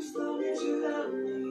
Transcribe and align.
as 0.00 0.16
long 0.16 0.42
as 0.42 0.62
you 0.62 0.82
love 0.82 1.12
me. 1.12 1.49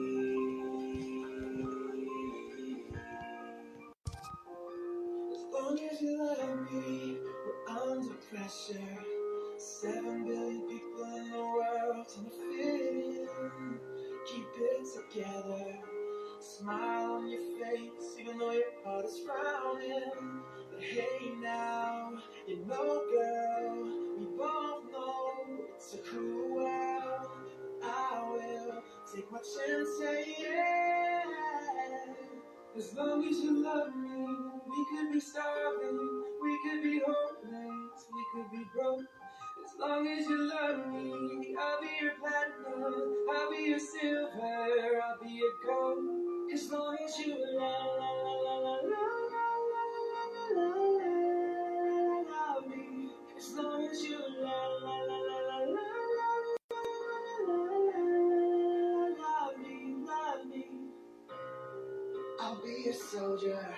Soldier, 63.40 63.74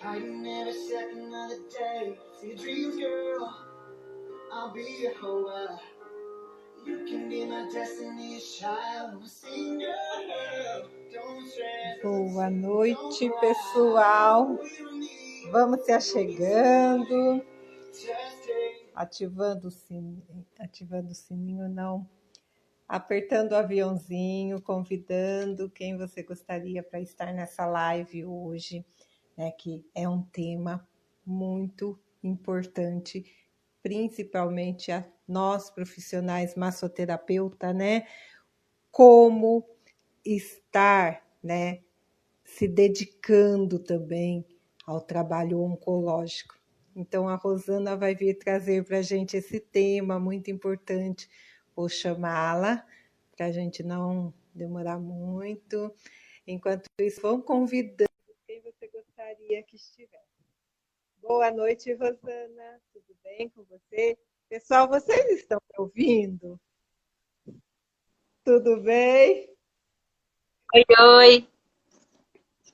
fighting 0.00 0.46
every 0.46 0.72
second 0.72 1.34
of 1.34 1.50
the 1.50 1.60
day 1.76 2.18
for 2.38 2.46
your 2.46 2.56
dreams, 2.56 2.96
girl. 2.96 3.56
I'll 4.52 4.72
be 4.72 5.08
your. 5.20 5.80
You 6.84 7.04
can 7.04 7.28
be 7.28 7.44
my 7.44 7.68
destiny's 7.72 8.54
child. 8.54 9.26
Stress. 9.28 9.50
Boa 12.02 12.50
noite, 12.50 13.30
pessoal. 13.40 14.58
Vamos 15.52 15.84
se 15.84 15.92
achegando, 15.92 17.44
ativando 18.94 19.68
o 19.68 19.70
sininho, 19.70 20.46
ativando 20.58 21.10
o 21.10 21.14
sininho 21.14 21.68
não, 21.68 22.08
apertando 22.90 23.52
o 23.52 23.56
aviãozinho, 23.56 24.60
convidando 24.60 25.70
quem 25.70 25.96
você 25.96 26.24
gostaria 26.24 26.82
para 26.82 27.00
estar 27.00 27.32
nessa 27.32 27.64
live 27.64 28.24
hoje, 28.24 28.84
né, 29.38 29.52
que 29.52 29.86
é 29.94 30.08
um 30.08 30.22
tema 30.24 30.84
muito 31.24 31.96
importante, 32.20 33.24
principalmente 33.80 34.90
a 34.90 35.06
nós 35.28 35.70
profissionais 35.70 36.56
massoterapeuta, 36.56 37.72
né? 37.72 38.08
Como 38.90 39.64
estar, 40.24 41.24
né, 41.40 41.82
se 42.44 42.66
dedicando 42.66 43.78
também 43.78 44.44
ao 44.84 45.00
trabalho 45.00 45.62
oncológico. 45.62 46.58
Então, 46.96 47.28
a 47.28 47.36
Rosana 47.36 47.96
vai 47.96 48.16
vir 48.16 48.34
trazer 48.36 48.84
para 48.84 48.98
a 48.98 49.02
gente 49.02 49.36
esse 49.36 49.60
tema 49.60 50.18
muito 50.18 50.50
importante. 50.50 51.28
Vou 51.80 51.88
chamá-la 51.88 52.84
para 53.34 53.46
a 53.46 53.50
gente 53.50 53.82
não 53.82 54.34
demorar 54.54 54.98
muito. 54.98 55.90
Enquanto 56.46 56.84
isso, 57.00 57.22
vão 57.22 57.40
convidando 57.40 58.10
quem 58.46 58.60
você 58.60 58.86
gostaria 58.88 59.62
que 59.62 59.76
estivesse. 59.76 60.28
Boa 61.22 61.50
noite, 61.50 61.90
Rosana. 61.94 62.82
Tudo 62.92 63.16
bem 63.24 63.48
com 63.48 63.62
você? 63.62 64.18
Pessoal, 64.46 64.88
vocês 64.88 65.40
estão 65.40 65.58
me 65.70 65.82
ouvindo? 65.82 66.60
Tudo 68.44 68.82
bem? 68.82 69.48
Oi, 70.74 70.84
oi. 70.98 71.48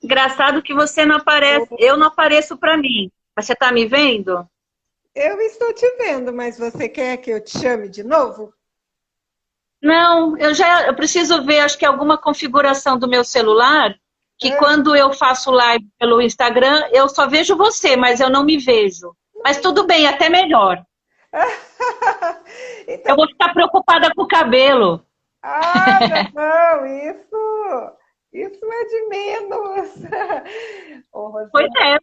Engraçado 0.03 0.61
que 0.61 0.73
você 0.73 1.05
não 1.05 1.15
aparece, 1.15 1.73
eu 1.79 1.95
não 1.95 2.07
apareço 2.07 2.57
para 2.57 2.75
mim. 2.75 3.09
Você 3.37 3.55
tá 3.55 3.71
me 3.71 3.85
vendo? 3.85 4.45
Eu 5.15 5.39
estou 5.39 5.73
te 5.73 5.89
vendo, 5.95 6.33
mas 6.33 6.59
você 6.59 6.89
quer 6.89 7.15
que 7.15 7.31
eu 7.31 7.41
te 7.41 7.57
chame 7.57 7.87
de 7.87 8.03
novo? 8.03 8.53
Não, 9.81 10.37
eu 10.37 10.53
já 10.53 10.87
eu 10.87 10.95
preciso 10.95 11.43
ver, 11.43 11.59
acho 11.59 11.77
que 11.77 11.85
alguma 11.85 12.17
configuração 12.17 12.97
do 12.97 13.07
meu 13.07 13.23
celular, 13.23 13.93
que 14.39 14.49
É. 14.49 14.55
quando 14.57 14.95
eu 14.95 15.13
faço 15.13 15.51
live 15.51 15.85
pelo 15.99 16.21
Instagram, 16.21 16.87
eu 16.91 17.07
só 17.09 17.27
vejo 17.27 17.55
você, 17.55 17.95
mas 17.95 18.19
eu 18.19 18.29
não 18.29 18.43
me 18.43 18.57
vejo. 18.57 19.13
Mas 19.43 19.59
tudo 19.61 19.85
bem, 19.85 20.07
até 20.07 20.29
melhor. 20.29 20.83
então, 22.87 23.11
Eu 23.11 23.15
vou 23.15 23.27
ficar 23.27 23.53
preocupada 23.53 24.09
com 24.15 24.23
o 24.23 24.27
cabelo. 24.27 25.05
ah, 25.43 25.99
não, 26.33 26.85
isso, 27.11 27.91
isso 28.33 28.59
é 28.65 28.85
de 28.85 29.07
menos. 29.09 29.89
Ô, 31.13 31.27
Rosana, 31.29 31.49
Pois 31.51 31.69
é, 31.79 31.95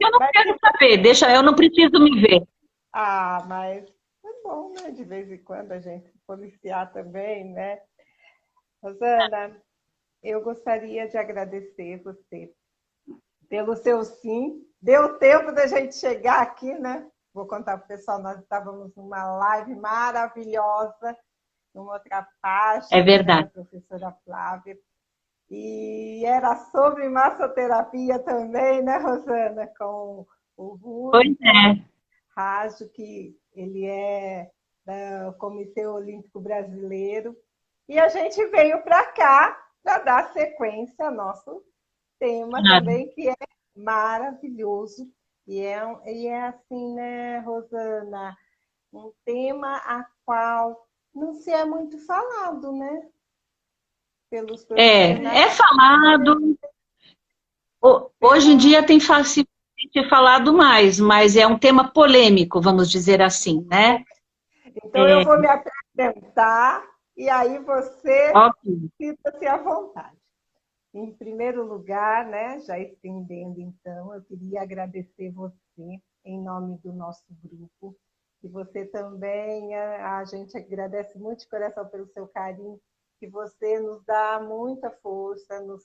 eu 0.00 0.10
não 0.12 0.18
Mas- 0.20 0.30
quero 0.30 0.56
saber, 0.60 0.96
deixa, 0.98 1.32
eu 1.34 1.42
não 1.42 1.54
preciso 1.54 1.98
me 2.00 2.20
ver. 2.20 2.42
Ah, 2.92 3.44
mas 3.46 3.84
é 3.84 3.97
bom, 4.48 4.72
né? 4.72 4.90
De 4.90 5.04
vez 5.04 5.30
em 5.30 5.38
quando 5.38 5.72
a 5.72 5.78
gente 5.78 6.10
se 6.10 6.18
policiar 6.26 6.90
também, 6.92 7.52
né? 7.52 7.80
Rosana, 8.82 9.60
eu 10.22 10.42
gostaria 10.42 11.06
de 11.06 11.18
agradecer 11.18 12.02
você 12.02 12.52
pelo 13.48 13.76
seu 13.76 14.02
sim. 14.04 14.64
Deu 14.80 15.18
tempo 15.18 15.52
da 15.52 15.66
gente 15.66 15.94
chegar 15.96 16.40
aqui, 16.40 16.72
né? 16.78 17.06
Vou 17.34 17.46
contar 17.46 17.76
para 17.76 17.84
o 17.84 17.88
pessoal, 17.88 18.22
nós 18.22 18.38
estávamos 18.40 18.94
numa 18.96 19.24
live 19.38 19.74
maravilhosa, 19.76 21.16
numa 21.74 21.94
outra 21.94 22.26
página, 22.40 22.98
É 22.98 23.02
verdade. 23.02 23.44
da 23.44 23.50
professora 23.50 24.16
Flávia. 24.24 24.78
E 25.50 26.24
era 26.24 26.56
sobre 26.70 27.08
massoterapia 27.08 28.18
também, 28.18 28.82
né, 28.82 28.98
Rosana? 28.98 29.66
Com 29.78 30.26
o 30.56 30.74
Rui. 30.74 31.10
Pois 31.10 31.36
é. 31.42 31.84
Rádio, 32.36 32.88
que 32.90 33.36
ele 33.60 33.86
é 33.86 34.50
do 34.86 35.32
Comitê 35.38 35.86
Olímpico 35.86 36.40
Brasileiro. 36.40 37.36
E 37.88 37.98
a 37.98 38.08
gente 38.08 38.44
veio 38.46 38.82
para 38.82 39.06
cá 39.12 39.58
para 39.82 39.98
dar 40.00 40.32
sequência 40.32 41.06
ao 41.06 41.14
nosso 41.14 41.62
tema 42.18 42.58
Ah. 42.60 42.78
também, 42.80 43.08
que 43.10 43.28
é 43.28 43.34
maravilhoso. 43.76 45.10
E 45.46 45.60
é, 45.60 45.80
e 46.06 46.26
é 46.26 46.42
assim, 46.48 46.94
né, 46.94 47.38
Rosana? 47.40 48.36
Um 48.92 49.12
tema 49.24 49.76
a 49.78 50.06
qual 50.24 50.86
não 51.14 51.34
se 51.34 51.50
é 51.50 51.64
muito 51.64 51.98
falado, 52.06 52.72
né? 52.72 53.08
Pelos 54.30 54.66
É, 54.72 55.12
é 55.12 55.50
falado. 55.50 56.58
Ho- 57.82 58.10
Hoje 58.20 58.50
em 58.50 58.56
dia 58.58 58.84
tem 58.84 59.00
se 59.24 59.47
tem 59.92 60.08
falado 60.08 60.52
mais, 60.52 60.98
mas 60.98 61.36
é 61.36 61.46
um 61.46 61.58
tema 61.58 61.92
polêmico, 61.92 62.60
vamos 62.60 62.90
dizer 62.90 63.22
assim, 63.22 63.64
né? 63.70 64.04
Então 64.84 65.06
É. 65.06 65.20
eu 65.20 65.24
vou 65.24 65.38
me 65.38 65.46
apresentar 65.46 66.84
e 67.16 67.28
aí 67.28 67.58
você 67.58 68.32
sinta-se 68.96 69.46
à 69.46 69.56
vontade. 69.56 70.16
Em 70.94 71.12
primeiro 71.12 71.66
lugar, 71.66 72.24
né, 72.26 72.60
já 72.60 72.78
estendendo 72.78 73.60
então, 73.60 74.14
eu 74.14 74.22
queria 74.22 74.62
agradecer 74.62 75.30
você 75.30 76.00
em 76.24 76.42
nome 76.42 76.78
do 76.78 76.92
nosso 76.92 77.24
grupo. 77.42 77.94
E 78.42 78.48
você 78.48 78.84
também, 78.86 79.74
a 79.74 80.24
gente 80.24 80.56
agradece 80.56 81.18
muito 81.18 81.40
de 81.40 81.48
coração 81.48 81.86
pelo 81.88 82.06
seu 82.06 82.26
carinho, 82.28 82.80
que 83.18 83.26
você 83.26 83.80
nos 83.80 84.02
dá 84.04 84.40
muita 84.40 84.90
força, 85.02 85.60
nos, 85.60 85.84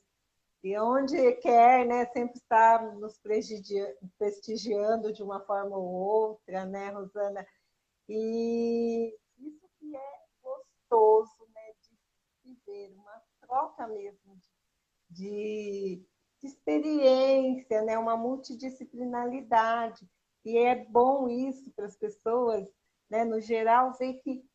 e 0.63 0.77
onde 0.79 1.33
quer, 1.37 1.85
né, 1.85 2.05
sempre 2.07 2.37
está 2.39 2.81
nos 2.95 3.17
prestigia- 3.19 3.95
prestigiando 4.17 5.11
de 5.13 5.21
uma 5.23 5.41
forma 5.41 5.77
ou 5.77 5.85
outra, 5.85 6.65
né, 6.65 6.89
Rosana? 6.89 7.45
E 8.09 9.15
isso 9.37 9.69
que 9.79 9.95
é 9.95 10.19
gostoso, 10.41 11.47
né, 11.53 11.73
de 11.81 11.97
viver, 12.43 12.93
uma 12.95 13.21
troca 13.41 13.87
mesmo 13.87 14.37
de, 15.09 16.03
de 16.41 16.47
experiência, 16.47 17.81
né, 17.83 17.97
uma 17.97 18.17
multidisciplinaridade. 18.17 20.07
E 20.45 20.57
é 20.57 20.75
bom 20.85 21.29
isso 21.29 21.71
para 21.73 21.85
as 21.85 21.95
pessoas, 21.95 22.67
né, 23.09 23.23
no 23.23 23.39
geral, 23.39 23.93
ver 23.97 24.15
que 24.21 24.45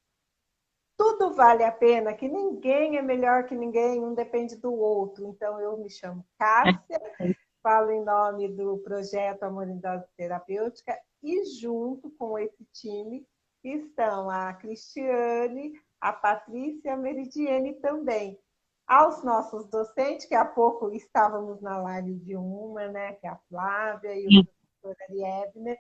tudo 0.98 1.32
vale 1.32 1.62
a 1.62 1.70
pena, 1.70 2.12
que 2.12 2.28
ninguém 2.28 2.98
é 2.98 3.02
melhor 3.02 3.46
que 3.46 3.54
ninguém, 3.54 4.04
um 4.04 4.14
depende 4.14 4.56
do 4.56 4.74
outro. 4.74 5.28
Então, 5.28 5.60
eu 5.60 5.78
me 5.78 5.88
chamo 5.88 6.26
Cássia, 6.36 7.00
falo 7.62 7.92
em 7.92 8.04
nome 8.04 8.48
do 8.48 8.78
projeto 8.78 9.44
Amor 9.44 9.68
em 9.68 9.78
Dose 9.78 10.04
Terapêutica 10.16 10.98
e 11.22 11.44
junto 11.60 12.10
com 12.18 12.36
esse 12.36 12.64
time 12.72 13.24
estão 13.62 14.28
a 14.28 14.52
Cristiane, 14.54 15.72
a 16.00 16.12
Patrícia 16.12 16.88
e 16.88 16.92
a 16.92 16.96
Meridiane 16.96 17.74
também. 17.74 18.36
Aos 18.86 19.22
nossos 19.22 19.66
docentes, 19.66 20.26
que 20.26 20.34
há 20.34 20.44
pouco 20.44 20.90
estávamos 20.92 21.60
na 21.60 21.78
live 21.78 22.14
de 22.14 22.36
uma, 22.36 22.88
né, 22.88 23.12
que 23.14 23.26
é 23.26 23.30
a 23.30 23.38
Flávia 23.48 24.14
e 24.16 24.26
o 24.26 24.44
professor 24.44 24.96
Ariadne. 25.08 25.76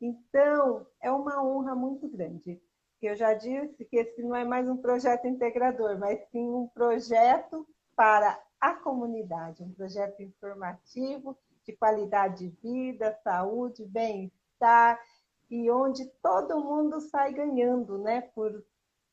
Então, 0.00 0.86
é 1.00 1.10
uma 1.10 1.42
honra 1.42 1.74
muito 1.74 2.08
grande. 2.08 2.60
Eu 3.02 3.16
já 3.16 3.34
disse 3.34 3.84
que 3.84 3.96
esse 3.96 4.22
não 4.22 4.36
é 4.36 4.44
mais 4.44 4.68
um 4.68 4.76
projeto 4.76 5.26
integrador, 5.26 5.98
mas 5.98 6.20
sim 6.30 6.48
um 6.48 6.68
projeto 6.68 7.66
para 7.96 8.40
a 8.60 8.74
comunidade, 8.74 9.64
um 9.64 9.72
projeto 9.74 10.22
informativo 10.22 11.36
de 11.64 11.72
qualidade 11.72 12.48
de 12.48 12.56
vida, 12.62 13.18
saúde, 13.24 13.84
bem-estar, 13.86 15.00
e 15.50 15.68
onde 15.68 16.06
todo 16.22 16.62
mundo 16.62 17.00
sai 17.00 17.32
ganhando, 17.32 17.98
né? 17.98 18.22
Por 18.34 18.64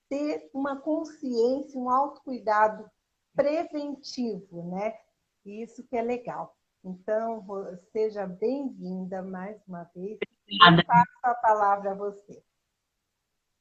ter 0.08 0.50
uma 0.54 0.80
consciência, 0.80 1.80
um 1.80 1.90
autocuidado 1.90 2.90
preventivo, 3.36 4.70
né? 4.70 5.00
Isso 5.44 5.84
que 5.88 5.98
é 5.98 6.02
legal. 6.04 6.56
Então, 6.84 7.44
seja 7.92 8.28
bem-vinda 8.28 9.24
mais 9.24 9.60
uma 9.68 9.84
vez. 9.96 10.20
Eu 10.48 10.86
passo 10.86 11.20
a 11.24 11.34
palavra 11.34 11.92
a 11.92 11.96
você. 11.96 12.42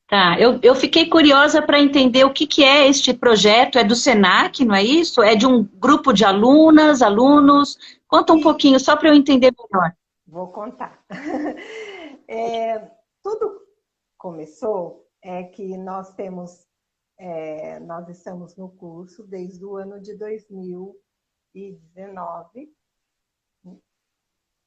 Tá, 0.09 0.41
eu, 0.41 0.59
eu 0.63 0.75
fiquei 0.75 1.07
curiosa 1.07 1.61
para 1.61 1.79
entender 1.79 2.25
o 2.25 2.33
que, 2.33 2.47
que 2.47 2.65
é 2.65 2.89
este 2.89 3.13
projeto. 3.13 3.79
É 3.79 3.85
do 3.85 3.95
SENAC, 3.95 4.65
não 4.65 4.75
é 4.75 4.83
isso? 4.83 5.23
É 5.23 5.37
de 5.37 5.47
um 5.47 5.63
grupo 5.63 6.15
de 6.15 6.25
alunas, 6.25 7.03
alunos? 7.03 7.77
Conta 8.07 8.33
um 8.33 8.41
pouquinho, 8.41 8.81
só 8.81 8.97
para 8.97 9.11
eu 9.11 9.15
entender 9.15 9.53
melhor. 9.71 9.93
Vou 10.27 10.49
contar. 10.49 10.99
É, 12.31 12.79
tudo 13.23 13.59
começou 14.19 15.09
é 15.23 15.45
que 15.45 15.79
nós 15.79 16.15
temos, 16.15 16.67
é, 17.19 17.81
nós 17.81 18.07
estamos 18.11 18.55
no 18.55 18.69
curso 18.69 19.27
desde 19.27 19.65
o 19.65 19.77
ano 19.77 19.99
de 19.99 20.15
2019, 20.15 22.71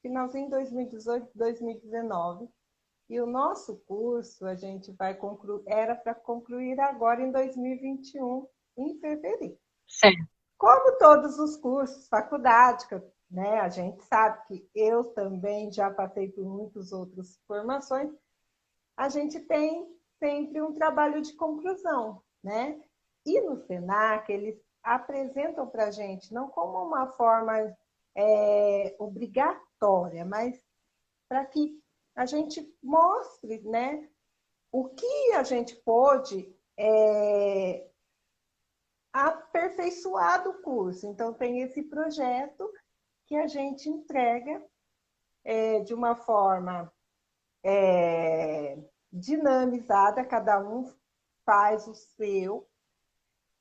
finalzinho 0.02 0.46
de 0.46 0.50
2018, 0.50 1.30
2019, 1.36 2.48
e 3.12 3.20
o 3.20 3.26
nosso 3.26 3.76
curso 3.86 4.46
a 4.46 4.54
gente 4.54 4.90
vai 4.92 5.14
concluir, 5.14 5.62
era 5.66 5.94
para 5.94 6.14
concluir 6.14 6.80
agora 6.80 7.20
em 7.20 7.30
2021, 7.30 8.48
em 8.78 8.98
fevereiro. 8.98 9.58
Certo. 9.86 10.24
Como 10.56 10.96
todos 10.96 11.38
os 11.38 11.58
cursos, 11.58 12.08
faculdade, 12.08 12.86
né? 13.30 13.60
A 13.60 13.68
gente 13.68 14.02
sabe 14.04 14.42
que 14.46 14.70
eu 14.74 15.04
também 15.12 15.70
já 15.70 15.90
passei 15.90 16.30
por 16.30 16.46
muitas 16.46 16.90
outras 16.90 17.38
formações. 17.46 18.10
A 18.96 19.10
gente 19.10 19.38
tem 19.40 19.94
sempre 20.18 20.62
um 20.62 20.72
trabalho 20.72 21.20
de 21.20 21.34
conclusão, 21.34 22.22
né? 22.42 22.80
E 23.26 23.42
no 23.42 23.58
Senac, 23.58 24.32
eles 24.32 24.58
apresentam 24.82 25.66
para 25.66 25.88
a 25.88 25.90
gente, 25.90 26.32
não 26.32 26.48
como 26.48 26.82
uma 26.82 27.08
forma 27.08 27.76
é, 28.16 28.96
obrigatória, 28.98 30.24
mas 30.24 30.58
para 31.28 31.44
que 31.44 31.81
a 32.14 32.26
gente 32.26 32.74
mostre 32.82 33.60
né, 33.62 34.08
o 34.70 34.88
que 34.88 35.32
a 35.32 35.42
gente 35.42 35.76
pode 35.76 36.54
é, 36.78 37.86
aperfeiçoar 39.12 40.42
do 40.42 40.54
curso. 40.62 41.06
Então, 41.06 41.32
tem 41.32 41.60
esse 41.60 41.82
projeto 41.82 42.70
que 43.26 43.36
a 43.36 43.46
gente 43.46 43.88
entrega 43.88 44.62
é, 45.44 45.80
de 45.80 45.94
uma 45.94 46.14
forma 46.14 46.92
é, 47.64 48.78
dinamizada, 49.12 50.24
cada 50.24 50.58
um 50.58 50.92
faz 51.44 51.86
o 51.86 51.94
seu. 51.94 52.68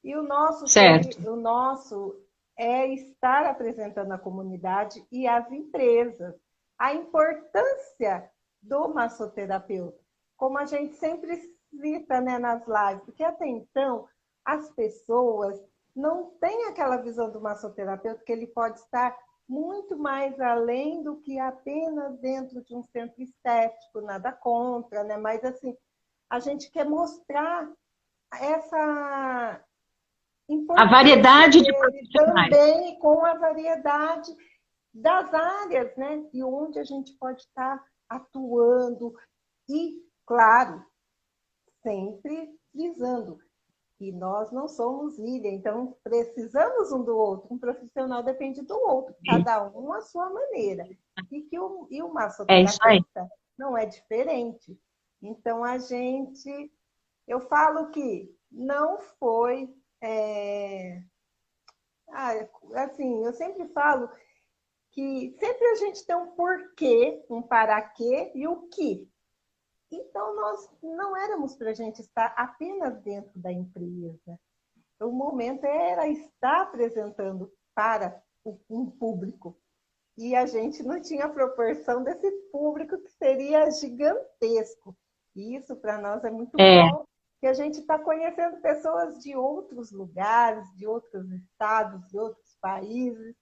E 0.04 0.16
o 0.16 0.24
nosso, 0.24 0.68
certo. 0.68 1.30
o 1.30 1.36
nosso 1.36 2.20
é 2.58 2.88
estar 2.88 3.46
apresentando 3.46 4.12
à 4.12 4.18
comunidade 4.18 5.06
e 5.12 5.28
às 5.28 5.52
empresas 5.52 6.36
a 6.78 6.94
importância 6.94 8.31
do 8.62 8.94
massoterapeuta, 8.94 10.00
como 10.38 10.58
a 10.58 10.66
gente 10.66 10.96
sempre 10.96 11.38
cita 11.70 12.22
né, 12.22 12.38
nas 12.38 12.66
lives, 12.68 13.04
porque 13.06 13.24
até 13.24 13.48
então 13.48 14.08
as 14.46 14.70
pessoas 14.72 15.60
não 15.96 16.32
têm 16.40 16.66
aquela 16.66 16.98
visão 16.98 17.32
do 17.32 17.42
massoterapeuta 17.42 18.24
que 18.24 18.32
ele 18.32 18.48
pode 18.48 18.80
estar 18.80 19.16
muito 19.48 19.98
mais 19.98 20.40
além 20.40 21.04
do 21.04 21.18
que 21.18 21.38
apenas 21.38 22.18
dentro 22.20 22.64
de 22.64 22.74
um 22.74 22.84
centro 22.84 23.22
estético, 23.22 24.00
nada 24.02 24.32
contra, 24.32 25.04
né? 25.04 25.18
Mas 25.18 25.44
assim, 25.44 25.76
a 26.30 26.40
gente 26.40 26.72
quer 26.72 26.86
mostrar 26.86 27.70
essa 28.40 29.62
a 30.78 30.86
variedade 30.86 31.62
de 31.62 31.72
também 32.14 32.98
com 33.00 33.26
a 33.26 33.34
variedade 33.36 34.34
das 34.94 35.34
áreas, 35.34 35.96
né? 35.96 36.26
E 36.34 36.44
onde 36.44 36.80
a 36.80 36.84
gente 36.84 37.14
pode 37.18 37.42
estar 37.42 37.82
atuando 38.16 39.14
e, 39.68 40.04
claro, 40.26 40.86
sempre 41.84 42.54
visando 42.74 43.40
e 44.02 44.12
nós 44.12 44.52
não 44.52 44.68
somos 44.68 45.20
ilha, 45.20 45.48
então 45.50 45.96
precisamos 46.04 46.92
um 46.92 47.04
do 47.04 47.16
outro. 47.16 47.54
Um 47.54 47.60
profissional 47.60 48.24
depende 48.24 48.64
do 48.64 48.74
outro, 48.74 49.16
cada 49.24 49.70
um 49.70 49.94
a 49.94 50.02
sua 50.02 50.28
maneira. 50.28 50.90
E 51.32 51.42
que 51.44 51.60
o, 51.60 51.88
e 51.92 52.02
o 52.02 52.12
massoterapeuta 52.12 53.20
é 53.20 53.28
não 53.56 53.78
é 53.78 53.86
diferente. 53.86 54.76
Então 55.22 55.64
a 55.64 55.78
gente, 55.78 56.74
eu 57.28 57.40
falo 57.42 57.92
que 57.92 58.36
não 58.52 58.98
foi, 59.20 59.72
é... 60.02 61.04
ah, 62.10 62.34
assim, 62.78 63.24
eu 63.24 63.34
sempre 63.34 63.68
falo 63.68 64.10
que 64.92 65.36
sempre 65.40 65.68
a 65.68 65.76
gente 65.76 66.06
tem 66.06 66.16
um 66.16 66.32
porquê, 66.32 67.24
um 67.30 67.42
para 67.42 67.82
quê 67.82 68.32
e 68.36 68.48
o 68.48 68.68
que. 68.68 69.10
Então, 69.92 70.36
nós 70.36 70.70
não 70.82 71.16
éramos 71.16 71.56
para 71.56 71.72
a 71.72 71.74
gente 71.74 72.00
estar 72.02 72.34
apenas 72.38 73.02
dentro 73.02 73.32
da 73.36 73.52
empresa. 73.52 74.40
O 75.02 75.12
momento 75.12 75.66
era 75.66 76.08
estar 76.08 76.62
apresentando 76.62 77.52
para 77.74 78.22
um 78.70 78.90
público. 78.90 79.58
E 80.18 80.36
a 80.36 80.46
gente 80.46 80.84
não 80.84 81.02
tinha 81.02 81.28
proporção 81.30 82.04
desse 82.04 82.30
público 82.52 82.98
que 82.98 83.12
seria 83.12 83.70
gigantesco. 83.72 84.96
E 85.36 85.56
isso 85.56 85.76
para 85.76 85.98
nós 85.98 86.24
é 86.24 86.30
muito 86.30 86.60
é. 86.60 86.90
bom, 86.90 87.06
que 87.40 87.48
a 87.48 87.54
gente 87.54 87.80
está 87.80 87.98
conhecendo 87.98 88.62
pessoas 88.62 89.20
de 89.20 89.36
outros 89.36 89.92
lugares, 89.92 90.66
de 90.76 90.86
outros 90.86 91.32
estados, 91.32 92.08
de 92.10 92.18
outros 92.20 92.56
países, 92.62 93.36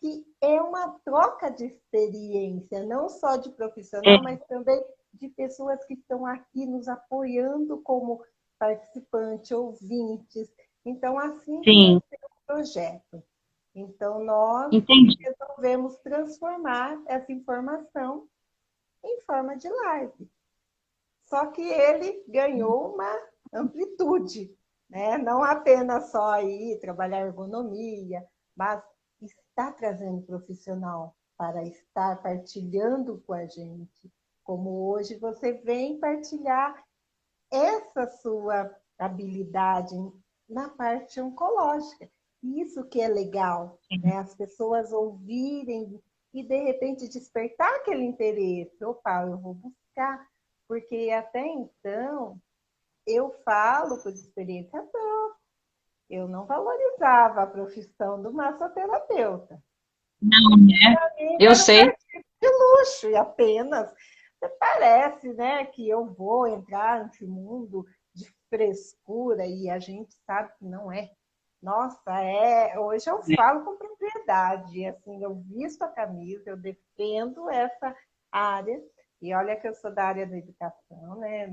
que 0.00 0.24
é 0.40 0.60
uma 0.60 0.98
troca 1.04 1.50
de 1.50 1.66
experiência, 1.66 2.84
não 2.84 3.08
só 3.08 3.36
de 3.36 3.50
profissional, 3.50 4.14
é. 4.14 4.22
mas 4.22 4.40
também 4.46 4.82
de 5.12 5.28
pessoas 5.30 5.84
que 5.84 5.94
estão 5.94 6.24
aqui 6.24 6.66
nos 6.66 6.88
apoiando 6.88 7.78
como 7.78 8.22
participantes, 8.58 9.50
ouvintes. 9.50 10.52
Então, 10.84 11.18
assim 11.18 11.62
Sim. 11.62 12.00
é 12.12 12.16
o 12.26 12.46
projeto. 12.46 13.22
Então, 13.74 14.24
nós 14.24 14.72
Entendi. 14.72 15.16
resolvemos 15.20 15.96
transformar 15.98 17.00
essa 17.06 17.32
informação 17.32 18.28
em 19.04 19.20
forma 19.20 19.56
de 19.56 19.68
live. 19.68 20.30
Só 21.24 21.46
que 21.46 21.62
ele 21.62 22.24
ganhou 22.26 22.94
uma 22.94 23.12
amplitude, 23.52 24.52
né? 24.88 25.18
não 25.18 25.42
apenas 25.42 26.10
só 26.10 26.32
aí 26.32 26.78
trabalhar 26.80 27.26
ergonomia, 27.26 28.26
mas 28.56 28.82
está 29.58 29.72
trazendo 29.72 30.22
profissional 30.22 31.16
para 31.36 31.64
estar 31.64 32.22
partilhando 32.22 33.20
com 33.26 33.32
a 33.32 33.44
gente, 33.44 34.08
como 34.44 34.88
hoje 34.88 35.18
você 35.18 35.52
vem 35.52 35.98
partilhar 35.98 36.80
essa 37.50 38.06
sua 38.06 38.72
habilidade 38.96 39.96
na 40.48 40.68
parte 40.68 41.20
oncológica. 41.20 42.08
Isso 42.40 42.84
que 42.84 43.00
é 43.00 43.08
legal, 43.08 43.80
né? 44.00 44.18
As 44.18 44.32
pessoas 44.36 44.92
ouvirem 44.92 46.00
e 46.32 46.44
de 46.44 46.62
repente 46.62 47.08
despertar 47.08 47.74
aquele 47.76 48.04
interesse. 48.04 48.84
Opa, 48.84 49.24
eu 49.24 49.38
vou 49.38 49.54
buscar, 49.54 50.24
porque 50.68 51.10
até 51.10 51.44
então 51.44 52.40
eu 53.04 53.32
falo 53.44 54.00
por 54.04 54.12
experiência 54.12 54.80
própria, 54.80 55.37
eu 56.08 56.26
não 56.28 56.46
valorizava 56.46 57.42
a 57.42 57.46
profissão 57.46 58.22
do 58.22 58.32
massoterapeuta. 58.32 59.62
Não, 60.20 60.56
né? 60.56 61.36
Eu 61.38 61.54
sei. 61.54 61.86
De 61.86 62.48
luxo 62.48 63.08
e 63.08 63.16
apenas 63.16 63.92
parece, 64.60 65.32
né, 65.34 65.64
que 65.66 65.88
eu 65.88 66.06
vou 66.06 66.46
entrar 66.46 67.04
nesse 67.04 67.26
mundo 67.26 67.84
de 68.14 68.26
frescura 68.48 69.44
e 69.46 69.68
a 69.68 69.78
gente 69.78 70.14
sabe 70.24 70.52
que 70.58 70.64
não 70.64 70.92
é. 70.92 71.10
Nossa, 71.60 72.20
é. 72.22 72.78
Hoje 72.78 73.10
eu 73.10 73.20
falo 73.34 73.64
com 73.64 73.76
propriedade, 73.76 74.86
assim, 74.86 75.22
eu 75.22 75.34
visto 75.34 75.82
a 75.82 75.88
camisa, 75.88 76.50
eu 76.50 76.56
defendo 76.56 77.50
essa 77.50 77.94
área. 78.30 78.80
E 79.20 79.34
olha 79.34 79.56
que 79.56 79.66
eu 79.66 79.74
sou 79.74 79.92
da 79.92 80.04
área 80.04 80.24
da 80.24 80.36
educação, 80.36 81.16
né? 81.16 81.48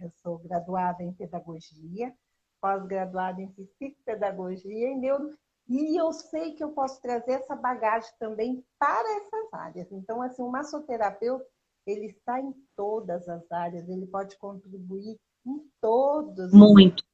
Eu 0.00 0.10
sou 0.16 0.38
graduada 0.38 1.04
em 1.04 1.12
pedagogia, 1.12 2.12
pós-graduada 2.60 3.40
em 3.40 3.48
psicopedagogia 3.52 4.90
e 4.90 4.96
neuro, 4.96 5.30
e 5.68 5.96
eu 5.96 6.12
sei 6.12 6.54
que 6.54 6.64
eu 6.64 6.72
posso 6.72 7.00
trazer 7.00 7.32
essa 7.32 7.54
bagagem 7.54 8.10
também 8.18 8.64
para 8.78 9.16
essas 9.18 9.54
áreas. 9.54 9.92
Então, 9.92 10.20
assim, 10.20 10.42
o 10.42 10.50
massoterapeuta, 10.50 11.46
ele 11.86 12.06
está 12.06 12.40
em 12.40 12.52
todas 12.76 13.28
as 13.28 13.50
áreas, 13.52 13.88
ele 13.88 14.06
pode 14.06 14.36
contribuir 14.38 15.16
em 15.46 15.70
todos. 15.80 16.52
Muito. 16.52 17.04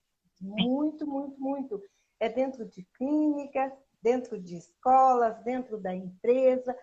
Muito, 0.41 1.07
muito, 1.07 1.41
muito. 1.41 1.83
É 2.19 2.29
dentro 2.29 2.65
de 2.65 2.83
clínicas, 2.97 3.73
dentro 4.03 4.41
de 4.41 4.57
escolas, 4.57 5.43
dentro 5.43 5.79
da 5.79 5.95
empresa. 5.95 6.77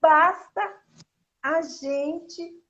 Basta 0.00 0.82
a 1.42 1.62
gente 1.62 2.62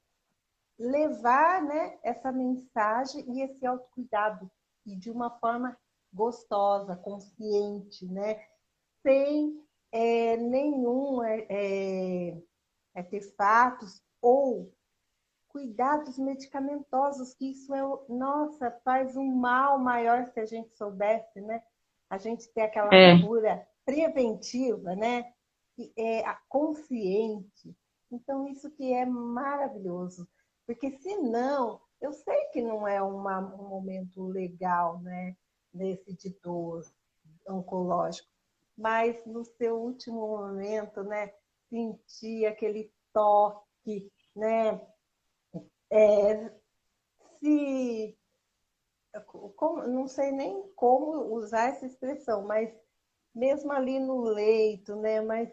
levar 0.78 1.62
né, 1.62 1.98
essa 2.02 2.30
mensagem 2.30 3.24
e 3.32 3.42
esse 3.42 3.66
autocuidado 3.66 4.50
e 4.86 4.96
de 4.96 5.10
uma 5.10 5.30
forma 5.38 5.76
gostosa, 6.12 6.96
consciente, 6.96 8.06
né? 8.06 8.44
Sem 9.02 9.60
é, 9.90 10.36
nenhum 10.36 11.22
é, 11.22 11.46
é, 11.48 12.42
artefatos 12.94 14.02
ou 14.20 14.72
cuidados 15.48 16.18
medicamentosos, 16.18 17.34
que 17.34 17.50
isso 17.50 17.74
é, 17.74 17.82
nossa, 18.08 18.70
faz 18.84 19.16
um 19.16 19.34
mal 19.34 19.78
maior 19.78 20.26
se 20.26 20.40
a 20.40 20.46
gente 20.46 20.74
soubesse, 20.76 21.40
né? 21.40 21.62
A 22.08 22.18
gente 22.18 22.48
ter 22.52 22.62
aquela 22.62 22.94
é. 22.94 23.20
cura 23.20 23.66
preventiva, 23.84 24.94
né? 24.96 25.32
Que 25.76 25.92
é 25.96 26.22
consciente. 26.48 27.76
Então, 28.10 28.46
isso 28.48 28.70
que 28.70 28.92
é 28.92 29.04
maravilhoso. 29.06 30.28
Porque 30.66 30.90
senão, 30.98 31.80
eu 32.02 32.12
sei 32.12 32.44
que 32.52 32.60
não 32.60 32.86
é 32.86 33.00
uma, 33.02 33.38
um 33.38 33.68
momento 33.68 34.26
legal, 34.26 35.00
né? 35.00 35.36
nesse 35.72 36.12
de 36.12 36.30
dor 36.42 36.84
oncológico, 37.48 38.28
mas 38.76 39.24
no 39.26 39.44
seu 39.44 39.76
último 39.80 40.20
momento, 40.20 41.02
né, 41.02 41.32
sentir 41.68 42.46
aquele 42.46 42.92
toque, 43.12 44.12
né, 44.34 44.80
é, 45.90 46.52
se 47.38 48.16
como, 49.56 49.86
não 49.86 50.08
sei 50.08 50.32
nem 50.32 50.70
como 50.74 51.34
usar 51.34 51.70
essa 51.70 51.86
expressão, 51.86 52.46
mas 52.46 52.72
mesmo 53.34 53.72
ali 53.72 53.98
no 53.98 54.20
leito, 54.22 54.96
né, 54.96 55.20
mas 55.20 55.50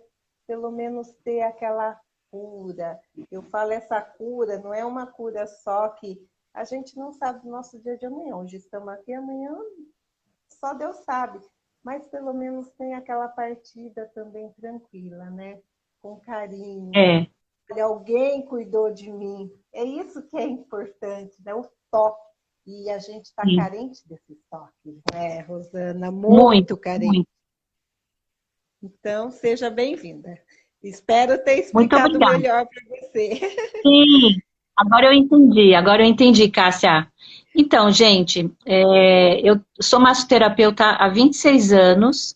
pelo 0.48 0.72
menos 0.72 1.14
ter 1.24 1.42
aquela 1.42 2.00
cura. 2.32 3.00
Eu 3.30 3.42
falo 3.44 3.72
essa 3.72 4.02
cura, 4.02 4.60
não 4.60 4.74
é 4.74 4.86
uma 4.86 5.08
cura 5.08 5.46
só 5.46 5.90
que 5.90 6.26
a 6.60 6.66
gente 6.66 6.98
não 6.98 7.14
sabe 7.14 7.42
do 7.42 7.50
nosso 7.50 7.80
dia 7.80 7.98
de 7.98 8.06
amanhã. 8.06 8.36
Hoje 8.36 8.58
estamos 8.58 8.90
aqui, 8.90 9.14
amanhã 9.14 9.58
só 10.50 10.74
Deus 10.74 10.98
sabe. 10.98 11.40
Mas 11.82 12.06
pelo 12.08 12.34
menos 12.34 12.70
tem 12.72 12.94
aquela 12.94 13.30
partida 13.30 14.12
também 14.14 14.52
tranquila, 14.60 15.30
né? 15.30 15.58
Com 16.02 16.20
carinho. 16.20 16.92
É. 16.94 17.26
Olha, 17.72 17.86
alguém 17.86 18.46
cuidou 18.46 18.92
de 18.92 19.10
mim. 19.10 19.50
É 19.72 19.86
isso 19.86 20.22
que 20.28 20.36
é 20.36 20.44
importante, 20.44 21.38
né? 21.46 21.56
O 21.56 21.66
toque. 21.90 22.28
E 22.68 22.90
a 22.90 23.00
gente 23.00 23.28
está 23.28 23.44
carente 23.56 24.06
desses 24.08 24.38
toques, 24.52 25.02
né, 25.14 25.40
Rosana? 25.42 26.12
Muito, 26.12 26.44
muito 26.44 26.78
carente. 26.78 27.08
Muito. 27.08 27.30
Então, 28.84 29.32
seja 29.32 29.70
bem-vinda. 29.70 30.38
Espero 30.84 31.42
ter 31.42 31.60
explicado 31.60 32.20
melhor 32.20 32.68
para 32.68 32.84
você. 32.90 33.40
Sim, 33.82 34.42
agora 34.80 35.08
eu 35.08 35.14
entendi, 35.14 35.76
agora 35.76 36.02
eu 36.02 36.08
entendi, 36.08 36.50
Cássia. 36.50 37.08
Então, 37.56 37.92
gente, 37.92 38.50
é, 38.66 39.42
eu 39.42 39.60
sou 39.82 40.00
massoterapeuta 40.00 40.86
há 40.86 41.10
26 41.10 41.74
anos. 41.74 42.36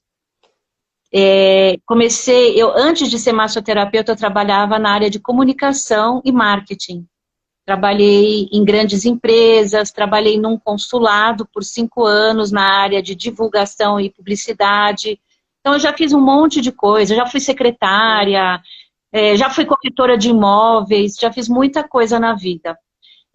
É, 1.14 1.78
comecei, 1.86 2.62
eu 2.62 2.74
antes 2.76 3.10
de 3.10 3.18
ser 3.18 3.32
massoterapeuta, 3.32 4.12
eu 4.12 4.16
trabalhava 4.16 4.78
na 4.78 4.92
área 4.92 5.10
de 5.10 5.20
comunicação 5.20 6.22
e 6.26 6.32
marketing. 6.32 7.06
Trabalhei 7.66 8.50
em 8.52 8.66
grandes 8.66 9.06
empresas, 9.06 9.92
trabalhei 9.92 10.38
num 10.38 10.58
consulado 10.58 11.48
por 11.54 11.64
cinco 11.64 12.04
anos 12.04 12.52
na 12.52 12.64
área 12.64 13.02
de 13.02 13.16
divulgação 13.16 14.02
e 14.02 14.10
publicidade. 14.10 15.18
Então, 15.62 15.74
eu 15.76 15.80
já 15.80 15.94
fiz 15.94 16.12
um 16.12 16.20
monte 16.20 16.60
de 16.60 16.74
coisa, 16.74 17.16
já 17.16 17.26
fui 17.26 17.40
secretária, 17.40 18.60
é, 19.14 19.38
já 19.38 19.48
fui 19.48 19.64
corretora 19.64 20.18
de 20.18 20.30
imóveis, 20.30 21.16
já 21.16 21.32
fiz 21.32 21.48
muita 21.48 21.88
coisa 21.88 22.20
na 22.20 22.34
vida. 22.34 22.76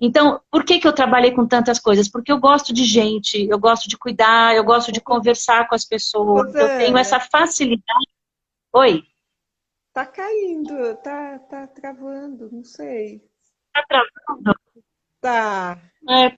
Então, 0.01 0.41
por 0.51 0.65
que, 0.65 0.81
que 0.81 0.89
eu 0.89 0.93
trabalhei 0.93 1.31
com 1.31 1.47
tantas 1.47 1.79
coisas? 1.79 2.09
Porque 2.09 2.33
eu 2.33 2.39
gosto 2.39 2.73
de 2.75 2.85
gente, 2.85 3.47
eu 3.49 3.59
gosto 3.61 3.89
de 3.89 3.97
cuidar, 3.97 4.57
eu 4.57 4.65
gosto 4.65 4.91
de 4.91 5.01
conversar 5.01 5.69
com 5.69 5.77
as 5.77 5.85
pessoas, 5.85 6.53
eu 6.53 6.69
tenho 6.79 6.99
essa 6.99 7.21
facilidade. 7.21 8.09
Oi? 8.73 9.05
Tá 9.93 10.05
caindo, 10.05 10.97
tá, 10.97 11.39
tá 11.39 11.67
travando, 11.69 12.49
não 12.51 12.65
sei. 12.65 13.23
Tá 13.73 13.85
travando? 13.89 14.61
Tá. 15.21 15.79
É. 16.09 16.37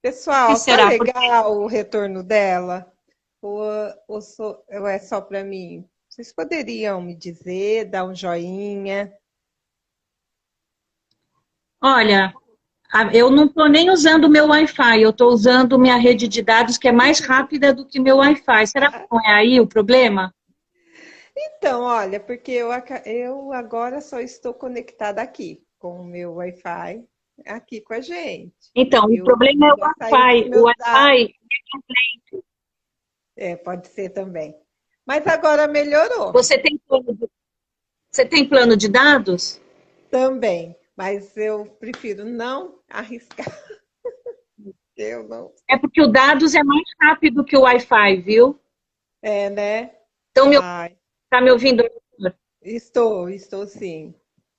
Pessoal, 0.00 0.48
tá 0.50 0.56
será? 0.56 0.88
legal 0.88 1.44
Porque... 1.44 1.64
o 1.64 1.66
retorno 1.66 2.22
dela? 2.22 2.92
Ou, 3.42 3.62
ou, 4.06 4.20
só, 4.20 4.62
ou 4.68 4.86
é 4.86 5.00
só 5.00 5.20
para 5.20 5.42
mim? 5.42 5.88
Vocês 6.18 6.34
poderiam 6.34 7.00
me 7.00 7.14
dizer, 7.14 7.84
dar 7.84 8.04
um 8.04 8.12
joinha? 8.12 9.16
Olha, 11.80 12.34
eu 13.14 13.30
não 13.30 13.44
estou 13.44 13.68
nem 13.68 13.88
usando 13.88 14.24
o 14.24 14.28
meu 14.28 14.48
Wi-Fi, 14.48 15.00
eu 15.00 15.10
estou 15.10 15.28
usando 15.28 15.78
minha 15.78 15.96
rede 15.96 16.26
de 16.26 16.42
dados 16.42 16.76
que 16.76 16.88
é 16.88 16.92
mais 16.92 17.20
rápida 17.20 17.72
do 17.72 17.86
que 17.86 18.00
meu 18.00 18.16
Wi-Fi. 18.16 18.66
Será 18.66 18.90
que 18.90 19.06
não 19.08 19.24
é 19.24 19.32
aí 19.32 19.60
o 19.60 19.68
problema? 19.68 20.34
Então, 21.36 21.82
olha, 21.82 22.18
porque 22.18 22.50
eu, 22.50 22.70
eu 23.06 23.52
agora 23.52 24.00
só 24.00 24.18
estou 24.18 24.52
conectada 24.52 25.22
aqui 25.22 25.62
com 25.78 26.00
o 26.00 26.04
meu 26.04 26.34
Wi-Fi, 26.34 27.06
aqui 27.46 27.80
com 27.80 27.94
a 27.94 28.00
gente. 28.00 28.56
Então, 28.74 29.08
eu 29.08 29.22
o 29.22 29.24
problema 29.24 29.68
é 29.68 29.72
o 29.72 29.76
Wi-Fi. 29.78 30.50
O 30.58 30.62
Wi-Fi 30.64 31.34
é, 33.36 33.54
pode 33.54 33.86
ser 33.86 34.08
também. 34.08 34.52
Mas 35.08 35.26
agora 35.26 35.66
melhorou. 35.66 36.32
Você 36.32 36.58
tem 36.58 36.78
plano 36.86 37.14
de, 37.14 37.26
Você 38.12 38.26
tem 38.26 38.48
plano 38.48 38.76
de 38.76 38.88
dados? 38.88 39.60
Também 40.10 40.78
mas 40.98 41.36
eu 41.36 41.64
prefiro 41.64 42.24
não 42.24 42.80
arriscar. 42.88 43.46
eu 44.96 45.28
não. 45.28 45.54
É 45.70 45.78
porque 45.78 46.02
o 46.02 46.08
dados 46.08 46.56
é 46.56 46.62
mais 46.64 46.82
rápido 47.00 47.44
que 47.44 47.56
o 47.56 47.60
Wi-Fi, 47.60 48.16
viu? 48.16 48.60
É, 49.22 49.48
né? 49.48 49.94
Então, 50.32 50.48
meu... 50.48 50.60
tá 51.30 51.40
me 51.40 51.52
ouvindo? 51.52 51.88
Estou, 52.60 53.30
estou 53.30 53.64
sim. 53.68 54.12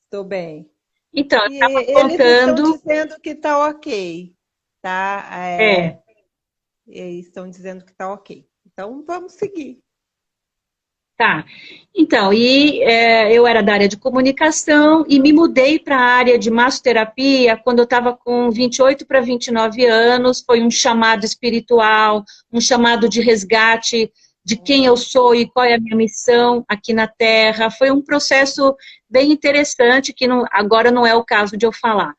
Estou 0.05 0.23
bem. 0.23 0.71
Então, 1.11 1.43
eu 1.43 1.51
estava 1.51 1.83
contando. 1.83 2.61
Eles 2.61 2.75
estão 2.75 2.77
dizendo 2.77 3.19
que 3.19 3.29
está 3.31 3.67
ok, 3.67 4.35
tá? 4.81 5.29
É. 5.33 5.87
é. 5.87 6.03
Eles 6.87 7.25
estão 7.25 7.49
dizendo 7.49 7.83
que 7.83 7.91
está 7.91 8.13
ok. 8.13 8.49
Então, 8.65 9.03
vamos 9.03 9.33
seguir. 9.33 9.83
Tá. 11.19 11.43
Então, 11.93 12.31
e 12.31 12.81
é, 12.81 13.33
eu 13.33 13.45
era 13.45 13.61
da 13.61 13.73
área 13.73 13.89
de 13.89 13.97
comunicação 13.97 15.03
e 15.05 15.19
me 15.19 15.33
mudei 15.33 15.77
para 15.77 15.97
a 15.97 16.01
área 16.01 16.39
de 16.39 16.49
massoterapia 16.49 17.57
quando 17.57 17.79
eu 17.79 17.83
estava 17.83 18.15
com 18.15 18.49
28 18.49 19.05
para 19.05 19.19
29 19.19 19.85
anos. 19.85 20.41
Foi 20.41 20.61
um 20.63 20.71
chamado 20.71 21.25
espiritual, 21.25 22.23
um 22.53 22.61
chamado 22.61 23.09
de 23.09 23.19
resgate 23.19 24.09
de 24.45 24.55
quem 24.55 24.85
eu 24.85 24.95
sou 24.95 25.35
e 25.35 25.45
qual 25.45 25.65
é 25.65 25.75
a 25.75 25.79
minha 25.79 25.97
missão 25.97 26.63
aqui 26.69 26.93
na 26.93 27.05
Terra. 27.05 27.69
Foi 27.69 27.91
um 27.91 28.01
processo 28.01 28.73
bem 29.09 29.29
interessante, 29.29 30.13
que 30.13 30.25
não, 30.25 30.45
agora 30.53 30.89
não 30.89 31.05
é 31.05 31.13
o 31.15 31.25
caso 31.25 31.57
de 31.57 31.65
eu 31.65 31.73
falar, 31.73 32.13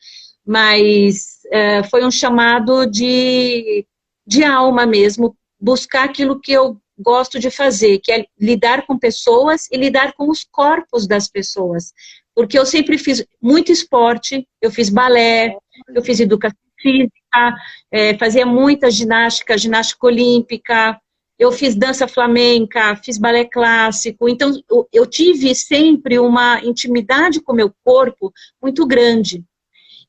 mas 0.46 1.38
é, 1.50 1.82
foi 1.84 2.04
um 2.04 2.10
chamado 2.10 2.84
de, 2.84 3.86
de 4.26 4.44
alma 4.44 4.84
mesmo, 4.84 5.34
buscar 5.58 6.04
aquilo 6.04 6.38
que 6.38 6.52
eu 6.52 6.78
gosto 7.00 7.38
de 7.38 7.50
fazer, 7.50 7.98
que 7.98 8.12
é 8.12 8.24
lidar 8.38 8.86
com 8.86 8.98
pessoas 8.98 9.68
e 9.70 9.76
lidar 9.76 10.12
com 10.14 10.28
os 10.30 10.44
corpos 10.44 11.06
das 11.06 11.28
pessoas. 11.28 11.92
Porque 12.34 12.58
eu 12.58 12.66
sempre 12.66 12.98
fiz 12.98 13.24
muito 13.40 13.72
esporte, 13.72 14.46
eu 14.60 14.70
fiz 14.70 14.88
balé, 14.88 15.56
eu 15.94 16.02
fiz 16.02 16.20
educação 16.20 16.58
física, 16.80 17.54
é, 17.90 18.16
fazia 18.16 18.46
muita 18.46 18.90
ginástica, 18.90 19.58
ginástica 19.58 20.06
olímpica, 20.06 21.00
eu 21.38 21.50
fiz 21.50 21.74
dança 21.74 22.06
flamenca, 22.06 22.94
fiz 22.96 23.16
balé 23.16 23.46
clássico, 23.46 24.28
então 24.28 24.52
eu, 24.70 24.86
eu 24.92 25.06
tive 25.06 25.54
sempre 25.54 26.18
uma 26.18 26.60
intimidade 26.62 27.40
com 27.40 27.52
o 27.52 27.56
meu 27.56 27.72
corpo 27.82 28.30
muito 28.62 28.86
grande. 28.86 29.42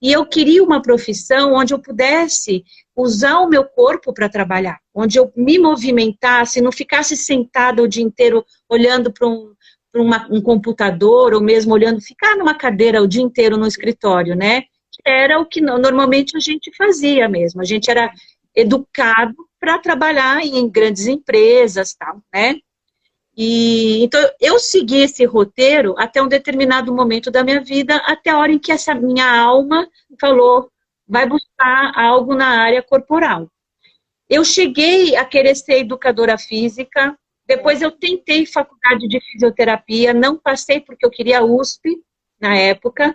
E 0.02 0.12
eu 0.12 0.26
queria 0.26 0.64
uma 0.64 0.82
profissão 0.82 1.54
onde 1.54 1.74
eu 1.74 1.80
pudesse 1.80 2.64
usar 3.02 3.40
o 3.40 3.50
meu 3.50 3.64
corpo 3.66 4.14
para 4.14 4.30
trabalhar, 4.30 4.80
onde 4.94 5.18
eu 5.18 5.32
me 5.36 5.58
movimentasse, 5.58 6.62
não 6.62 6.72
ficasse 6.72 7.18
sentada 7.18 7.82
o 7.82 7.88
dia 7.88 8.04
inteiro 8.04 8.46
olhando 8.70 9.12
para 9.12 9.28
um, 9.28 9.54
um 10.30 10.42
computador, 10.42 11.34
ou 11.34 11.42
mesmo 11.42 11.74
olhando, 11.74 12.02
ficar 12.02 12.36
numa 12.38 12.54
cadeira 12.54 13.02
o 13.02 13.08
dia 13.08 13.22
inteiro 13.22 13.58
no 13.58 13.68
escritório, 13.68 14.36
né? 14.36 14.64
Era 15.06 15.40
o 15.40 15.46
que 15.46 15.62
normalmente 15.62 16.38
a 16.38 16.40
gente 16.40 16.72
fazia 16.76 17.28
mesmo. 17.28 17.62
A 17.62 17.66
gente 17.66 17.90
era 17.90 18.12
educado 18.56 19.36
para 19.60 19.78
trabalhar 19.80 20.44
em 20.44 20.70
grandes 20.70 21.08
empresas, 21.08 21.94
tal, 21.94 22.22
né? 22.34 22.56
E 23.36 24.04
então 24.04 24.20
eu 24.40 24.60
segui 24.60 25.02
esse 25.02 25.24
roteiro 25.26 25.96
até 25.98 26.22
um 26.22 26.28
determinado 26.28 26.94
momento 26.94 27.32
da 27.32 27.44
minha 27.44 27.62
vida, 27.62 27.96
até 28.06 28.30
a 28.30 28.38
hora 28.38 28.52
em 28.52 28.60
que 28.60 28.72
essa 28.72 28.94
minha 28.94 29.26
alma 29.40 29.88
falou, 30.20 30.70
vai 31.08 31.28
buscar 31.28 31.92
algo 31.96 32.34
na 32.34 32.62
área 32.62 32.82
corporal. 32.82 33.50
Eu 34.30 34.46
cheguei 34.46 35.16
a 35.16 35.26
querer 35.26 35.56
ser 35.56 35.80
educadora 35.80 36.38
física, 36.38 37.18
depois 37.46 37.82
eu 37.82 37.92
tentei 37.92 38.46
faculdade 38.46 39.08
de 39.08 39.20
fisioterapia, 39.20 40.14
não 40.14 40.38
passei 40.38 40.80
porque 40.80 41.06
eu 41.06 41.10
queria 41.10 41.44
USP 41.44 42.02
na 42.40 42.56
época. 42.56 43.14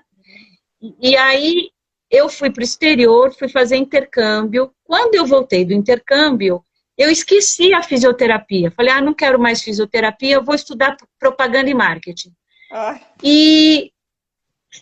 E 1.01 1.17
aí 1.17 1.71
eu 2.11 2.29
fui 2.29 2.51
para 2.51 2.61
o 2.61 2.65
exterior, 2.65 3.33
fui 3.33 3.49
fazer 3.49 3.77
intercâmbio. 3.77 4.71
Quando 4.85 5.15
eu 5.15 5.27
voltei 5.27 5.65
do 5.65 5.73
intercâmbio, 5.73 6.63
eu 6.97 7.11
esqueci 7.11 7.73
a 7.73 7.83
fisioterapia. 7.83 8.71
Falei, 8.71 8.93
ah, 8.93 9.01
não 9.01 9.15
quero 9.15 9.39
mais 9.39 9.63
fisioterapia, 9.63 10.35
eu 10.35 10.45
vou 10.45 10.55
estudar 10.55 10.97
propaganda 11.19 11.71
e 11.71 11.75
marketing. 11.75 12.31
Ai. 12.71 13.01
E 13.23 13.93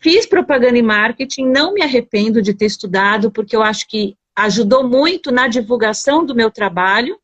fiz 0.00 0.26
propaganda 0.26 0.78
e 0.78 0.82
marketing, 0.82 1.46
não 1.46 1.72
me 1.74 1.82
arrependo 1.82 2.42
de 2.42 2.54
ter 2.54 2.66
estudado, 2.66 3.30
porque 3.30 3.54
eu 3.54 3.62
acho 3.62 3.86
que 3.88 4.16
ajudou 4.36 4.88
muito 4.88 5.30
na 5.30 5.48
divulgação 5.48 6.24
do 6.24 6.34
meu 6.34 6.50
trabalho. 6.50 7.18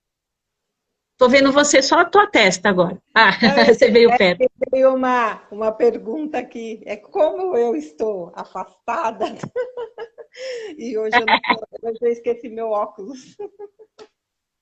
Tô 1.19 1.29
vendo 1.29 1.53
você 1.53 1.83
só 1.83 1.99
a 2.01 2.05
tua 2.05 2.27
testa 2.27 2.71
agora. 2.71 2.99
Ah, 3.15 3.31
você 3.75 3.91
veio 3.91 4.11
é, 4.11 4.17
perto. 4.17 4.51
Veio 4.73 4.95
uma, 4.95 5.43
uma 5.51 5.71
pergunta 5.71 6.39
aqui. 6.39 6.81
É 6.87 6.97
como 6.97 7.57
eu 7.57 7.77
estou 7.77 8.33
afastada 8.35 9.27
e 10.79 10.97
hoje 10.97 11.17
eu, 11.17 11.27
não, 11.27 11.91
hoje 11.91 11.99
eu 12.01 12.09
esqueci 12.09 12.49
meu 12.49 12.71
óculos. 12.71 13.37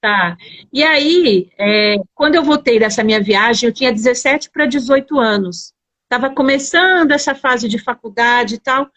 Tá. 0.01 0.37
E 0.73 0.85
aí, 0.85 1.51
é, 1.59 1.97
quando 2.15 2.37
eu 2.37 2.45
voltei 2.45 2.79
dessa 2.79 3.03
minha 3.03 3.21
viagem, 3.21 3.69
eu 3.69 3.75
tinha 3.75 3.93
17 3.93 4.49
para 4.49 4.65
18 4.65 5.19
anos. 5.19 5.75
Estava 6.11 6.35
começando 6.35 7.13
essa 7.13 7.35
fase 7.35 7.69
de 7.69 7.79
faculdade 7.79 8.55
e 8.55 8.59
tal. 8.59 8.89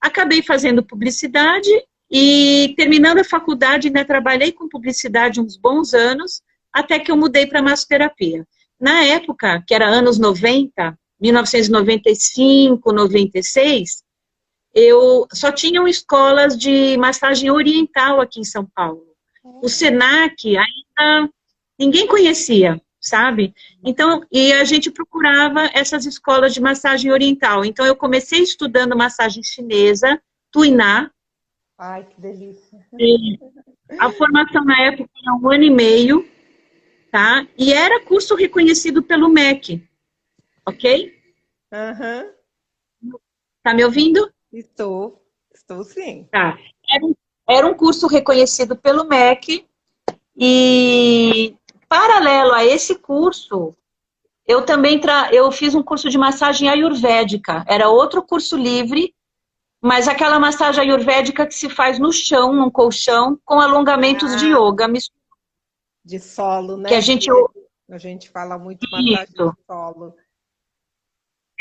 Acabei 0.00 0.40
fazendo 0.40 0.84
publicidade 0.84 1.68
e 2.08 2.74
terminando 2.76 3.18
a 3.18 3.24
faculdade, 3.24 3.88
ainda 3.88 4.04
trabalhei 4.04 4.52
com 4.52 4.68
publicidade 4.68 5.40
uns 5.40 5.56
bons 5.56 5.94
anos, 5.94 6.42
até 6.72 7.00
que 7.00 7.10
eu 7.10 7.16
mudei 7.16 7.44
para 7.44 7.60
massoterapia. 7.60 8.46
Na 8.80 9.02
época, 9.02 9.60
que 9.66 9.74
era 9.74 9.84
anos 9.84 10.16
90, 10.16 10.96
1995, 11.20 12.92
96, 12.92 14.04
eu 14.72 15.26
só 15.32 15.50
tinham 15.50 15.88
escolas 15.88 16.56
de 16.56 16.96
massagem 16.98 17.50
oriental 17.50 18.20
aqui 18.20 18.38
em 18.38 18.44
São 18.44 18.64
Paulo. 18.64 19.08
O 19.60 19.68
Senac 19.68 20.56
ainda 20.56 21.28
ninguém 21.76 22.06
conhecia, 22.06 22.80
sabe? 23.00 23.54
Então, 23.82 24.24
e 24.30 24.52
a 24.52 24.64
gente 24.64 24.90
procurava 24.90 25.70
essas 25.72 26.04
escolas 26.06 26.52
de 26.52 26.60
massagem 26.60 27.10
oriental. 27.10 27.64
Então, 27.64 27.86
eu 27.86 27.96
comecei 27.96 28.42
estudando 28.42 28.96
massagem 28.96 29.42
chinesa, 29.42 30.20
Tuiná, 30.52 31.10
Ai, 31.82 32.04
que 32.04 32.20
delícia. 32.20 32.86
E 32.98 33.38
a 33.98 34.12
formação 34.12 34.62
na 34.66 34.78
época 34.82 35.08
era 35.22 35.34
um 35.34 35.50
ano 35.50 35.64
e 35.64 35.70
meio, 35.70 36.28
tá? 37.10 37.46
E 37.56 37.72
era 37.72 38.04
curso 38.04 38.34
reconhecido 38.34 39.02
pelo 39.02 39.30
MEC, 39.30 39.82
ok? 40.66 41.18
Uhum. 41.72 43.18
Tá 43.62 43.72
me 43.72 43.82
ouvindo? 43.82 44.30
Estou, 44.52 45.24
estou 45.54 45.82
sim. 45.82 46.28
Tá. 46.30 46.58
Era 46.86 47.06
um, 47.06 47.14
era 47.48 47.66
um 47.66 47.72
curso 47.72 48.06
reconhecido 48.06 48.76
pelo 48.76 49.04
MEC 49.04 49.66
e 50.36 51.56
paralelo 51.90 52.52
a 52.52 52.64
esse 52.64 52.94
curso, 52.94 53.74
eu 54.46 54.64
também 54.64 54.98
tra... 54.98 55.28
eu 55.30 55.52
fiz 55.52 55.74
um 55.74 55.82
curso 55.82 56.08
de 56.08 56.16
massagem 56.16 56.70
ayurvédica. 56.70 57.64
Era 57.68 57.90
outro 57.90 58.22
curso 58.22 58.56
livre 58.56 59.14
mas 59.80 60.06
aquela 60.06 60.38
massagem 60.38 60.82
ayurvédica 60.82 61.46
que 61.46 61.54
se 61.54 61.70
faz 61.70 61.98
no 61.98 62.12
chão, 62.12 62.52
num 62.52 62.70
colchão, 62.70 63.40
com 63.44 63.58
alongamentos 63.58 64.34
ah, 64.34 64.36
de 64.36 64.46
yoga. 64.48 64.86
De 66.04 66.20
solo, 66.20 66.76
né? 66.76 66.88
Que 66.88 66.94
a 66.94 67.00
gente... 67.00 67.30
A 67.90 67.98
gente 67.98 68.28
fala 68.28 68.58
muito 68.58 68.86
massagem 68.90 69.26
de 69.26 69.52
solo. 69.66 70.14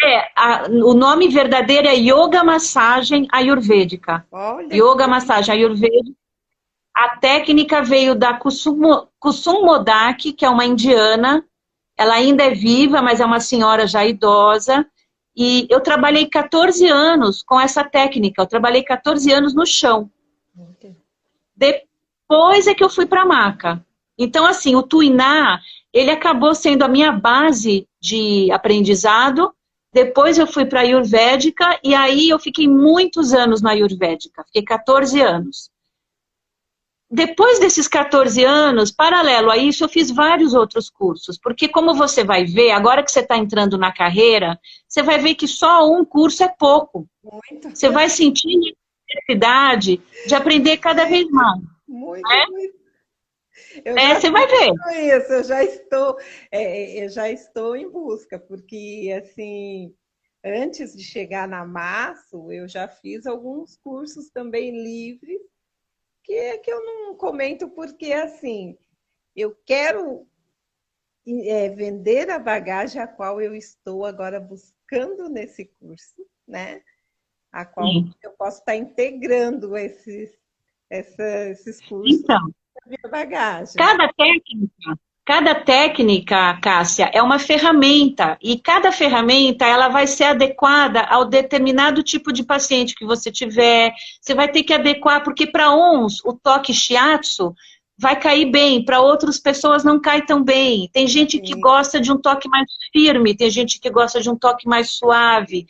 É, 0.02 0.32
a, 0.36 0.68
o 0.70 0.94
nome 0.94 1.28
verdadeiro 1.28 1.88
é 1.88 1.96
Yoga 1.96 2.44
Massagem 2.44 3.28
Ayurvédica. 3.32 4.26
Olha 4.32 4.74
yoga 4.74 5.04
que... 5.06 5.10
Massagem 5.10 5.56
Ayurvédica. 5.56 6.19
A 7.00 7.16
técnica 7.16 7.82
veio 7.82 8.14
da 8.14 8.34
Kusum, 8.34 9.08
Kusum 9.18 9.64
Modak, 9.64 10.34
que 10.34 10.44
é 10.44 10.50
uma 10.50 10.66
indiana. 10.66 11.46
Ela 11.98 12.16
ainda 12.16 12.44
é 12.44 12.50
viva, 12.50 13.02
mas 13.02 13.22
é 13.22 13.26
uma 13.26 13.40
senhora 13.40 13.88
já 13.88 14.06
idosa. 14.06 14.86
E 15.34 15.66
eu 15.70 15.80
trabalhei 15.80 16.26
14 16.26 16.86
anos 16.90 17.42
com 17.42 17.58
essa 17.58 17.86
técnica, 17.86 18.42
eu 18.42 18.46
trabalhei 18.46 18.84
14 18.84 19.32
anos 19.32 19.56
no 19.56 19.66
chão. 19.66 20.12
Depois 21.56 22.68
é 22.68 22.74
que 22.74 22.84
eu 22.84 22.90
fui 22.90 23.06
para 23.06 23.22
a 23.22 23.26
maca. 23.26 23.82
Então, 24.18 24.46
assim, 24.46 24.76
o 24.76 24.84
Tuiná, 24.84 25.62
ele 25.94 26.12
acabou 26.12 26.54
sendo 26.54 26.84
a 26.84 26.90
minha 26.90 27.14
base 27.14 27.88
de 28.02 28.52
aprendizado. 28.52 29.54
Depois 29.94 30.38
eu 30.38 30.46
fui 30.46 30.66
para 30.66 30.82
a 30.82 30.84
Ayurvédica 30.84 31.80
e 31.82 31.96
aí 31.96 32.28
eu 32.28 32.40
fiquei 32.40 32.68
muitos 32.68 33.34
anos 33.34 33.62
na 33.62 33.70
Ayurvédica, 33.70 34.44
fiquei 34.44 34.64
14 34.64 35.22
anos. 35.22 35.72
Depois 37.12 37.60
desses 37.60 37.88
14 37.88 38.44
anos, 38.44 38.92
paralelo 38.92 39.50
a 39.50 39.58
isso, 39.58 39.84
eu 39.84 39.90
fiz 39.90 40.12
vários 40.12 40.54
outros 40.54 40.92
cursos, 40.92 41.40
porque 41.40 41.68
como 41.68 41.96
você 41.96 42.24
vai 42.24 42.46
ver, 42.46 42.70
agora 42.70 43.04
que 43.04 43.12
você 43.12 43.22
está 43.22 43.36
entrando 43.36 43.80
na 43.80 43.92
carreira, 43.92 44.60
você 44.88 45.02
vai 45.02 45.18
ver 45.18 45.34
que 45.34 45.48
só 45.48 45.90
um 45.92 46.06
curso 46.06 46.44
é 46.44 46.48
pouco. 46.48 47.08
Muito. 47.24 47.76
Você 47.76 47.90
vai 47.90 48.10
sentir 48.10 48.56
necessidade 49.10 50.00
de 50.28 50.36
aprender 50.36 50.78
cada 50.78 51.06
vez 51.06 51.28
mais. 51.32 51.60
Muito, 51.88 52.30
né? 52.30 52.46
muito. 52.52 52.80
É, 53.84 54.16
você 54.16 54.30
vai 54.30 54.46
ver. 54.46 54.72
Isso, 55.18 55.34
eu 55.34 55.44
já 55.44 55.64
estou, 55.64 56.18
é, 56.52 57.04
eu 57.04 57.10
já 57.10 57.30
estou 57.30 57.76
em 57.76 57.90
busca, 57.90 58.38
porque 58.38 59.12
assim, 59.20 59.94
antes 60.46 60.96
de 60.96 61.04
chegar 61.04 61.48
na 61.48 61.66
Masso, 61.66 62.52
eu 62.52 62.68
já 62.68 62.88
fiz 62.88 63.26
alguns 63.26 63.76
cursos 63.78 64.30
também 64.30 64.72
livres 64.72 65.42
que 66.30 66.36
é 66.36 66.58
que 66.60 66.72
eu 66.72 66.86
não 66.86 67.16
comento 67.16 67.68
porque 67.70 68.14
assim 68.14 68.78
eu 69.36 69.56
quero 69.66 70.28
é, 71.28 71.70
vender 71.70 72.30
a 72.30 72.38
bagagem 72.38 73.02
a 73.02 73.08
qual 73.08 73.42
eu 73.42 73.56
estou 73.56 74.06
agora 74.06 74.40
buscando 74.40 75.28
nesse 75.28 75.66
curso, 75.80 76.24
né? 76.48 76.84
A 77.52 77.66
qual 77.66 77.88
Sim. 77.88 78.14
eu 78.22 78.32
posso 78.34 78.60
estar 78.60 78.76
integrando 78.76 79.76
esses, 79.76 80.38
essa, 80.88 81.50
esses 81.50 81.82
cursos 81.88 82.20
então, 82.20 82.54
bagagem. 83.10 83.74
Cada 83.76 84.14
técnica 84.14 85.00
Cada 85.30 85.54
técnica, 85.54 86.60
Cássia, 86.60 87.12
é 87.14 87.22
uma 87.22 87.38
ferramenta 87.38 88.36
e 88.42 88.58
cada 88.58 88.92
ferramenta 88.92 89.64
ela 89.64 89.88
vai 89.88 90.08
ser 90.08 90.24
adequada 90.24 91.02
ao 91.02 91.24
determinado 91.24 92.02
tipo 92.02 92.34
de 92.34 92.44
paciente 92.44 92.96
que 92.96 93.06
você 93.06 93.32
tiver. 93.32 93.94
Você 94.20 94.34
vai 94.34 94.52
ter 94.52 94.64
que 94.64 94.74
adequar, 94.74 95.24
porque 95.24 95.46
para 95.46 95.72
uns 95.72 96.20
o 96.26 96.34
toque 96.34 96.74
shiatsu 96.74 97.54
vai 97.96 98.20
cair 98.20 98.50
bem, 98.50 98.84
para 98.84 99.02
outras 99.02 99.38
pessoas 99.38 99.84
não 99.84 100.02
cai 100.02 100.26
tão 100.26 100.44
bem. 100.44 100.90
Tem 100.92 101.06
gente 101.06 101.40
que 101.40 101.54
gosta 101.60 102.02
de 102.02 102.12
um 102.12 102.18
toque 102.18 102.50
mais 102.50 102.66
firme, 102.92 103.38
tem 103.38 103.52
gente 103.52 103.80
que 103.80 103.92
gosta 103.92 104.20
de 104.20 104.32
um 104.32 104.36
toque 104.36 104.68
mais 104.68 104.98
suave. 104.98 105.68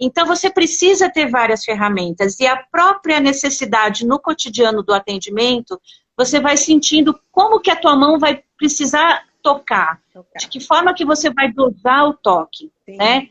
Então 0.00 0.26
você 0.26 0.50
precisa 0.50 1.08
ter 1.08 1.30
várias 1.30 1.64
ferramentas 1.64 2.40
e 2.40 2.46
a 2.46 2.56
própria 2.56 3.20
necessidade 3.20 4.04
no 4.04 4.18
cotidiano 4.18 4.82
do 4.82 4.92
atendimento 4.92 5.80
você 6.16 6.40
vai 6.40 6.56
sentindo 6.56 7.18
como 7.30 7.60
que 7.60 7.70
a 7.70 7.76
tua 7.76 7.94
mão 7.94 8.18
vai 8.18 8.42
precisar 8.56 9.24
tocar, 9.42 10.00
tocar. 10.12 10.38
de 10.38 10.48
que 10.48 10.60
forma 10.60 10.94
que 10.94 11.04
você 11.04 11.30
vai 11.30 11.52
dosar 11.52 12.08
o 12.08 12.14
toque, 12.14 12.72
Sim. 12.84 12.96
né? 12.96 13.28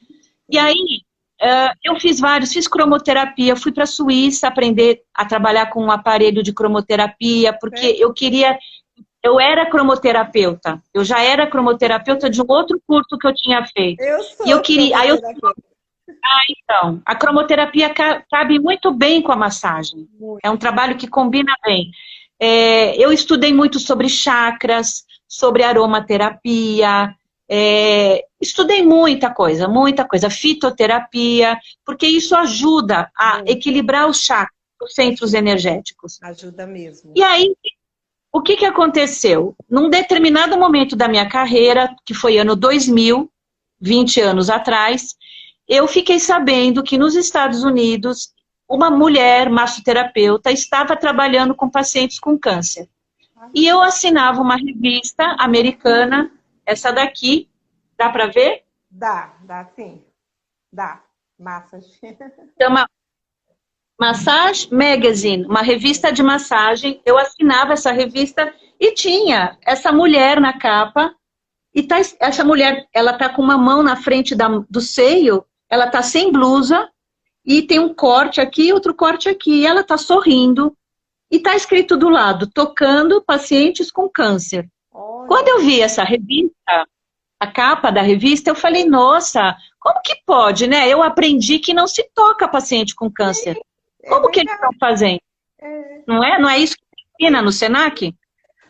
E 0.49 0.57
aí, 0.57 1.01
uh, 1.41 1.75
eu 1.83 1.99
fiz 1.99 2.19
vários, 2.19 2.53
fiz 2.53 2.67
cromoterapia, 2.67 3.55
fui 3.55 3.71
para 3.71 3.83
a 3.83 3.87
Suíça 3.87 4.47
aprender 4.47 5.01
a 5.13 5.25
trabalhar 5.25 5.65
com 5.71 5.83
um 5.83 5.91
aparelho 5.91 6.43
de 6.43 6.53
cromoterapia, 6.53 7.51
porque 7.59 7.87
é. 7.87 8.03
eu 8.03 8.13
queria, 8.13 8.57
eu 9.23 9.39
era 9.39 9.65
cromoterapeuta, 9.69 10.81
eu 10.93 11.03
já 11.03 11.21
era 11.21 11.47
cromoterapeuta 11.47 12.29
de 12.29 12.41
um 12.41 12.45
outro 12.47 12.79
curso 12.87 13.17
que 13.19 13.27
eu 13.27 13.33
tinha 13.33 13.65
feito. 13.65 14.01
Eu 14.01 14.23
sou 14.23 14.47
e 14.47 14.51
eu 14.51 14.61
queria, 14.61 14.97
aí 14.97 15.09
eu 15.09 15.19
ah, 16.23 16.41
então, 16.49 17.01
a 17.05 17.15
cromoterapia 17.15 17.93
cabe 18.29 18.59
muito 18.59 18.91
bem 18.91 19.21
com 19.21 19.31
a 19.31 19.35
massagem. 19.35 20.07
Muito. 20.19 20.39
É 20.43 20.49
um 20.49 20.57
trabalho 20.57 20.97
que 20.97 21.07
combina 21.07 21.53
bem. 21.63 21.91
É, 22.39 22.95
eu 22.97 23.11
estudei 23.11 23.53
muito 23.53 23.79
sobre 23.79 24.09
chakras, 24.09 25.03
sobre 25.27 25.63
aromaterapia, 25.63 27.15
é, 27.49 28.25
estudei 28.41 28.83
muita 28.83 29.33
coisa, 29.33 29.67
muita 29.67 30.07
coisa, 30.07 30.29
fitoterapia, 30.29 31.57
porque 31.85 32.07
isso 32.07 32.35
ajuda 32.35 33.11
a 33.15 33.43
equilibrar 33.45 34.09
os 34.09 34.21
chakras, 34.23 34.55
os 34.81 34.93
centros 34.93 35.33
energéticos. 35.33 36.21
Ajuda 36.21 36.65
mesmo. 36.65 37.13
E 37.15 37.23
aí, 37.23 37.55
o 38.31 38.41
que, 38.41 38.57
que 38.57 38.65
aconteceu? 38.65 39.55
Num 39.69 39.89
determinado 39.89 40.57
momento 40.57 40.95
da 40.95 41.07
minha 41.07 41.27
carreira, 41.29 41.95
que 42.05 42.13
foi 42.13 42.37
ano 42.37 42.55
2000, 42.55 43.31
20 43.79 44.21
anos 44.21 44.49
atrás, 44.49 45.15
eu 45.67 45.87
fiquei 45.87 46.19
sabendo 46.19 46.83
que 46.83 46.97
nos 46.97 47.15
Estados 47.15 47.63
Unidos 47.63 48.34
uma 48.67 48.89
mulher 48.89 49.49
massoterapeuta 49.49 50.51
estava 50.51 50.95
trabalhando 50.95 51.55
com 51.55 51.69
pacientes 51.69 52.19
com 52.19 52.37
câncer. 52.37 52.89
E 53.53 53.67
eu 53.67 53.81
assinava 53.81 54.41
uma 54.41 54.55
revista 54.55 55.35
americana, 55.39 56.31
essa 56.65 56.91
daqui, 56.91 57.49
dá 57.97 58.09
para 58.09 58.27
ver? 58.27 58.63
Dá, 58.89 59.35
dá 59.41 59.65
sim. 59.75 60.03
Dá. 60.71 61.03
Massage. 61.37 61.99
Chama 62.61 62.87
Massage 63.99 64.73
Magazine, 64.73 65.45
uma 65.45 65.61
revista 65.61 66.11
de 66.11 66.23
massagem. 66.23 67.01
Eu 67.05 67.17
assinava 67.17 67.73
essa 67.73 67.91
revista 67.91 68.53
e 68.79 68.93
tinha 68.93 69.57
essa 69.61 69.91
mulher 69.91 70.39
na 70.39 70.57
capa. 70.57 71.13
E 71.73 71.83
tá, 71.83 71.97
essa 72.19 72.43
mulher, 72.43 72.87
ela 72.93 73.17
tá 73.17 73.29
com 73.29 73.41
uma 73.41 73.57
mão 73.57 73.83
na 73.83 73.97
frente 73.97 74.33
da, 74.33 74.47
do 74.69 74.79
seio, 74.79 75.45
ela 75.69 75.89
tá 75.89 76.01
sem 76.01 76.31
blusa, 76.31 76.89
e 77.45 77.61
tem 77.61 77.79
um 77.79 77.93
corte 77.93 78.41
aqui, 78.41 78.73
outro 78.73 78.93
corte 78.93 79.29
aqui. 79.29 79.61
E 79.61 79.65
ela 79.65 79.83
tá 79.83 79.97
sorrindo. 79.97 80.75
E 81.29 81.39
tá 81.39 81.55
escrito 81.55 81.97
do 81.97 82.09
lado, 82.09 82.47
tocando 82.47 83.21
pacientes 83.21 83.91
com 83.91 84.09
câncer. 84.09 84.69
Olha. 84.91 85.27
Quando 85.27 85.47
eu 85.49 85.59
vi 85.59 85.81
essa 85.81 86.03
revista, 86.03 86.87
a 87.39 87.47
capa 87.51 87.91
da 87.91 88.01
revista, 88.01 88.49
eu 88.49 88.55
falei, 88.55 88.85
nossa, 88.85 89.55
como 89.79 90.01
que 90.01 90.15
pode, 90.25 90.67
né? 90.67 90.87
Eu 90.87 91.03
aprendi 91.03 91.59
que 91.59 91.73
não 91.73 91.87
se 91.87 92.09
toca 92.13 92.47
paciente 92.47 92.95
com 92.95 93.11
câncer. 93.11 93.59
É, 94.03 94.09
como 94.09 94.29
que 94.29 94.39
eles 94.39 94.53
estão 94.53 94.71
fazendo? 94.79 95.19
É. 95.59 96.03
Não 96.07 96.23
é? 96.23 96.39
Não 96.39 96.49
é 96.49 96.57
isso 96.59 96.75
que 96.75 96.83
ensina 97.23 97.41
no 97.41 97.51
SENAC? 97.51 98.15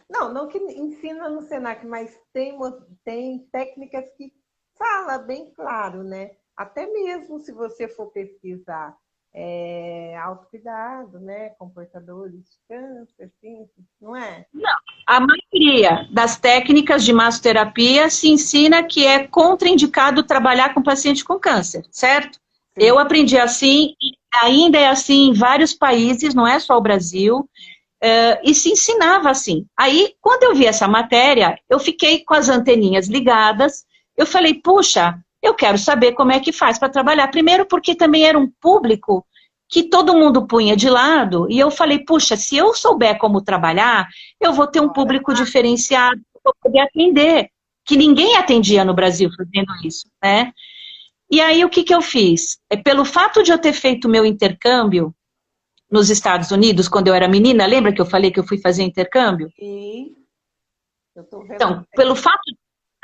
Não, 0.09 0.33
não 0.33 0.47
que 0.47 0.57
ensina 0.57 1.29
no 1.29 1.41
SENAC, 1.41 1.85
mas 1.85 2.17
tem, 2.31 2.57
tem 3.03 3.39
técnicas 3.51 4.05
que 4.17 4.31
fala 4.77 5.17
bem 5.17 5.51
claro, 5.53 6.03
né? 6.03 6.31
Até 6.55 6.87
mesmo 6.87 7.39
se 7.39 7.51
você 7.51 7.87
for 7.87 8.07
pesquisar 8.07 8.95
é, 9.37 10.17
autocuidado, 10.23 11.19
né? 11.19 11.49
Comportadores 11.59 12.39
de 12.39 12.57
câncer, 12.69 13.29
simples, 13.41 13.85
não 13.99 14.15
é? 14.15 14.45
Não. 14.53 14.77
A 15.05 15.19
maioria 15.19 16.07
das 16.11 16.37
técnicas 16.39 17.03
de 17.03 17.11
massoterapia 17.11 18.09
se 18.09 18.29
ensina 18.29 18.81
que 18.81 19.05
é 19.05 19.27
contraindicado 19.27 20.23
trabalhar 20.23 20.73
com 20.73 20.81
paciente 20.81 21.25
com 21.25 21.37
câncer, 21.37 21.85
certo? 21.91 22.35
Sim. 22.35 22.85
Eu 22.85 22.97
aprendi 22.97 23.37
assim, 23.37 23.93
ainda 24.33 24.79
é 24.79 24.87
assim 24.87 25.29
em 25.29 25.33
vários 25.33 25.73
países, 25.73 26.33
não 26.33 26.47
é 26.47 26.57
só 26.57 26.77
o 26.77 26.81
Brasil, 26.81 27.49
é, 28.01 28.39
e 28.41 28.55
se 28.55 28.71
ensinava 28.71 29.29
assim. 29.29 29.65
Aí, 29.77 30.15
quando 30.21 30.43
eu 30.43 30.55
vi 30.55 30.65
essa 30.65 30.87
matéria, 30.87 31.59
eu 31.69 31.79
fiquei 31.79 32.23
com 32.23 32.33
as 32.33 32.47
anteninhas 32.47 33.07
ligadas, 33.07 33.85
eu 34.15 34.25
falei, 34.25 34.53
puxa, 34.53 35.19
eu 35.45 35.53
quero 35.53 35.77
saber 35.77 36.13
como 36.13 36.31
é 36.31 36.39
que 36.39 36.51
faz 36.51 36.77
para 36.77 36.89
trabalhar. 36.89 37.27
Primeiro, 37.29 37.65
porque 37.65 37.95
também 37.95 38.25
era 38.25 38.37
um 38.37 38.49
público 38.59 39.25
que 39.67 39.83
todo 39.83 40.15
mundo 40.15 40.45
punha 40.45 40.75
de 40.75 40.89
lado, 40.89 41.47
e 41.49 41.59
eu 41.59 41.71
falei, 41.71 41.99
puxa, 41.99 42.37
se 42.37 42.55
eu 42.55 42.73
souber 42.73 43.17
como 43.17 43.41
trabalhar, 43.41 44.07
eu 44.39 44.53
vou 44.53 44.67
ter 44.67 44.79
um 44.79 44.89
público 44.89 45.33
diferenciado 45.33 46.21
para 46.43 46.53
poder 46.61 46.79
atender, 46.81 47.49
que 47.83 47.97
ninguém 47.97 48.37
atendia 48.37 48.85
no 48.85 48.93
Brasil 48.93 49.29
fazendo 49.35 49.73
isso, 49.83 50.07
né? 50.23 50.51
E 51.31 51.41
aí, 51.41 51.65
o 51.65 51.69
que, 51.69 51.83
que 51.83 51.93
eu 51.93 52.01
fiz? 52.01 52.59
É, 52.69 52.77
pelo 52.77 53.03
fato 53.03 53.41
de 53.41 53.51
eu 53.51 53.57
ter 53.57 53.73
feito 53.73 54.07
meu 54.07 54.25
intercâmbio 54.25 55.13
nos 55.89 56.09
Estados 56.11 56.51
Unidos, 56.51 56.87
quando 56.87 57.07
eu 57.07 57.15
era 57.15 57.27
menina, 57.27 57.65
lembra 57.65 57.91
que 57.91 58.01
eu 58.01 58.05
falei 58.05 58.29
que 58.29 58.39
eu 58.39 58.47
fui 58.47 58.59
fazer 58.59 58.83
intercâmbio? 58.83 59.49
Sim. 59.59 60.15
Então, 61.49 61.83
pelo 61.95 62.15
fato, 62.15 62.43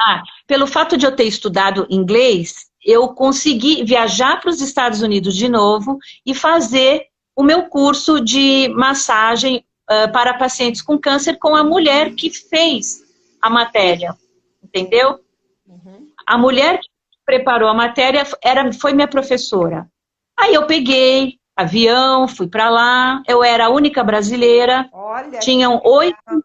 ah, 0.02 0.24
pelo 0.48 0.66
fato 0.66 0.98
de 0.98 1.06
eu 1.06 1.16
ter 1.16 1.26
estudado 1.26 1.86
inglês, 1.90 2.66
eu 2.84 3.10
consegui 3.10 3.84
viajar 3.84 4.40
para 4.40 4.50
os 4.50 4.60
Estados 4.60 5.02
Unidos 5.04 5.36
de 5.36 5.48
novo 5.48 6.00
e 6.26 6.34
fazer 6.34 7.06
o 7.36 7.44
meu 7.44 7.70
curso 7.70 8.20
de 8.20 8.68
massagem 8.70 9.64
uh, 9.90 10.12
para 10.12 10.34
pacientes 10.34 10.82
com 10.82 10.98
câncer 10.98 11.38
com 11.38 11.56
a 11.56 11.64
mulher 11.64 12.16
que 12.16 12.32
fez 12.32 13.04
a 13.40 13.50
matéria, 13.50 14.16
entendeu? 14.64 15.20
Uhum. 15.68 16.08
A 16.26 16.38
mulher 16.38 16.80
que 16.80 16.90
preparou 17.24 17.70
a 17.70 17.74
matéria 17.74 18.24
era, 18.44 18.74
foi 18.74 18.94
minha 18.94 19.08
professora. 19.08 19.88
Aí 20.36 20.56
eu 20.56 20.66
peguei 20.66 21.40
avião, 21.56 22.28
fui 22.28 22.48
para 22.48 22.70
lá, 22.70 23.22
eu 23.28 23.44
era 23.44 23.68
a 23.68 23.70
única 23.70 24.04
brasileira, 24.04 24.90
Olha 24.92 25.40
tinham 25.40 25.80
oito 25.84 26.44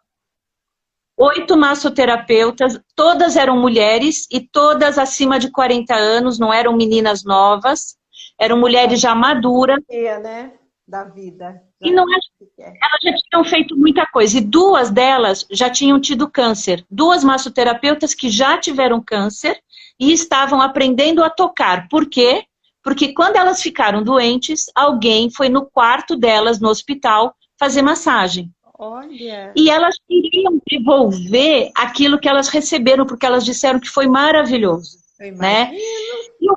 oito 1.16 1.56
massoterapeutas, 1.56 2.78
todas 2.94 3.36
eram 3.36 3.56
mulheres 3.58 4.26
e 4.30 4.40
todas 4.40 4.98
acima 4.98 5.38
de 5.38 5.50
40 5.50 5.94
anos, 5.94 6.38
não 6.38 6.52
eram 6.52 6.76
meninas 6.76 7.24
novas, 7.24 7.96
eram 8.38 8.58
mulheres 8.58 9.00
já 9.00 9.14
maduras. 9.14 9.78
né? 10.18 10.52
Da 10.86 11.02
vida. 11.04 11.60
E 11.80 11.90
não 11.90 12.04
é, 12.04 12.18
elas 12.58 13.00
já 13.02 13.12
tinham 13.28 13.44
feito 13.44 13.76
muita 13.76 14.06
coisa. 14.06 14.38
E 14.38 14.40
duas 14.40 14.88
delas 14.88 15.44
já 15.50 15.68
tinham 15.68 16.00
tido 16.00 16.30
câncer. 16.30 16.84
Duas 16.88 17.24
massoterapeutas 17.24 18.14
que 18.14 18.30
já 18.30 18.56
tiveram 18.56 19.02
câncer 19.02 19.58
e 19.98 20.12
estavam 20.12 20.60
aprendendo 20.60 21.24
a 21.24 21.30
tocar. 21.30 21.88
Por 21.88 22.08
quê? 22.08 22.44
Porque 22.84 23.12
quando 23.12 23.34
elas 23.34 23.60
ficaram 23.60 24.00
doentes, 24.00 24.66
alguém 24.74 25.28
foi 25.28 25.48
no 25.48 25.66
quarto 25.66 26.16
delas, 26.16 26.60
no 26.60 26.68
hospital, 26.68 27.34
fazer 27.58 27.82
massagem. 27.82 28.52
Olha. 28.78 29.52
E 29.56 29.70
elas 29.70 29.96
queriam 30.06 30.60
devolver 30.68 31.70
aquilo 31.74 32.18
que 32.18 32.28
elas 32.28 32.48
receberam, 32.48 33.06
porque 33.06 33.24
elas 33.24 33.44
disseram 33.44 33.80
que 33.80 33.88
foi 33.88 34.06
maravilhoso. 34.06 34.98
Né? 35.18 35.72
E 35.74 36.50
o 36.50 36.56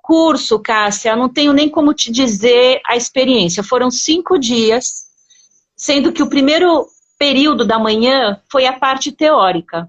curso, 0.00 0.60
Cássia, 0.60 1.16
não 1.16 1.28
tenho 1.28 1.52
nem 1.52 1.68
como 1.68 1.92
te 1.92 2.12
dizer 2.12 2.80
a 2.86 2.96
experiência. 2.96 3.64
Foram 3.64 3.90
cinco 3.90 4.38
dias, 4.38 5.06
sendo 5.76 6.12
que 6.12 6.22
o 6.22 6.28
primeiro 6.28 6.86
período 7.18 7.64
da 7.64 7.78
manhã 7.78 8.40
foi 8.50 8.66
a 8.66 8.72
parte 8.72 9.10
teórica. 9.10 9.88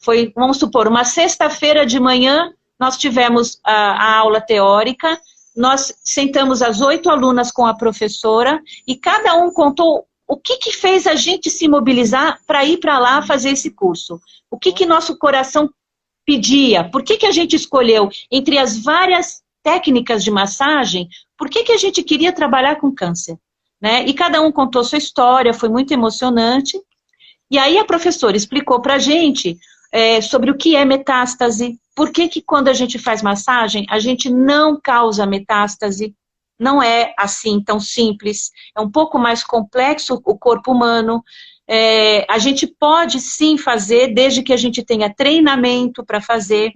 Foi, 0.00 0.32
vamos 0.34 0.58
supor, 0.58 0.88
uma 0.88 1.04
sexta-feira 1.04 1.86
de 1.86 2.00
manhã, 2.00 2.52
nós 2.78 2.96
tivemos 2.96 3.60
a, 3.64 3.72
a 3.72 4.18
aula 4.18 4.40
teórica, 4.40 5.20
nós 5.56 5.94
sentamos 6.02 6.62
as 6.62 6.80
oito 6.80 7.08
alunas 7.08 7.52
com 7.52 7.64
a 7.64 7.74
professora 7.74 8.60
e 8.86 8.96
cada 8.96 9.34
um 9.34 9.52
contou 9.52 10.08
o 10.26 10.36
que, 10.36 10.56
que 10.56 10.72
fez 10.72 11.06
a 11.06 11.14
gente 11.14 11.50
se 11.50 11.68
mobilizar 11.68 12.40
para 12.46 12.64
ir 12.64 12.78
para 12.78 12.98
lá 12.98 13.22
fazer 13.22 13.50
esse 13.50 13.70
curso? 13.70 14.20
O 14.50 14.58
que, 14.58 14.72
que 14.72 14.86
nosso 14.86 15.18
coração 15.18 15.68
pedia? 16.24 16.84
Por 16.84 17.02
que, 17.02 17.16
que 17.16 17.26
a 17.26 17.32
gente 17.32 17.56
escolheu, 17.56 18.08
entre 18.30 18.58
as 18.58 18.78
várias 18.82 19.42
técnicas 19.62 20.24
de 20.24 20.30
massagem, 20.30 21.08
por 21.36 21.48
que, 21.48 21.64
que 21.64 21.72
a 21.72 21.78
gente 21.78 22.02
queria 22.02 22.32
trabalhar 22.32 22.76
com 22.76 22.92
câncer? 22.92 23.36
Né? 23.80 24.04
E 24.06 24.14
cada 24.14 24.40
um 24.40 24.52
contou 24.52 24.84
sua 24.84 24.98
história, 24.98 25.54
foi 25.54 25.68
muito 25.68 25.92
emocionante. 25.92 26.80
E 27.50 27.58
aí 27.58 27.78
a 27.78 27.84
professora 27.84 28.36
explicou 28.36 28.80
para 28.80 28.94
a 28.94 28.98
gente 28.98 29.58
é, 29.92 30.20
sobre 30.20 30.50
o 30.50 30.56
que 30.56 30.74
é 30.74 30.84
metástase, 30.84 31.78
por 31.94 32.10
que, 32.10 32.28
que 32.28 32.40
quando 32.40 32.68
a 32.68 32.72
gente 32.72 32.98
faz 32.98 33.22
massagem, 33.22 33.84
a 33.90 33.98
gente 33.98 34.30
não 34.30 34.80
causa 34.80 35.26
metástase, 35.26 36.14
não 36.58 36.82
é 36.82 37.14
assim 37.18 37.60
tão 37.60 37.80
simples, 37.80 38.50
é 38.76 38.80
um 38.80 38.90
pouco 38.90 39.18
mais 39.18 39.42
complexo 39.42 40.20
o 40.24 40.38
corpo 40.38 40.72
humano. 40.72 41.22
É, 41.68 42.26
a 42.30 42.38
gente 42.38 42.66
pode 42.66 43.20
sim 43.20 43.56
fazer, 43.56 44.14
desde 44.14 44.42
que 44.42 44.52
a 44.52 44.56
gente 44.56 44.82
tenha 44.82 45.12
treinamento 45.12 46.04
para 46.04 46.20
fazer. 46.20 46.72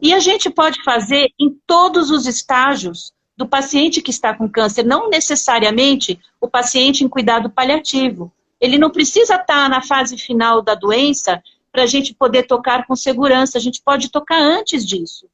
E 0.00 0.12
a 0.14 0.18
gente 0.18 0.50
pode 0.50 0.82
fazer 0.82 1.30
em 1.38 1.50
todos 1.66 2.10
os 2.10 2.26
estágios 2.26 3.12
do 3.36 3.48
paciente 3.48 4.02
que 4.02 4.10
está 4.10 4.34
com 4.34 4.48
câncer, 4.48 4.84
não 4.84 5.08
necessariamente 5.08 6.20
o 6.40 6.48
paciente 6.48 7.02
em 7.02 7.08
cuidado 7.08 7.48
paliativo. 7.48 8.32
Ele 8.60 8.76
não 8.76 8.90
precisa 8.90 9.36
estar 9.36 9.68
na 9.68 9.80
fase 9.80 10.18
final 10.18 10.60
da 10.60 10.74
doença 10.74 11.42
para 11.72 11.84
a 11.84 11.86
gente 11.86 12.14
poder 12.14 12.42
tocar 12.42 12.86
com 12.86 12.94
segurança, 12.94 13.56
a 13.56 13.60
gente 13.60 13.80
pode 13.82 14.10
tocar 14.10 14.38
antes 14.38 14.86
disso. 14.86 15.26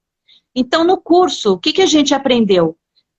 Então, 0.54 0.84
no 0.84 0.96
curso, 0.96 1.54
o 1.54 1.58
que, 1.58 1.72
que 1.72 1.82
a 1.82 1.86
gente 1.86 2.14
aprendeu? 2.14 2.76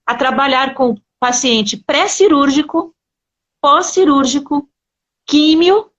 A 0.08 0.14
trabalhar 0.14 0.74
com 0.74 0.96
paciente 1.20 1.76
pré-cirúrgico, 1.76 2.94
pós-cirúrgico, 3.60 4.66
químio, 5.26 5.90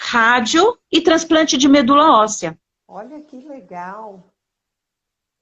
rádio 0.00 0.78
e 0.90 1.02
transplante 1.02 1.58
de 1.58 1.68
medula 1.68 2.12
óssea. 2.12 2.58
Olha 2.88 3.20
que 3.20 3.36
legal! 3.46 4.24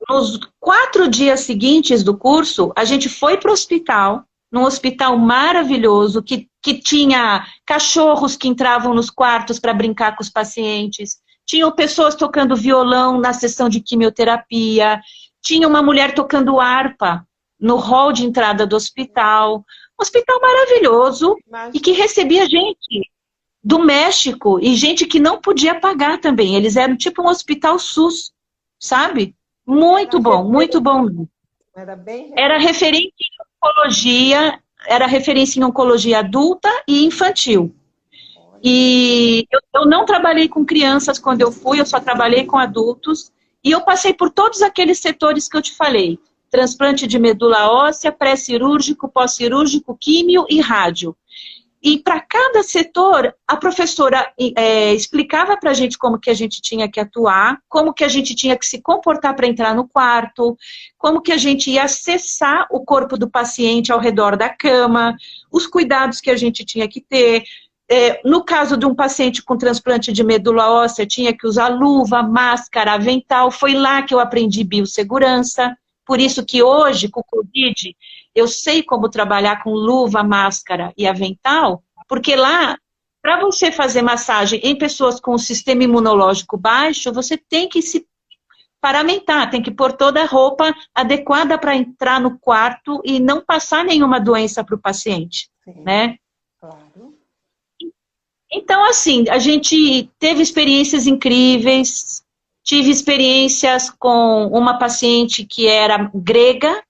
Nos 0.09 0.41
quatro 0.59 1.07
dias 1.09 1.41
seguintes 1.43 2.03
do 2.03 2.19
curso, 2.19 2.73
a 2.75 2.85
gente 2.85 3.09
foi 3.09 3.39
para 3.39 3.51
o 3.51 3.55
hospital, 3.55 4.25
num 4.51 4.65
hospital 4.65 5.17
maravilhoso, 5.17 6.21
que, 6.21 6.49
que 6.61 6.81
tinha 6.81 7.47
cachorros 7.65 8.37
que 8.37 8.49
entravam 8.49 8.93
nos 8.93 9.09
quartos 9.09 9.61
para 9.61 9.73
brincar 9.73 10.17
com 10.17 10.23
os 10.25 10.31
pacientes, 10.31 11.21
tinham 11.47 11.71
pessoas 11.71 12.17
tocando 12.17 12.57
violão 12.57 13.21
na 13.21 13.33
sessão 13.33 13.69
de 13.69 13.81
quimioterapia, 13.81 15.01
tinha 15.41 15.69
uma 15.69 15.81
mulher 15.81 16.13
tocando 16.13 16.59
harpa 16.59 17.25
no 17.59 17.77
hall 17.77 18.13
de 18.13 18.25
entrada 18.25 18.67
do 18.67 18.77
hospital. 18.77 19.65
Um 19.99 20.03
hospital 20.03 20.41
maravilhoso 20.41 21.37
Imagina. 21.47 21.73
e 21.75 21.81
que 21.81 21.93
recebia 21.93 22.47
gente 22.47 23.11
do 23.63 23.79
México 23.79 24.61
e 24.61 24.77
gente 24.77 25.07
que 25.07 25.19
não 25.19 25.41
podia 25.41 25.75
pagar 25.75 26.19
também. 26.21 26.55
Eles 26.55 26.77
eram 26.77 26.97
tipo 26.97 27.23
um 27.23 27.29
hospital 27.29 27.79
SUS, 27.79 28.33
sabe? 28.79 29.35
Muito 29.67 30.21
bom, 30.21 30.45
muito 30.45 30.81
bom. 30.81 31.27
Era 31.75 31.97
bem. 31.97 32.33
Era 32.37 32.59
referência 32.59 33.11
em 33.11 33.69
oncologia, 33.69 34.61
era 34.87 35.07
referência 35.07 35.59
em 35.59 35.65
oncologia 35.65 36.21
adulta 36.21 36.71
e 36.87 37.05
infantil. 37.05 37.75
E 38.63 39.47
eu, 39.53 39.61
eu 39.75 39.87
não 39.87 40.05
trabalhei 40.05 40.49
com 40.49 40.65
crianças 40.65 41.19
quando 41.19 41.41
eu 41.41 41.51
fui, 41.51 41.81
eu 41.81 41.87
só 41.87 42.01
trabalhei 42.01 42.45
com 42.45 42.57
adultos. 42.57 43.33
E 43.63 43.73
eu 43.73 43.81
passei 43.81 44.15
por 44.15 44.31
todos 44.31 44.63
aqueles 44.63 45.01
setores 45.01 45.49
que 45.49 45.57
eu 45.57 45.63
te 45.63 45.75
falei: 45.75 46.19
transplante 46.57 47.07
de 47.07 47.19
medula 47.19 47.71
óssea, 47.71 48.11
pré-cirúrgico, 48.11 49.11
pós-cirúrgico, 49.11 49.95
químio 49.95 50.47
e 50.49 50.59
rádio. 50.59 51.15
E 51.83 51.99
para 51.99 52.19
cada 52.19 52.63
setor, 52.63 53.35
a 53.47 53.57
professora 53.59 54.33
é, 54.57 54.95
explicava 54.95 55.55
para 55.59 55.71
a 55.71 55.75
gente 55.75 55.99
como 55.99 56.19
que 56.19 56.31
a 56.31 56.35
gente 56.35 56.63
tinha 56.63 56.91
que 56.91 56.99
atuar, 56.99 57.59
como 57.69 57.93
que 57.93 58.03
a 58.03 58.09
gente 58.09 58.35
tinha 58.35 58.57
que 58.57 58.65
se 58.65 58.81
comportar 58.81 59.37
para 59.37 59.47
entrar 59.47 59.75
no 59.75 59.87
quarto, 59.87 60.57
como 60.97 61.21
que 61.21 61.31
a 61.31 61.37
gente 61.37 61.71
ia 61.71 61.85
acessar 61.85 62.67
o 62.71 62.81
corpo 62.81 63.19
do 63.19 63.29
paciente 63.29 63.93
ao 63.93 64.01
redor 64.01 64.35
da 64.35 64.49
cama, 64.49 65.15
os 65.53 65.67
cuidados 65.67 66.23
que 66.23 66.31
a 66.31 66.37
gente 66.37 66.65
tinha 66.65 66.89
que 66.89 67.03
ter. 67.03 67.45
É, 67.87 68.19
no 68.25 68.43
caso 68.43 68.79
de 68.79 68.87
um 68.87 68.95
paciente 68.95 69.43
com 69.43 69.59
transplante 69.59 70.11
de 70.11 70.25
medula 70.25 70.71
óssea, 70.71 71.07
tinha 71.07 71.37
que 71.37 71.47
usar 71.47 71.69
luva, 71.69 72.23
máscara, 72.23 72.95
avental. 72.95 73.51
Foi 73.51 73.75
lá 73.75 74.03
que 74.03 74.15
eu 74.15 74.21
aprendi 74.21 74.65
biossegurança. 74.65 75.77
Por 76.07 76.21
isso 76.21 76.47
que 76.47 76.63
hoje, 76.63 77.09
com 77.09 77.21
o 77.21 77.25
Covid, 77.25 77.97
eu 78.35 78.47
sei 78.47 78.83
como 78.83 79.11
trabalhar 79.11 79.63
com 79.63 79.71
luva, 79.71 80.23
máscara 80.23 80.93
e 80.97 81.07
avental, 81.07 81.83
porque 82.09 82.37
lá, 82.37 82.79
para 83.21 83.41
você 83.41 83.73
fazer 83.73 84.03
massagem 84.03 84.61
em 84.63 84.79
pessoas 84.79 85.19
com 85.19 85.33
o 85.33 85.39
sistema 85.39 85.83
imunológico 85.83 86.57
baixo, 86.57 87.13
você 87.13 87.37
tem 87.37 87.69
que 87.69 87.83
se 87.83 88.07
paramentar, 88.81 89.51
tem 89.51 89.61
que 89.61 89.71
pôr 89.71 89.93
toda 89.93 90.23
a 90.23 90.27
roupa 90.27 90.73
adequada 90.95 91.59
para 91.59 91.75
entrar 91.75 92.21
no 92.21 92.39
quarto 92.39 93.01
e 93.05 93.19
não 93.19 93.45
passar 93.45 93.85
nenhuma 93.85 94.21
doença 94.21 94.63
para 94.63 94.77
o 94.77 94.81
paciente, 94.81 95.49
Sim, 95.65 95.83
né? 95.83 96.17
Claro. 96.61 97.17
Então, 98.53 98.85
assim, 98.85 99.25
a 99.29 99.39
gente 99.39 100.09
teve 100.21 100.41
experiências 100.41 101.07
incríveis, 101.07 102.25
tive 102.67 102.91
experiências 102.91 103.89
com 103.89 104.49
uma 104.49 104.79
paciente 104.79 105.47
que 105.47 105.67
era 105.67 106.11
grega, 106.15 106.83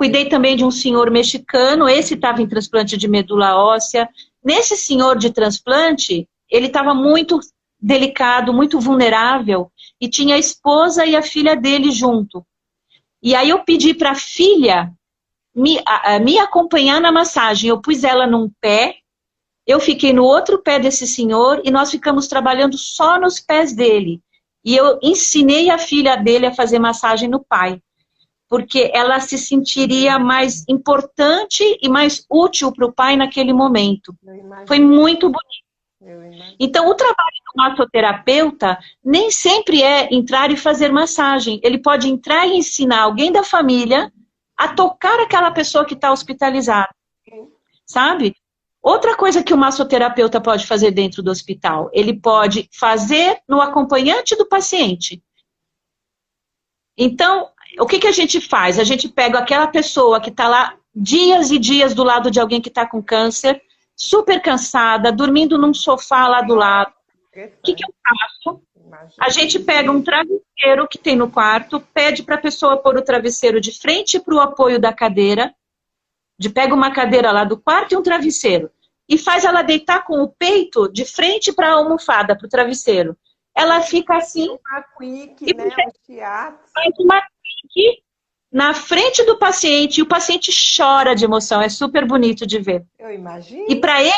Cuidei 0.00 0.30
também 0.30 0.56
de 0.56 0.64
um 0.64 0.70
senhor 0.70 1.10
mexicano, 1.10 1.86
esse 1.86 2.14
estava 2.14 2.40
em 2.40 2.48
transplante 2.48 2.96
de 2.96 3.06
medula 3.06 3.54
óssea. 3.54 4.08
Nesse 4.42 4.74
senhor 4.74 5.18
de 5.18 5.28
transplante, 5.28 6.26
ele 6.50 6.68
estava 6.68 6.94
muito 6.94 7.38
delicado, 7.78 8.50
muito 8.50 8.80
vulnerável, 8.80 9.70
e 10.00 10.08
tinha 10.08 10.36
a 10.36 10.38
esposa 10.38 11.04
e 11.04 11.14
a 11.14 11.20
filha 11.20 11.54
dele 11.54 11.90
junto. 11.90 12.42
E 13.22 13.34
aí 13.34 13.50
eu 13.50 13.62
pedi 13.62 13.92
para 13.92 14.12
a 14.12 14.14
filha 14.14 14.90
me, 15.54 15.78
a, 15.84 16.18
me 16.18 16.38
acompanhar 16.38 16.98
na 16.98 17.12
massagem. 17.12 17.68
Eu 17.68 17.82
pus 17.82 18.02
ela 18.02 18.26
num 18.26 18.50
pé, 18.58 18.96
eu 19.66 19.78
fiquei 19.78 20.14
no 20.14 20.24
outro 20.24 20.62
pé 20.62 20.78
desse 20.78 21.06
senhor 21.06 21.60
e 21.62 21.70
nós 21.70 21.90
ficamos 21.90 22.26
trabalhando 22.26 22.78
só 22.78 23.20
nos 23.20 23.38
pés 23.38 23.74
dele. 23.74 24.22
E 24.64 24.76
eu 24.76 24.98
ensinei 25.02 25.70
a 25.70 25.78
filha 25.78 26.16
dele 26.16 26.46
a 26.46 26.54
fazer 26.54 26.78
massagem 26.78 27.28
no 27.28 27.44
pai 27.44 27.80
porque 28.50 28.90
ela 28.92 29.20
se 29.20 29.38
sentiria 29.38 30.18
mais 30.18 30.64
importante 30.68 31.62
e 31.80 31.88
mais 31.88 32.26
útil 32.28 32.72
para 32.72 32.84
o 32.84 32.92
pai 32.92 33.16
naquele 33.16 33.52
momento. 33.52 34.12
Foi 34.66 34.80
muito 34.80 35.30
bonito. 35.30 35.70
Então, 36.58 36.88
o 36.88 36.94
trabalho 36.96 37.36
do 37.46 37.62
massoterapeuta 37.62 38.76
nem 39.04 39.30
sempre 39.30 39.84
é 39.84 40.12
entrar 40.12 40.50
e 40.50 40.56
fazer 40.56 40.90
massagem. 40.90 41.60
Ele 41.62 41.78
pode 41.78 42.08
entrar 42.08 42.44
e 42.44 42.56
ensinar 42.56 43.02
alguém 43.02 43.30
da 43.30 43.44
família 43.44 44.12
a 44.56 44.66
tocar 44.66 45.20
aquela 45.20 45.52
pessoa 45.52 45.84
que 45.84 45.94
está 45.94 46.10
hospitalizada. 46.10 46.92
Sabe? 47.86 48.34
Outra 48.82 49.14
coisa 49.16 49.42
que 49.42 49.52
o 49.52 49.58
massoterapeuta 49.58 50.40
pode 50.40 50.66
fazer 50.66 50.90
dentro 50.90 51.22
do 51.22 51.30
hospital, 51.30 51.90
ele 51.92 52.18
pode 52.18 52.68
fazer 52.72 53.38
no 53.46 53.60
acompanhante 53.60 54.34
do 54.36 54.46
paciente. 54.46 55.22
Então, 56.96 57.50
o 57.78 57.86
que, 57.86 57.98
que 57.98 58.06
a 58.06 58.12
gente 58.12 58.40
faz? 58.40 58.78
A 58.78 58.84
gente 58.84 59.08
pega 59.08 59.38
aquela 59.38 59.66
pessoa 59.66 60.20
que 60.20 60.30
está 60.30 60.48
lá 60.48 60.76
dias 60.94 61.50
e 61.50 61.58
dias 61.58 61.94
do 61.94 62.02
lado 62.02 62.30
de 62.30 62.40
alguém 62.40 62.60
que 62.60 62.68
está 62.68 62.86
com 62.86 63.02
câncer, 63.02 63.62
super 63.94 64.40
cansada, 64.40 65.12
dormindo 65.12 65.58
num 65.58 65.74
sofá 65.74 66.26
lá 66.26 66.40
do 66.40 66.54
lado. 66.54 66.92
O 67.36 67.62
que, 67.62 67.74
que 67.74 67.84
eu 67.84 67.94
faço? 68.02 68.62
A 69.20 69.28
gente 69.28 69.58
pega 69.58 69.90
um 69.90 70.02
travesseiro 70.02 70.88
que 70.90 70.98
tem 70.98 71.14
no 71.14 71.30
quarto, 71.30 71.80
pede 71.94 72.22
para 72.22 72.34
a 72.34 72.40
pessoa 72.40 72.76
pôr 72.76 72.96
o 72.96 73.02
travesseiro 73.02 73.60
de 73.60 73.78
frente 73.78 74.18
para 74.18 74.34
o 74.34 74.40
apoio 74.40 74.80
da 74.80 74.92
cadeira, 74.92 75.54
de 76.40 76.48
pega 76.48 76.74
uma 76.74 76.90
cadeira 76.90 77.30
lá 77.30 77.44
do 77.44 77.58
quarto 77.58 77.92
e 77.92 77.96
um 77.98 78.02
travesseiro, 78.02 78.70
e 79.06 79.18
faz 79.18 79.44
ela 79.44 79.60
deitar 79.60 80.04
com 80.04 80.22
o 80.22 80.28
peito 80.28 80.90
de 80.90 81.04
frente 81.04 81.52
para 81.52 81.68
a 81.68 81.74
almofada, 81.74 82.34
para 82.34 82.46
o 82.46 82.48
travesseiro. 82.48 83.14
Ela 83.54 83.82
fica 83.82 84.16
assim. 84.16 84.48
Uma 84.48 84.82
quick, 84.96 85.44
e 85.44 85.54
né? 85.54 85.68
Faz 86.72 86.94
uma 86.98 87.18
aqui 87.18 88.02
na 88.50 88.72
frente 88.72 89.22
do 89.24 89.38
paciente 89.38 89.98
e 89.98 90.02
o 90.02 90.06
paciente 90.06 90.50
chora 90.76 91.14
de 91.14 91.26
emoção. 91.26 91.60
É 91.60 91.68
super 91.68 92.06
bonito 92.06 92.46
de 92.46 92.58
ver. 92.58 92.86
Eu 92.98 93.12
imagino. 93.12 93.66
E 93.68 93.76
para 93.76 94.02
ele, 94.02 94.14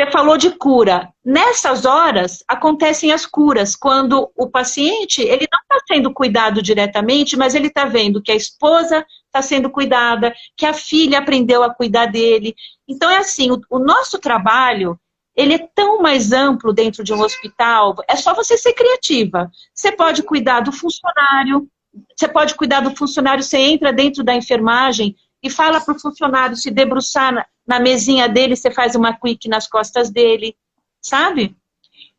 você 0.00 0.10
falou 0.10 0.38
de 0.38 0.50
cura. 0.52 1.12
Nessas 1.22 1.84
horas 1.84 2.42
acontecem 2.48 3.12
as 3.12 3.26
curas, 3.26 3.76
quando 3.76 4.30
o 4.34 4.48
paciente 4.48 5.20
ele 5.20 5.46
não 5.52 5.60
está 5.60 5.84
sendo 5.86 6.10
cuidado 6.12 6.62
diretamente, 6.62 7.36
mas 7.36 7.54
ele 7.54 7.66
está 7.66 7.84
vendo 7.84 8.22
que 8.22 8.32
a 8.32 8.36
esposa 8.36 9.04
está 9.26 9.42
sendo 9.42 9.68
cuidada, 9.68 10.34
que 10.56 10.64
a 10.64 10.72
filha 10.72 11.18
aprendeu 11.18 11.62
a 11.62 11.74
cuidar 11.74 12.06
dele. 12.06 12.54
Então 12.88 13.10
é 13.10 13.18
assim, 13.18 13.50
o, 13.50 13.60
o 13.68 13.78
nosso 13.78 14.18
trabalho 14.18 14.98
ele 15.36 15.54
é 15.54 15.68
tão 15.74 16.00
mais 16.00 16.32
amplo 16.32 16.72
dentro 16.72 17.04
de 17.04 17.12
um 17.12 17.20
hospital. 17.20 17.96
É 18.08 18.16
só 18.16 18.34
você 18.34 18.56
ser 18.56 18.72
criativa. 18.72 19.50
Você 19.74 19.92
pode 19.92 20.22
cuidar 20.22 20.60
do 20.60 20.72
funcionário, 20.72 21.68
você 22.16 22.26
pode 22.26 22.54
cuidar 22.54 22.80
do 22.80 22.96
funcionário, 22.96 23.44
você 23.44 23.58
entra 23.58 23.92
dentro 23.92 24.24
da 24.24 24.34
enfermagem 24.34 25.14
e 25.42 25.50
fala 25.50 25.80
para 25.80 25.94
o 25.94 26.00
funcionário 26.00 26.56
se 26.56 26.70
debruçar 26.70 27.46
na, 27.70 27.78
mesinha 27.78 28.28
dele, 28.28 28.56
você 28.56 28.70
faz 28.70 28.96
uma 28.96 29.16
quick 29.16 29.48
nas 29.48 29.68
costas 29.68 30.10
dele, 30.10 30.56
sabe? 31.00 31.56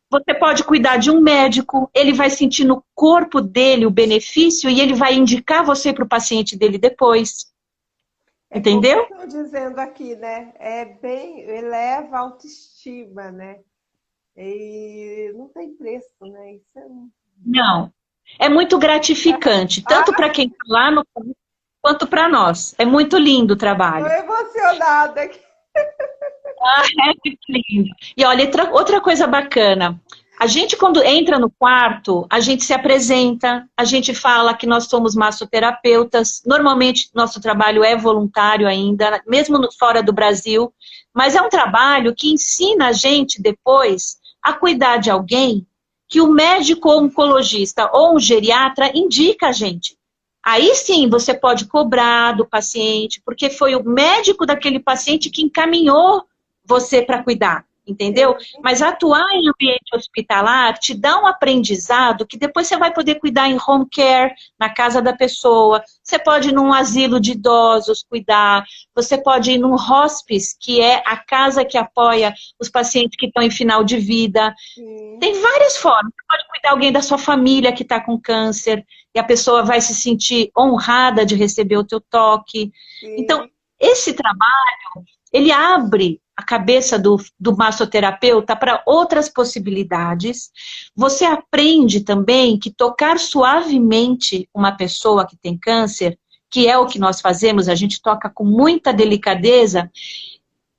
Você 0.09 0.33
pode 0.33 0.63
cuidar 0.63 0.97
de 0.97 1.11
um 1.11 1.21
médico, 1.21 1.89
ele 1.93 2.13
vai 2.13 2.29
sentir 2.29 2.63
no 2.63 2.83
corpo 2.95 3.41
dele 3.41 3.85
o 3.85 3.91
benefício 3.91 4.69
e 4.69 4.79
ele 4.79 4.93
vai 4.93 5.13
indicar 5.13 5.65
você 5.65 5.93
para 5.93 6.05
o 6.05 6.09
paciente 6.09 6.57
dele 6.57 6.77
depois. 6.77 7.51
É 8.49 8.59
Entendeu? 8.59 9.03
Estou 9.03 9.27
dizendo 9.27 9.79
aqui, 9.79 10.15
né? 10.15 10.53
É 10.57 10.85
bem, 10.85 11.41
eleva 11.41 12.17
a 12.17 12.19
autoestima, 12.21 13.31
né? 13.31 13.59
E 14.35 15.31
não 15.35 15.47
tem 15.49 15.73
preço, 15.73 16.25
né? 16.25 16.55
Isso 16.55 16.77
é... 16.77 16.85
Não, 17.45 17.91
é 18.39 18.49
muito 18.49 18.77
gratificante, 18.77 19.81
tanto 19.83 20.13
para 20.13 20.29
quem 20.29 20.47
está 20.47 20.63
lá 20.67 20.91
no 20.91 21.05
quanto 21.81 22.07
para 22.07 22.29
nós. 22.29 22.75
É 22.77 22.85
muito 22.85 23.17
lindo 23.17 23.53
o 23.53 23.57
trabalho. 23.57 24.07
Estou 24.07 24.23
emocionada 24.23 25.21
aqui. 25.21 25.39
Ah, 26.63 26.83
é 26.83 27.05
muito 27.25 27.39
lindo. 27.49 27.89
E 28.15 28.23
olha, 28.23 28.47
outra 28.71 29.01
coisa 29.01 29.25
bacana. 29.25 29.99
A 30.39 30.45
gente, 30.45 30.77
quando 30.77 31.03
entra 31.03 31.39
no 31.39 31.49
quarto, 31.49 32.25
a 32.29 32.39
gente 32.39 32.63
se 32.63 32.73
apresenta, 32.73 33.67
a 33.75 33.83
gente 33.83 34.13
fala 34.13 34.53
que 34.53 34.67
nós 34.67 34.85
somos 34.85 35.15
massoterapeutas. 35.15 36.41
Normalmente, 36.45 37.09
nosso 37.15 37.41
trabalho 37.41 37.83
é 37.83 37.95
voluntário 37.95 38.67
ainda, 38.67 39.21
mesmo 39.27 39.59
fora 39.77 40.03
do 40.03 40.13
Brasil. 40.13 40.71
Mas 41.13 41.35
é 41.35 41.41
um 41.41 41.49
trabalho 41.49 42.13
que 42.15 42.31
ensina 42.31 42.87
a 42.87 42.91
gente 42.91 43.41
depois 43.41 44.17
a 44.41 44.53
cuidar 44.53 44.97
de 44.97 45.09
alguém 45.09 45.65
que 46.07 46.21
o 46.21 46.31
médico 46.31 46.91
oncologista 46.91 47.89
ou 47.93 48.15
um 48.15 48.19
geriatra 48.19 48.91
indica 48.93 49.47
a 49.47 49.51
gente. 49.51 49.95
Aí 50.43 50.73
sim 50.75 51.09
você 51.09 51.33
pode 51.33 51.65
cobrar 51.65 52.33
do 52.33 52.45
paciente, 52.45 53.21
porque 53.23 53.49
foi 53.49 53.75
o 53.75 53.83
médico 53.83 54.45
daquele 54.45 54.79
paciente 54.79 55.29
que 55.29 55.41
encaminhou 55.41 56.25
você 56.65 57.01
para 57.01 57.23
cuidar 57.23 57.65
entendeu? 57.85 58.35
Mas 58.63 58.81
atuar 58.81 59.27
em 59.33 59.49
ambiente 59.49 59.95
hospitalar 59.95 60.77
te 60.77 60.93
dá 60.93 61.19
um 61.19 61.25
aprendizado 61.25 62.25
que 62.25 62.37
depois 62.37 62.67
você 62.67 62.77
vai 62.77 62.93
poder 62.93 63.15
cuidar 63.15 63.49
em 63.49 63.57
home 63.65 63.87
care, 63.91 64.33
na 64.59 64.69
casa 64.69 65.01
da 65.01 65.13
pessoa. 65.13 65.83
Você 66.03 66.17
pode 66.19 66.49
ir 66.49 66.53
num 66.53 66.73
asilo 66.73 67.19
de 67.19 67.31
idosos 67.31 68.03
cuidar. 68.03 68.63
Você 68.95 69.17
pode 69.17 69.51
ir 69.51 69.57
num 69.57 69.73
hospice, 69.73 70.55
que 70.59 70.81
é 70.81 71.03
a 71.05 71.17
casa 71.17 71.65
que 71.65 71.77
apoia 71.77 72.33
os 72.59 72.69
pacientes 72.69 73.15
que 73.17 73.27
estão 73.27 73.43
em 73.43 73.51
final 73.51 73.83
de 73.83 73.97
vida. 73.97 74.53
Tem 75.19 75.41
várias 75.41 75.77
formas. 75.77 76.11
Você 76.13 76.27
pode 76.27 76.47
cuidar 76.49 76.71
alguém 76.71 76.91
da 76.91 77.01
sua 77.01 77.17
família 77.17 77.73
que 77.73 77.83
está 77.83 77.99
com 77.99 78.19
câncer 78.19 78.85
e 79.13 79.19
a 79.19 79.23
pessoa 79.23 79.63
vai 79.63 79.81
se 79.81 79.93
sentir 79.93 80.51
honrada 80.57 81.25
de 81.25 81.35
receber 81.35 81.77
o 81.77 81.83
teu 81.83 81.99
toque. 81.99 82.71
Sim. 82.99 83.15
Então, 83.17 83.49
esse 83.79 84.13
trabalho, 84.13 85.05
ele 85.33 85.51
abre 85.51 86.21
a 86.35 86.43
cabeça 86.43 86.97
do, 86.97 87.17
do 87.39 87.55
massoterapeuta 87.55 88.55
para 88.55 88.81
outras 88.85 89.29
possibilidades. 89.29 90.49
Você 90.95 91.25
aprende 91.25 92.01
também 92.01 92.57
que 92.57 92.71
tocar 92.71 93.19
suavemente 93.19 94.49
uma 94.53 94.71
pessoa 94.71 95.25
que 95.27 95.37
tem 95.37 95.57
câncer, 95.57 96.17
que 96.49 96.67
é 96.67 96.77
o 96.77 96.87
que 96.87 96.99
nós 96.99 97.21
fazemos, 97.21 97.69
a 97.69 97.75
gente 97.75 98.01
toca 98.01 98.29
com 98.29 98.43
muita 98.43 98.91
delicadeza, 98.91 99.89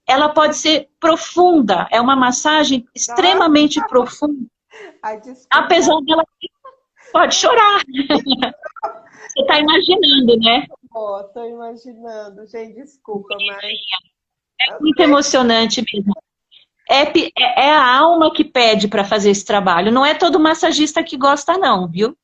ela 0.07 0.29
pode 0.29 0.57
ser 0.57 0.89
profunda, 1.01 1.89
é 1.91 2.01
uma 2.01 2.15
massagem 2.15 2.85
extremamente 2.95 3.77
Nossa. 3.77 3.89
profunda. 3.89 4.47
Ai, 5.03 5.21
apesar 5.51 6.01
dela 6.03 6.25
pode 7.13 7.35
chorar. 7.35 7.81
Você 7.85 9.41
está 9.41 9.59
imaginando, 9.59 10.37
né? 10.39 10.67
Estou 10.85 11.49
imaginando, 11.49 12.47
gente, 12.47 12.75
desculpa, 12.75 13.35
mas. 13.47 13.79
É 14.61 14.79
muito 14.79 15.01
emocionante 15.01 15.83
mesmo. 15.93 16.13
É, 16.89 17.03
é, 17.03 17.67
é 17.67 17.71
a 17.71 17.99
alma 17.99 18.33
que 18.33 18.45
pede 18.45 18.89
para 18.89 19.05
fazer 19.05 19.31
esse 19.31 19.45
trabalho. 19.45 19.91
Não 19.91 20.05
é 20.05 20.15
todo 20.15 20.39
massagista 20.39 21.03
que 21.03 21.17
gosta, 21.17 21.57
não, 21.57 21.89
viu? 21.89 22.17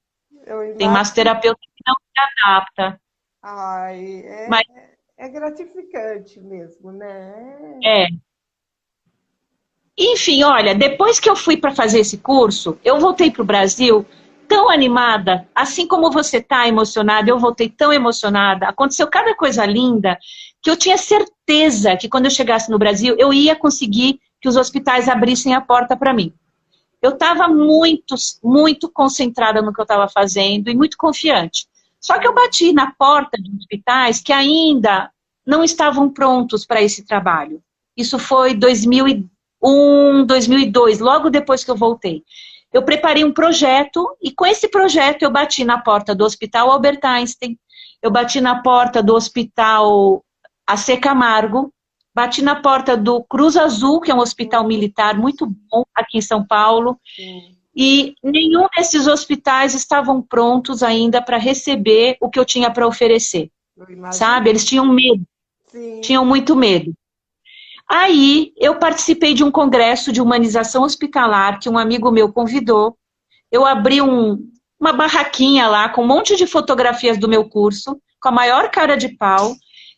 Tem 0.76 0.88
massoterapeuta 0.88 1.60
que 1.60 1.82
não 1.86 1.94
se 1.94 2.46
adapta. 2.46 3.00
Ai, 3.42 4.22
é, 4.24 4.48
mas, 4.48 4.66
é 5.16 5.28
gratificante 5.28 6.40
mesmo, 6.40 6.92
né? 6.92 7.78
É. 7.84 8.06
Enfim, 9.96 10.44
olha, 10.44 10.74
depois 10.74 11.18
que 11.18 11.28
eu 11.28 11.34
fui 11.34 11.56
para 11.56 11.74
fazer 11.74 12.00
esse 12.00 12.18
curso, 12.18 12.78
eu 12.84 13.00
voltei 13.00 13.30
para 13.30 13.42
o 13.42 13.46
Brasil 13.46 14.06
tão 14.48 14.70
animada, 14.70 15.46
assim 15.54 15.86
como 15.86 16.10
você 16.10 16.38
está 16.38 16.66
emocionada, 16.66 17.30
eu 17.30 17.38
voltei 17.38 17.68
tão 17.68 17.92
emocionada. 17.92 18.66
Aconteceu 18.66 19.06
cada 19.06 19.36
coisa 19.36 19.64
linda 19.66 20.18
que 20.62 20.70
eu 20.70 20.76
tinha 20.76 20.96
certeza 20.96 21.96
que 21.96 22.08
quando 22.08 22.24
eu 22.24 22.30
chegasse 22.30 22.70
no 22.70 22.78
Brasil, 22.78 23.14
eu 23.18 23.32
ia 23.32 23.54
conseguir 23.54 24.18
que 24.40 24.48
os 24.48 24.56
hospitais 24.56 25.08
abrissem 25.08 25.54
a 25.54 25.60
porta 25.60 25.96
para 25.96 26.14
mim. 26.14 26.32
Eu 27.00 27.10
estava 27.10 27.46
muito, 27.46 28.14
muito 28.42 28.90
concentrada 28.90 29.62
no 29.62 29.72
que 29.72 29.80
eu 29.80 29.84
estava 29.84 30.08
fazendo 30.08 30.68
e 30.68 30.74
muito 30.74 30.96
confiante. 30.96 31.66
Só 32.00 32.18
que 32.18 32.26
eu 32.26 32.34
bati 32.34 32.72
na 32.72 32.92
porta 32.92 33.40
de 33.40 33.54
hospitais 33.56 34.20
que 34.20 34.32
ainda 34.32 35.10
não 35.46 35.62
estavam 35.62 36.10
prontos 36.10 36.64
para 36.64 36.82
esse 36.82 37.04
trabalho. 37.04 37.62
Isso 37.96 38.18
foi 38.18 38.54
2001, 38.54 40.24
2002, 40.26 41.00
logo 41.00 41.30
depois 41.30 41.62
que 41.62 41.70
eu 41.70 41.76
voltei 41.76 42.24
eu 42.72 42.82
preparei 42.82 43.24
um 43.24 43.32
projeto 43.32 44.08
e 44.22 44.32
com 44.32 44.46
esse 44.46 44.68
projeto 44.68 45.22
eu 45.22 45.30
bati 45.30 45.64
na 45.64 45.78
porta 45.80 46.14
do 46.14 46.24
Hospital 46.24 46.70
Albert 46.70 47.00
Einstein, 47.02 47.58
eu 48.02 48.10
bati 48.10 48.40
na 48.40 48.62
porta 48.62 49.02
do 49.02 49.14
Hospital 49.14 50.22
AC 50.66 50.98
Camargo, 51.00 51.72
bati 52.14 52.42
na 52.42 52.56
porta 52.56 52.96
do 52.96 53.22
Cruz 53.24 53.56
Azul, 53.56 54.00
que 54.00 54.10
é 54.10 54.14
um 54.14 54.20
hospital 54.20 54.66
militar 54.66 55.16
muito 55.16 55.46
bom 55.70 55.84
aqui 55.94 56.18
em 56.18 56.22
São 56.22 56.46
Paulo. 56.46 56.98
Sim. 57.16 57.56
E 57.74 58.14
nenhum 58.22 58.66
desses 58.76 59.06
hospitais 59.06 59.72
estavam 59.72 60.20
prontos 60.20 60.82
ainda 60.82 61.22
para 61.22 61.36
receber 61.36 62.16
o 62.20 62.28
que 62.28 62.38
eu 62.38 62.44
tinha 62.44 62.72
para 62.72 62.86
oferecer. 62.86 63.50
Sabe? 64.12 64.50
Eles 64.50 64.64
tinham 64.64 64.84
medo. 64.84 65.24
Sim. 65.68 66.00
Tinham 66.00 66.24
muito 66.24 66.56
medo. 66.56 66.92
Aí 67.88 68.52
eu 68.56 68.78
participei 68.78 69.32
de 69.32 69.42
um 69.42 69.50
congresso 69.50 70.12
de 70.12 70.20
humanização 70.20 70.82
hospitalar 70.82 71.58
que 71.58 71.70
um 71.70 71.78
amigo 71.78 72.10
meu 72.10 72.30
convidou. 72.30 72.98
Eu 73.50 73.64
abri 73.64 74.02
um, 74.02 74.38
uma 74.78 74.92
barraquinha 74.92 75.66
lá 75.66 75.88
com 75.88 76.02
um 76.02 76.06
monte 76.06 76.36
de 76.36 76.46
fotografias 76.46 77.16
do 77.16 77.28
meu 77.28 77.48
curso, 77.48 77.98
com 78.20 78.28
a 78.28 78.32
maior 78.32 78.70
cara 78.70 78.94
de 78.96 79.08
pau, 79.08 79.54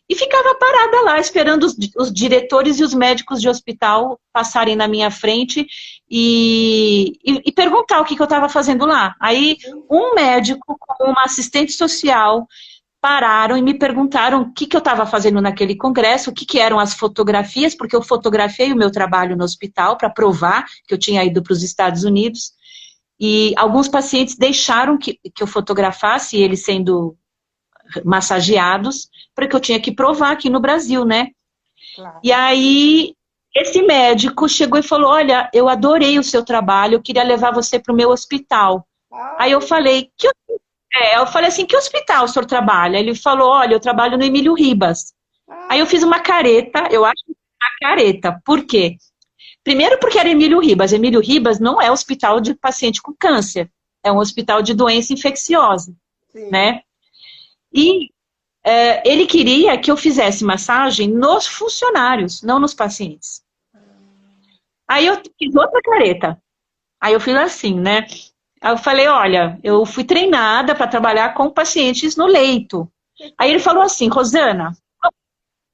e 0.08 0.14
ficava 0.14 0.56
parada 0.56 1.00
lá 1.02 1.20
esperando 1.20 1.64
os, 1.64 1.76
os 1.96 2.12
diretores 2.12 2.80
e 2.80 2.84
os 2.84 2.94
médicos 2.94 3.40
de 3.40 3.48
hospital 3.48 4.20
passarem 4.32 4.74
na 4.74 4.88
minha 4.88 5.10
frente 5.10 5.66
e, 6.08 7.12
e, 7.24 7.42
e 7.46 7.52
perguntar 7.52 8.00
o 8.00 8.04
que, 8.04 8.16
que 8.16 8.22
eu 8.22 8.24
estava 8.24 8.48
fazendo 8.48 8.86
lá. 8.86 9.14
Aí 9.20 9.56
um 9.88 10.14
médico 10.14 10.76
com 10.78 11.10
uma 11.10 11.22
assistente 11.22 11.72
social 11.72 12.46
pararam 13.00 13.56
e 13.56 13.62
me 13.62 13.74
perguntaram 13.74 14.42
o 14.42 14.52
que, 14.52 14.66
que 14.66 14.76
eu 14.76 14.80
estava 14.80 15.06
fazendo 15.06 15.40
naquele 15.40 15.74
congresso, 15.74 16.30
o 16.30 16.34
que, 16.34 16.44
que 16.44 16.58
eram 16.58 16.78
as 16.78 16.94
fotografias, 16.94 17.74
porque 17.74 17.96
eu 17.96 18.02
fotografei 18.02 18.72
o 18.72 18.76
meu 18.76 18.90
trabalho 18.90 19.36
no 19.36 19.44
hospital 19.44 19.96
para 19.96 20.10
provar 20.10 20.66
que 20.86 20.92
eu 20.92 20.98
tinha 20.98 21.24
ido 21.24 21.42
para 21.42 21.52
os 21.52 21.62
Estados 21.62 22.04
Unidos. 22.04 22.52
E 23.18 23.54
alguns 23.56 23.88
pacientes 23.88 24.36
deixaram 24.36 24.98
que, 24.98 25.18
que 25.34 25.42
eu 25.42 25.46
fotografasse 25.46 26.36
eles 26.36 26.62
sendo 26.62 27.16
massageados, 28.04 29.08
porque 29.34 29.56
eu 29.56 29.60
tinha 29.60 29.80
que 29.80 29.92
provar 29.92 30.32
aqui 30.32 30.48
no 30.50 30.60
Brasil, 30.60 31.04
né? 31.04 31.28
Claro. 31.94 32.20
E 32.22 32.32
aí, 32.32 33.14
esse 33.54 33.82
médico 33.82 34.48
chegou 34.48 34.78
e 34.78 34.82
falou: 34.82 35.10
Olha, 35.10 35.50
eu 35.52 35.68
adorei 35.68 36.18
o 36.18 36.24
seu 36.24 36.44
trabalho, 36.44 36.94
eu 36.94 37.02
queria 37.02 37.22
levar 37.22 37.52
você 37.52 37.78
para 37.78 37.92
o 37.92 37.96
meu 37.96 38.10
hospital. 38.10 38.86
Ah. 39.12 39.36
Aí 39.40 39.52
eu 39.52 39.60
falei: 39.60 40.10
Que 40.16 40.28
é, 40.92 41.18
eu 41.18 41.26
falei 41.26 41.48
assim, 41.48 41.66
que 41.66 41.76
hospital 41.76 42.24
o 42.24 42.28
senhor 42.28 42.46
trabalha? 42.46 42.98
Ele 42.98 43.14
falou, 43.14 43.50
olha, 43.50 43.74
eu 43.74 43.80
trabalho 43.80 44.18
no 44.18 44.24
Emílio 44.24 44.54
Ribas. 44.54 45.14
Ah. 45.48 45.68
Aí 45.70 45.80
eu 45.80 45.86
fiz 45.86 46.02
uma 46.02 46.20
careta, 46.20 46.88
eu 46.90 47.04
acho 47.04 47.24
que 47.24 47.32
uma 47.32 47.70
careta. 47.80 48.40
Por 48.44 48.64
quê? 48.64 48.96
Primeiro 49.62 49.98
porque 49.98 50.18
era 50.18 50.28
Emílio 50.28 50.58
Ribas. 50.58 50.92
Emílio 50.92 51.20
Ribas 51.20 51.60
não 51.60 51.80
é 51.80 51.90
hospital 51.90 52.40
de 52.40 52.54
paciente 52.54 53.00
com 53.00 53.14
câncer. 53.14 53.70
É 54.02 54.10
um 54.10 54.18
hospital 54.18 54.62
de 54.62 54.74
doença 54.74 55.12
infecciosa, 55.12 55.94
Sim. 56.32 56.50
né? 56.50 56.82
E 57.72 58.08
é, 58.64 59.08
ele 59.08 59.26
queria 59.26 59.78
que 59.78 59.90
eu 59.90 59.96
fizesse 59.96 60.44
massagem 60.44 61.08
nos 61.08 61.46
funcionários, 61.46 62.42
não 62.42 62.58
nos 62.58 62.74
pacientes. 62.74 63.42
Aí 64.88 65.06
eu 65.06 65.22
fiz 65.38 65.54
outra 65.54 65.80
careta. 65.82 66.42
Aí 67.00 67.12
eu 67.12 67.20
fiz 67.20 67.34
assim, 67.36 67.78
né? 67.78 68.06
Aí 68.60 68.72
eu 68.72 68.78
falei, 68.78 69.08
olha, 69.08 69.58
eu 69.62 69.86
fui 69.86 70.04
treinada 70.04 70.74
para 70.74 70.86
trabalhar 70.86 71.32
com 71.32 71.50
pacientes 71.50 72.14
no 72.14 72.26
leito. 72.26 72.90
Aí 73.38 73.50
ele 73.50 73.58
falou 73.58 73.82
assim, 73.82 74.08
Rosana, 74.08 74.76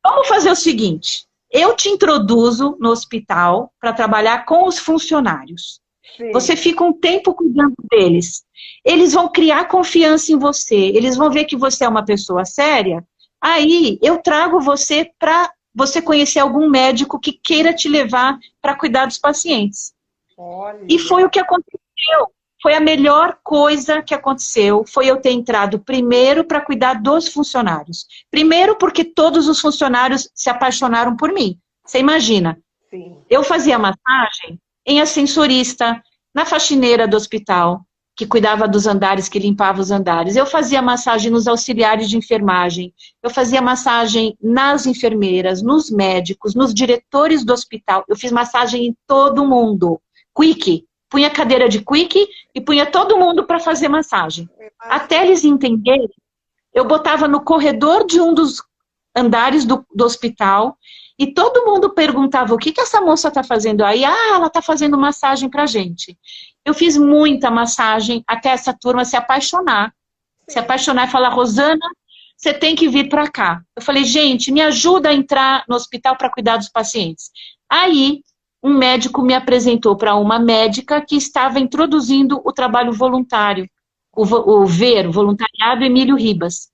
vamos 0.05 0.29
fazer 0.29 0.51
o 0.51 0.57
seguinte, 0.57 1.27
eu 1.51 1.75
te 1.75 1.89
introduzo 1.89 2.77
no 2.81 2.91
hospital 2.91 3.73
para 3.81 3.93
trabalhar 3.93 4.45
com 4.45 4.67
os 4.67 4.79
funcionários. 4.79 5.81
Sim. 6.17 6.31
Você 6.31 6.57
fica 6.57 6.85
um 6.85 6.93
tempo 6.93 7.35
cuidando 7.35 7.75
deles. 7.91 8.45
Eles 8.85 9.13
vão 9.13 9.29
criar 9.29 9.67
confiança 9.67 10.33
em 10.33 10.39
você, 10.39 10.77
eles 10.77 11.17
vão 11.17 11.31
ver 11.31 11.45
que 11.45 11.57
você 11.57 11.85
é 11.85 11.89
uma 11.89 12.05
pessoa 12.05 12.45
séria. 12.45 13.05
Aí 13.41 13.99
eu 14.01 14.23
trago 14.23 14.61
você 14.61 15.11
para 15.19 15.53
você 15.75 16.01
conhecer 16.01 16.39
algum 16.39 16.69
médico 16.69 17.19
que 17.19 17.33
queira 17.33 17.75
te 17.75 17.89
levar 17.89 18.39
para 18.63 18.77
cuidar 18.77 19.07
dos 19.07 19.19
pacientes. 19.19 19.93
Olha. 20.39 20.87
E 20.89 20.99
foi 20.99 21.25
o 21.25 21.31
que 21.31 21.39
aconteceu 21.39 22.31
foi 22.67 22.75
a 22.75 22.81
melhor 22.81 23.39
coisa 23.45 24.03
que 24.03 24.13
aconteceu, 24.13 24.85
foi 24.89 25.07
eu 25.07 25.21
ter 25.21 25.31
entrado 25.31 25.79
primeiro 25.79 26.43
para 26.43 26.61
cuidar 26.61 26.95
dos 26.95 27.29
funcionários. 27.29 28.07
Primeiro 28.29 28.75
porque 28.75 29.05
todos 29.05 29.47
os 29.47 29.61
funcionários 29.61 30.29
se 30.35 30.51
apaixonaram 30.51 31.15
por 31.15 31.33
mim. 31.33 31.61
Você 31.87 32.01
imagina? 32.01 32.59
Sim. 32.91 33.19
Eu 33.31 33.45
fazia 33.45 33.79
massagem 33.79 34.59
em 34.85 35.01
ascensorista, 35.01 36.03
na 36.35 36.45
faxineira 36.45 37.07
do 37.07 37.17
hospital, 37.17 37.83
que 38.17 38.27
cuidava 38.27 38.67
dos 38.67 38.89
andares, 38.89 39.29
que 39.29 39.39
limpava 39.39 39.81
os 39.81 39.93
andares. 39.93 40.35
Eu 40.35 40.45
fazia 40.45 40.83
massagem 40.83 41.31
nos 41.31 41.47
auxiliares 41.47 42.11
de 42.11 42.17
enfermagem. 42.17 42.93
Eu 43.23 43.31
fazia 43.31 43.63
massagem 43.63 44.37
nas 44.43 44.87
enfermeiras, 44.87 45.63
nos 45.63 45.89
médicos, 45.89 46.57
nos 46.57 46.75
diretores 46.75 47.45
do 47.45 47.53
hospital. 47.53 48.05
Eu 48.09 48.17
fiz 48.17 48.33
massagem 48.33 48.87
em 48.87 48.97
todo 49.07 49.47
mundo. 49.47 50.01
Quick, 50.37 50.85
punha 51.09 51.31
cadeira 51.31 51.69
de 51.69 51.85
quick 51.85 52.29
e 52.55 52.61
punha 52.61 52.87
todo 52.87 53.19
mundo 53.19 53.45
para 53.45 53.61
fazer 53.61 53.89
massagem. 53.89 54.49
Até 54.81 55.25
eles 55.25 55.45
entenderem, 55.45 56.11
eu 56.75 56.85
botava 56.85 57.27
no 57.27 57.43
corredor 57.43 58.07
de 58.07 58.21
um 58.21 58.35
dos 58.35 58.63
andares 59.17 59.65
do, 59.65 59.85
do 59.95 60.05
hospital 60.05 60.77
e 61.19 61.33
todo 61.33 61.65
mundo 61.65 61.95
perguntava 61.95 62.55
o 62.55 62.59
que, 62.59 62.73
que 62.73 62.81
essa 62.81 63.01
moça 63.01 63.29
está 63.29 63.43
fazendo 63.43 63.83
aí. 63.83 64.05
Ah, 64.05 64.35
ela 64.35 64.49
está 64.49 64.61
fazendo 64.61 64.99
massagem 64.99 65.49
para 65.49 65.65
gente. 65.65 66.19
Eu 66.65 66.75
fiz 66.75 66.97
muita 66.97 67.51
massagem 67.51 68.23
até 68.27 68.51
essa 68.51 68.77
turma 68.79 69.05
se 69.05 69.17
apaixonar. 69.17 69.95
Sim. 70.41 70.53
Se 70.53 70.59
apaixonar 70.59 71.09
e 71.09 71.11
falar, 71.11 71.31
Rosana, 71.31 71.89
você 72.37 72.53
tem 72.53 72.77
que 72.77 72.89
vir 72.89 73.09
para 73.09 73.31
cá. 73.31 73.63
Eu 73.75 73.83
falei, 73.83 74.05
gente, 74.05 74.53
me 74.53 74.61
ajuda 74.61 75.09
a 75.09 75.15
entrar 75.15 75.65
no 75.67 75.75
hospital 75.75 76.17
para 76.17 76.31
cuidar 76.31 76.59
dos 76.59 76.69
pacientes. 76.69 77.31
Aí 77.71 78.21
um 78.67 78.77
médico 78.77 79.23
me 79.23 79.33
apresentou 79.33 79.95
para 79.95 80.17
uma 80.17 80.41
médica 80.41 81.01
que 81.01 81.15
estava 81.15 81.61
introduzindo 81.61 82.43
o 82.45 82.53
trabalho 82.53 82.93
voluntário, 82.93 83.71
o, 84.13 84.23
o 84.25 84.67
VER, 84.67 85.09
Voluntariado 85.09 85.85
Emílio 85.85 86.17
Ribas. 86.17 86.69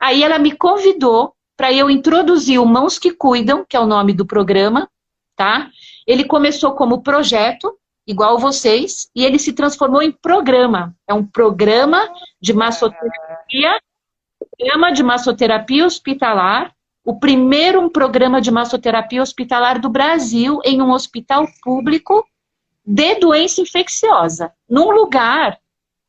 Aí 0.00 0.22
ela 0.22 0.38
me 0.38 0.52
convidou 0.52 1.34
para 1.54 1.70
eu 1.70 1.90
introduzir 1.90 2.58
o 2.58 2.64
Mãos 2.64 2.98
que 2.98 3.12
Cuidam, 3.12 3.66
que 3.68 3.76
é 3.76 3.80
o 3.80 3.86
nome 3.86 4.14
do 4.14 4.24
programa, 4.24 4.88
tá? 5.36 5.70
Ele 6.06 6.24
começou 6.24 6.72
como 6.72 7.02
projeto, 7.02 7.76
igual 8.06 8.38
vocês, 8.38 9.10
e 9.14 9.22
ele 9.22 9.38
se 9.38 9.52
transformou 9.52 10.00
em 10.00 10.12
programa. 10.12 10.96
É 11.06 11.12
um 11.12 11.22
programa 11.24 12.08
de 12.40 12.54
massoterapia, 12.54 13.78
programa 14.56 14.90
de 14.90 15.02
massoterapia 15.02 15.84
hospitalar, 15.84 16.72
o 17.06 17.20
primeiro 17.20 17.88
programa 17.88 18.40
de 18.40 18.50
massoterapia 18.50 19.22
hospitalar 19.22 19.80
do 19.80 19.88
Brasil 19.88 20.60
em 20.64 20.82
um 20.82 20.90
hospital 20.90 21.46
público 21.62 22.26
de 22.84 23.14
doença 23.20 23.60
infecciosa, 23.60 24.52
num 24.68 24.90
lugar, 24.90 25.56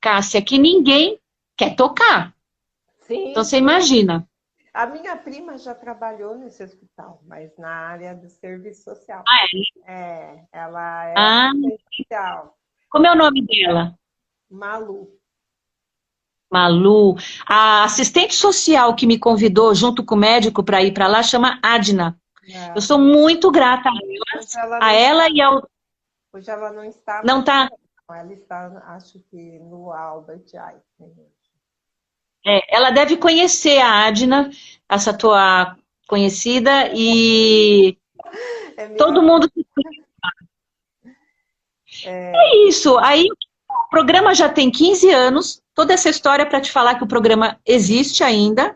Cássia, 0.02 0.42
que 0.42 0.58
ninguém 0.58 1.20
quer 1.56 1.76
tocar. 1.76 2.34
Sim. 3.02 3.30
Então 3.30 3.44
você 3.44 3.58
imagina. 3.58 4.28
A 4.74 4.88
minha 4.88 5.16
prima 5.16 5.56
já 5.60 5.76
trabalhou 5.76 6.36
nesse 6.36 6.64
hospital, 6.64 7.22
mas 7.28 7.56
na 7.58 7.70
área 7.70 8.16
do 8.16 8.28
serviço 8.28 8.84
social. 8.84 9.24
Ah, 9.28 9.46
é? 9.88 9.94
É, 9.94 10.44
ela 10.52 11.06
é 11.10 11.14
ah, 11.16 11.52
social. 11.96 12.58
Como 12.90 13.06
é 13.06 13.12
o 13.12 13.16
nome 13.16 13.46
dela? 13.46 13.96
Malu. 14.50 15.17
Malu. 16.52 17.16
A 17.46 17.84
assistente 17.84 18.34
social 18.34 18.96
que 18.96 19.06
me 19.06 19.20
convidou 19.20 19.74
junto 19.76 20.04
com 20.04 20.16
o 20.16 20.18
médico 20.18 20.64
para 20.64 20.82
ir 20.84 20.94
para 20.94 21.08
lá 21.08 21.22
chama 21.22 21.60
Adna. 21.62 22.18
É. 22.50 22.78
Eu 22.78 22.82
sou 22.82 22.98
muito 22.98 23.52
grata 23.52 23.90
a 23.90 24.64
ela, 24.64 24.80
a 24.82 24.94
ela 24.94 25.30
e 25.30 25.42
ao. 25.42 25.68
Hoje 26.34 26.50
ela 26.50 26.72
não 26.72 26.84
está. 26.84 27.22
Não 27.24 27.40
está. 27.42 27.70
Ela 28.10 28.34
está, 28.34 28.84
acho 28.96 29.20
que 29.30 29.60
no 29.60 29.92
Albert 29.92 30.46
Einstein. 30.54 31.28
É, 32.46 32.74
ela 32.74 32.92
deve 32.92 33.18
conhecer 33.18 33.80
a 33.80 34.08
Adna, 34.08 34.50
essa 34.88 35.14
tua 35.14 35.76
conhecida, 36.08 36.90
e 36.96 37.98
é 38.78 38.90
todo 38.96 39.22
mundo. 39.22 39.52
É... 42.06 42.32
é 42.36 42.68
isso. 42.68 42.96
Aí 43.00 43.24
o 43.24 43.36
programa 43.90 44.34
já 44.34 44.50
tem 44.50 44.72
15 44.72 45.10
anos. 45.12 45.62
Toda 45.74 45.94
essa 45.94 46.10
história 46.10 46.46
para 46.46 46.62
te 46.62 46.72
falar 46.72 46.96
que 46.96 47.04
o 47.04 47.08
programa 47.08 47.58
existe 47.66 48.24
ainda. 48.24 48.76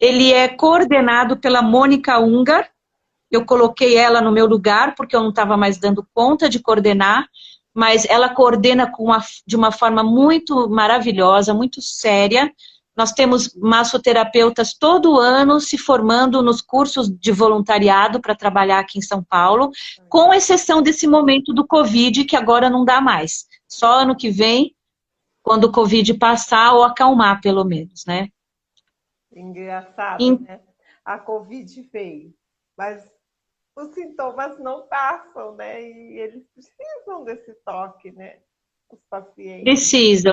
Ele 0.00 0.32
é 0.32 0.48
coordenado 0.48 1.36
pela 1.36 1.62
Mônica 1.62 2.18
Ungar. 2.18 2.68
Eu 3.30 3.44
coloquei 3.44 3.96
ela 3.96 4.20
no 4.20 4.32
meu 4.32 4.46
lugar 4.46 4.94
porque 4.94 5.14
eu 5.14 5.22
não 5.22 5.30
estava 5.30 5.56
mais 5.56 5.78
dando 5.78 6.06
conta 6.12 6.48
de 6.48 6.58
coordenar, 6.58 7.26
mas 7.74 8.04
ela 8.04 8.28
coordena 8.28 8.92
uma, 8.98 9.22
de 9.46 9.56
uma 9.56 9.72
forma 9.72 10.02
muito 10.02 10.68
maravilhosa, 10.68 11.54
muito 11.54 11.80
séria. 11.80 12.52
Nós 12.96 13.12
temos 13.12 13.54
massoterapeutas 13.54 14.74
todo 14.74 15.18
ano 15.18 15.60
se 15.60 15.78
formando 15.78 16.42
nos 16.42 16.60
cursos 16.60 17.08
de 17.08 17.32
voluntariado 17.32 18.20
para 18.20 18.34
trabalhar 18.34 18.80
aqui 18.80 18.98
em 18.98 19.02
São 19.02 19.22
Paulo, 19.22 19.70
com 20.10 20.32
exceção 20.34 20.82
desse 20.82 21.06
momento 21.06 21.54
do 21.54 21.66
Covid, 21.66 22.24
que 22.24 22.36
agora 22.36 22.68
não 22.68 22.84
dá 22.84 23.00
mais. 23.00 23.46
Só 23.72 24.00
ano 24.00 24.14
que 24.14 24.30
vem, 24.30 24.76
quando 25.42 25.64
o 25.64 25.72
Covid 25.72 26.14
passar 26.14 26.74
ou 26.74 26.84
acalmar, 26.84 27.40
pelo 27.40 27.64
menos, 27.64 28.04
né? 28.06 28.28
Engraçado, 29.34 30.22
In... 30.22 30.38
né? 30.40 30.60
A 31.04 31.18
Covid 31.18 31.82
veio, 31.90 32.34
mas 32.76 33.10
os 33.74 33.94
sintomas 33.94 34.58
não 34.60 34.86
passam, 34.86 35.54
né? 35.56 35.82
E 35.82 36.18
eles 36.18 36.44
precisam 36.54 37.24
desse 37.24 37.54
toque, 37.64 38.12
né? 38.12 38.40
Os 38.90 39.00
pacientes. 39.08 39.64
Precisam. 39.64 40.32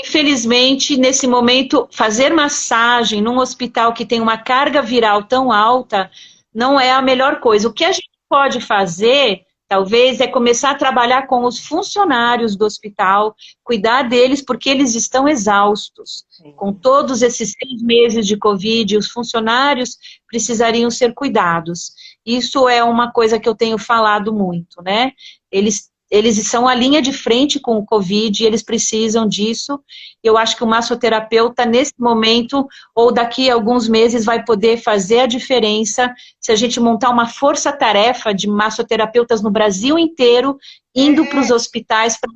Infelizmente, 0.00 0.96
nesse 0.96 1.26
momento, 1.26 1.88
fazer 1.90 2.32
massagem 2.32 3.20
num 3.20 3.38
hospital 3.38 3.92
que 3.92 4.06
tem 4.06 4.20
uma 4.20 4.38
carga 4.38 4.80
viral 4.82 5.24
tão 5.24 5.50
alta 5.50 6.10
não 6.54 6.78
é 6.78 6.92
a 6.92 7.02
melhor 7.02 7.40
coisa. 7.40 7.68
O 7.68 7.72
que 7.72 7.84
a 7.84 7.92
gente 7.92 8.08
pode 8.28 8.60
fazer, 8.60 9.45
talvez, 9.68 10.20
é 10.20 10.26
começar 10.26 10.70
a 10.70 10.76
trabalhar 10.76 11.26
com 11.26 11.44
os 11.44 11.58
funcionários 11.58 12.56
do 12.56 12.64
hospital, 12.64 13.34
cuidar 13.64 14.02
deles, 14.02 14.42
porque 14.42 14.70
eles 14.70 14.94
estão 14.94 15.28
exaustos. 15.28 16.24
Sim. 16.30 16.52
Com 16.52 16.72
todos 16.72 17.22
esses 17.22 17.52
seis 17.52 17.82
meses 17.82 18.26
de 18.26 18.36
Covid, 18.36 18.96
os 18.96 19.10
funcionários 19.10 19.96
precisariam 20.28 20.90
ser 20.90 21.14
cuidados. 21.14 21.92
Isso 22.24 22.68
é 22.68 22.82
uma 22.82 23.12
coisa 23.12 23.38
que 23.38 23.48
eu 23.48 23.54
tenho 23.54 23.78
falado 23.78 24.32
muito, 24.32 24.82
né? 24.82 25.12
Eles 25.50 25.90
eles 26.10 26.48
são 26.48 26.68
a 26.68 26.74
linha 26.74 27.02
de 27.02 27.12
frente 27.12 27.58
com 27.58 27.76
o 27.76 27.84
Covid 27.84 28.42
e 28.42 28.46
eles 28.46 28.62
precisam 28.62 29.26
disso. 29.26 29.82
Eu 30.22 30.38
acho 30.38 30.56
que 30.56 30.62
o 30.62 30.66
massoterapeuta, 30.66 31.66
nesse 31.66 31.94
momento, 31.98 32.66
ou 32.94 33.12
daqui 33.12 33.50
a 33.50 33.54
alguns 33.54 33.88
meses, 33.88 34.24
vai 34.24 34.44
poder 34.44 34.76
fazer 34.76 35.20
a 35.20 35.26
diferença 35.26 36.14
se 36.40 36.52
a 36.52 36.56
gente 36.56 36.78
montar 36.78 37.10
uma 37.10 37.28
força-tarefa 37.28 38.32
de 38.32 38.48
massoterapeutas 38.48 39.42
no 39.42 39.50
Brasil 39.50 39.98
inteiro, 39.98 40.56
indo 40.94 41.24
é. 41.24 41.28
para 41.28 41.40
os 41.40 41.50
hospitais 41.50 42.18
para. 42.18 42.30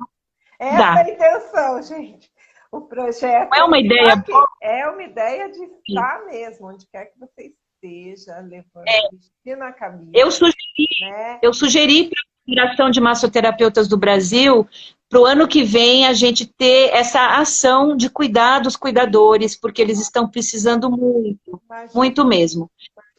É 0.59 0.67
essa 0.67 0.99
a 0.99 1.09
intenção, 1.09 1.81
gente. 1.81 2.29
O 2.71 2.81
projeto. 2.81 3.49
Não 3.51 3.57
é 3.57 3.63
uma 3.63 3.79
ideia 3.79 4.15
boa? 4.15 4.47
É 4.61 4.87
uma 4.87 5.03
ideia 5.03 5.49
de 5.49 5.59
estar 5.87 6.25
mesmo, 6.25 6.67
onde 6.67 6.85
quer 6.87 7.05
que 7.05 7.19
você 7.19 7.51
esteja, 7.83 8.39
levando 8.39 8.85
é. 8.87 9.55
na 9.55 9.73
cabeça. 9.73 10.11
Eu 10.13 10.31
sugeri, 10.31 10.87
né? 11.01 11.39
eu 11.41 11.53
sugeri 11.53 12.09
para 12.09 12.30
Federação 12.45 12.89
de 12.89 12.99
Massoterapeutas 12.99 13.87
do 13.87 13.97
Brasil, 13.97 14.67
para 15.11 15.19
o 15.19 15.25
ano 15.25 15.47
que 15.47 15.61
vem 15.61 16.07
a 16.07 16.13
gente 16.13 16.45
ter 16.45 16.89
essa 16.93 17.37
ação 17.37 17.97
de 17.97 18.09
cuidar 18.09 18.59
dos 18.59 18.77
cuidadores, 18.77 19.59
porque 19.59 19.81
eles 19.81 19.99
estão 19.99 20.27
precisando 20.27 20.89
muito, 20.89 21.61
Imagina. 21.65 21.91
muito 21.93 22.25
mesmo. 22.25 22.71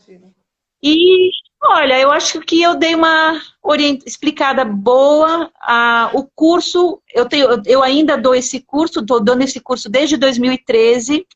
Imagina. 0.09 0.33
E, 0.83 1.31
olha, 1.63 2.01
eu 2.01 2.11
acho 2.11 2.41
que 2.41 2.61
eu 2.61 2.75
dei 2.75 2.95
uma 2.95 3.41
orient... 3.63 4.03
explicada 4.07 4.65
boa. 4.65 5.51
Ah, 5.61 6.11
o 6.15 6.27
curso, 6.35 7.01
eu, 7.15 7.29
tenho, 7.29 7.63
eu 7.67 7.83
ainda 7.83 8.17
dou 8.17 8.35
esse 8.35 8.61
curso, 8.61 9.01
estou 9.01 9.23
dando 9.23 9.43
esse 9.43 9.61
curso 9.61 9.89
desde 9.89 10.17
2013. 10.17 11.27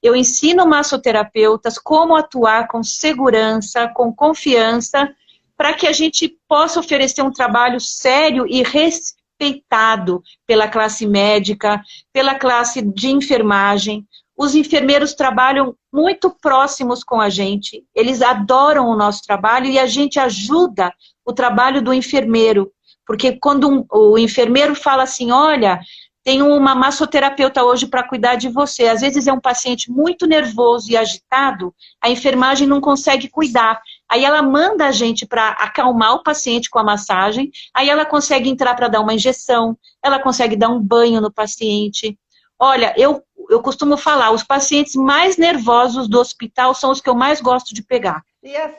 Eu 0.00 0.14
ensino 0.14 0.64
massoterapeutas 0.64 1.76
como 1.76 2.14
atuar 2.14 2.68
com 2.68 2.84
segurança, 2.84 3.88
com 3.88 4.14
confiança, 4.14 5.12
para 5.58 5.74
que 5.74 5.88
a 5.88 5.92
gente 5.92 6.38
possa 6.48 6.78
oferecer 6.78 7.20
um 7.20 7.32
trabalho 7.32 7.80
sério 7.80 8.46
e 8.48 8.62
respeitado 8.62 10.22
pela 10.46 10.68
classe 10.68 11.04
médica, 11.04 11.82
pela 12.12 12.36
classe 12.36 12.80
de 12.80 13.08
enfermagem. 13.08 14.06
Os 14.36 14.54
enfermeiros 14.54 15.14
trabalham 15.14 15.74
muito 15.92 16.30
próximos 16.30 17.02
com 17.02 17.20
a 17.20 17.28
gente, 17.28 17.84
eles 17.92 18.22
adoram 18.22 18.88
o 18.88 18.96
nosso 18.96 19.22
trabalho 19.24 19.66
e 19.66 19.80
a 19.80 19.86
gente 19.86 20.20
ajuda 20.20 20.94
o 21.26 21.32
trabalho 21.32 21.82
do 21.82 21.92
enfermeiro. 21.92 22.70
Porque 23.04 23.32
quando 23.32 23.68
um, 23.68 23.84
o 23.90 24.16
enfermeiro 24.16 24.76
fala 24.76 25.02
assim, 25.02 25.32
olha, 25.32 25.80
tem 26.22 26.42
uma 26.42 26.74
massoterapeuta 26.74 27.64
hoje 27.64 27.86
para 27.86 28.06
cuidar 28.06 28.36
de 28.36 28.48
você. 28.48 28.86
Às 28.86 29.00
vezes 29.00 29.26
é 29.26 29.32
um 29.32 29.40
paciente 29.40 29.90
muito 29.90 30.26
nervoso 30.26 30.92
e 30.92 30.96
agitado, 30.96 31.74
a 32.00 32.10
enfermagem 32.10 32.68
não 32.68 32.80
consegue 32.80 33.28
cuidar. 33.28 33.80
Aí 34.08 34.24
ela 34.24 34.42
manda 34.42 34.86
a 34.86 34.92
gente 34.92 35.26
para 35.26 35.50
acalmar 35.50 36.14
o 36.14 36.22
paciente 36.22 36.70
com 36.70 36.78
a 36.78 36.84
massagem, 36.84 37.50
aí 37.74 37.90
ela 37.90 38.06
consegue 38.06 38.48
entrar 38.48 38.74
para 38.74 38.88
dar 38.88 39.00
uma 39.00 39.14
injeção, 39.14 39.76
ela 40.02 40.18
consegue 40.18 40.56
dar 40.56 40.68
um 40.68 40.80
banho 40.80 41.20
no 41.20 41.32
paciente. 41.32 42.18
Olha, 42.58 42.94
eu, 42.96 43.22
eu 43.50 43.60
costumo 43.60 43.96
falar, 43.96 44.30
os 44.30 44.42
pacientes 44.42 44.94
mais 44.94 45.36
nervosos 45.36 46.08
do 46.08 46.18
hospital 46.18 46.74
são 46.74 46.90
os 46.90 47.00
que 47.00 47.08
eu 47.08 47.14
mais 47.14 47.40
gosto 47.40 47.74
de 47.74 47.82
pegar. 47.82 48.24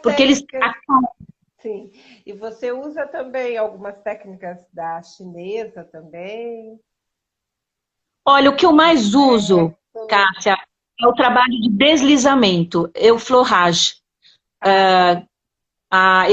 porque 0.02 0.24
eles 0.24 0.44
Sim. 1.62 1.92
E 2.26 2.32
você 2.32 2.72
usa 2.72 3.06
também 3.06 3.58
algumas 3.58 3.98
técnicas 4.02 4.66
da 4.74 5.02
chinesa 5.02 5.84
também? 5.84 6.80
Olha, 8.26 8.50
o 8.50 8.56
que 8.56 8.66
eu 8.66 8.72
mais 8.72 9.14
uso, 9.14 9.76
é, 9.96 10.06
Cássia, 10.08 10.58
é 11.02 11.08
o 11.08 11.14
trabalho 11.14 11.60
de 11.62 11.70
deslizamento, 11.70 12.90
euflorrage. 12.96 13.99
Uh, 14.64 15.26
a, 15.92 16.28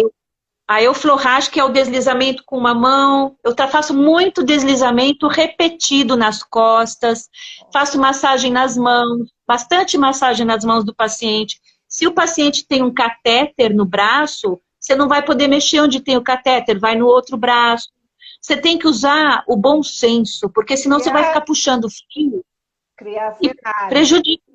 a 0.68 0.82
euflorrage, 0.82 1.50
que 1.50 1.60
é 1.60 1.64
o 1.64 1.68
deslizamento 1.68 2.42
com 2.44 2.58
uma 2.58 2.74
mão. 2.74 3.36
Eu 3.44 3.54
faço 3.68 3.94
muito 3.94 4.42
deslizamento 4.42 5.28
repetido 5.28 6.16
nas 6.16 6.42
costas, 6.42 7.28
faço 7.72 7.98
massagem 7.98 8.50
nas 8.50 8.76
mãos, 8.76 9.30
bastante 9.46 9.96
massagem 9.96 10.44
nas 10.44 10.64
mãos 10.64 10.84
do 10.84 10.94
paciente. 10.94 11.60
Se 11.88 12.06
o 12.06 12.12
paciente 12.12 12.66
tem 12.66 12.82
um 12.82 12.92
catéter 12.92 13.74
no 13.74 13.84
braço, 13.84 14.60
você 14.80 14.94
não 14.94 15.08
vai 15.08 15.24
poder 15.24 15.48
mexer 15.48 15.80
onde 15.80 16.00
tem 16.00 16.16
o 16.16 16.22
catéter, 16.22 16.78
vai 16.78 16.96
no 16.96 17.06
outro 17.06 17.36
braço. 17.36 17.88
Você 18.40 18.56
tem 18.56 18.78
que 18.78 18.86
usar 18.86 19.44
o 19.46 19.56
bom 19.56 19.82
senso, 19.82 20.50
porque 20.50 20.76
senão 20.76 20.98
Criar... 20.98 21.12
você 21.12 21.12
vai 21.12 21.28
ficar 21.28 21.40
puxando 21.42 21.88
fio. 21.88 22.44
Criar 22.96 23.36
e 23.42 23.50
prejudica. 23.88 24.45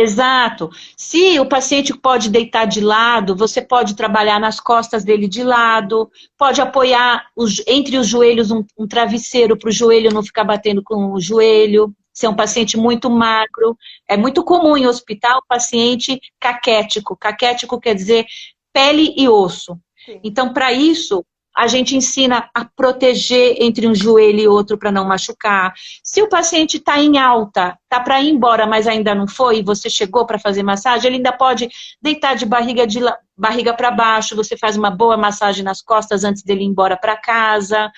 Exato. 0.00 0.70
Se 0.96 1.38
o 1.38 1.46
paciente 1.46 1.96
pode 1.96 2.30
deitar 2.30 2.64
de 2.64 2.80
lado, 2.80 3.36
você 3.36 3.60
pode 3.60 3.94
trabalhar 3.94 4.40
nas 4.40 4.58
costas 4.58 5.04
dele 5.04 5.28
de 5.28 5.42
lado, 5.42 6.10
pode 6.38 6.60
apoiar 6.60 7.26
os, 7.36 7.62
entre 7.66 7.98
os 7.98 8.06
joelhos 8.06 8.50
um, 8.50 8.64
um 8.78 8.86
travesseiro 8.86 9.58
para 9.58 9.68
o 9.68 9.72
joelho 9.72 10.12
não 10.12 10.22
ficar 10.22 10.44
batendo 10.44 10.82
com 10.82 11.12
o 11.12 11.20
joelho. 11.20 11.94
Se 12.12 12.26
é 12.26 12.28
um 12.28 12.34
paciente 12.34 12.76
muito 12.76 13.10
magro, 13.10 13.76
é 14.08 14.16
muito 14.16 14.42
comum 14.42 14.76
em 14.76 14.86
hospital 14.86 15.42
paciente 15.46 16.18
caquético. 16.40 17.16
Caquético 17.16 17.80
quer 17.80 17.94
dizer 17.94 18.26
pele 18.72 19.14
e 19.16 19.28
osso. 19.28 19.78
Sim. 20.04 20.20
Então, 20.24 20.52
para 20.52 20.72
isso, 20.72 21.24
a 21.56 21.66
gente 21.66 21.96
ensina 21.96 22.48
a 22.54 22.64
proteger 22.64 23.56
entre 23.60 23.86
um 23.86 23.94
joelho 23.94 24.40
e 24.40 24.48
outro 24.48 24.78
para 24.78 24.92
não 24.92 25.04
machucar. 25.04 25.74
Se 26.02 26.22
o 26.22 26.28
paciente 26.28 26.76
está 26.76 26.98
em 26.98 27.18
alta, 27.18 27.76
está 27.82 28.00
para 28.00 28.20
ir 28.20 28.30
embora, 28.30 28.66
mas 28.66 28.86
ainda 28.86 29.14
não 29.14 29.26
foi, 29.26 29.58
e 29.58 29.62
você 29.62 29.90
chegou 29.90 30.24
para 30.24 30.38
fazer 30.38 30.62
massagem, 30.62 31.08
ele 31.08 31.16
ainda 31.16 31.32
pode 31.32 31.68
deitar 32.00 32.34
de 32.34 32.46
barriga, 32.46 32.86
de 32.86 33.00
barriga 33.36 33.74
para 33.74 33.90
baixo, 33.90 34.36
você 34.36 34.56
faz 34.56 34.76
uma 34.76 34.90
boa 34.90 35.16
massagem 35.16 35.64
nas 35.64 35.82
costas 35.82 36.24
antes 36.24 36.42
dele 36.42 36.62
ir 36.62 36.66
embora 36.66 36.96
para 36.96 37.16
casa. 37.16 37.90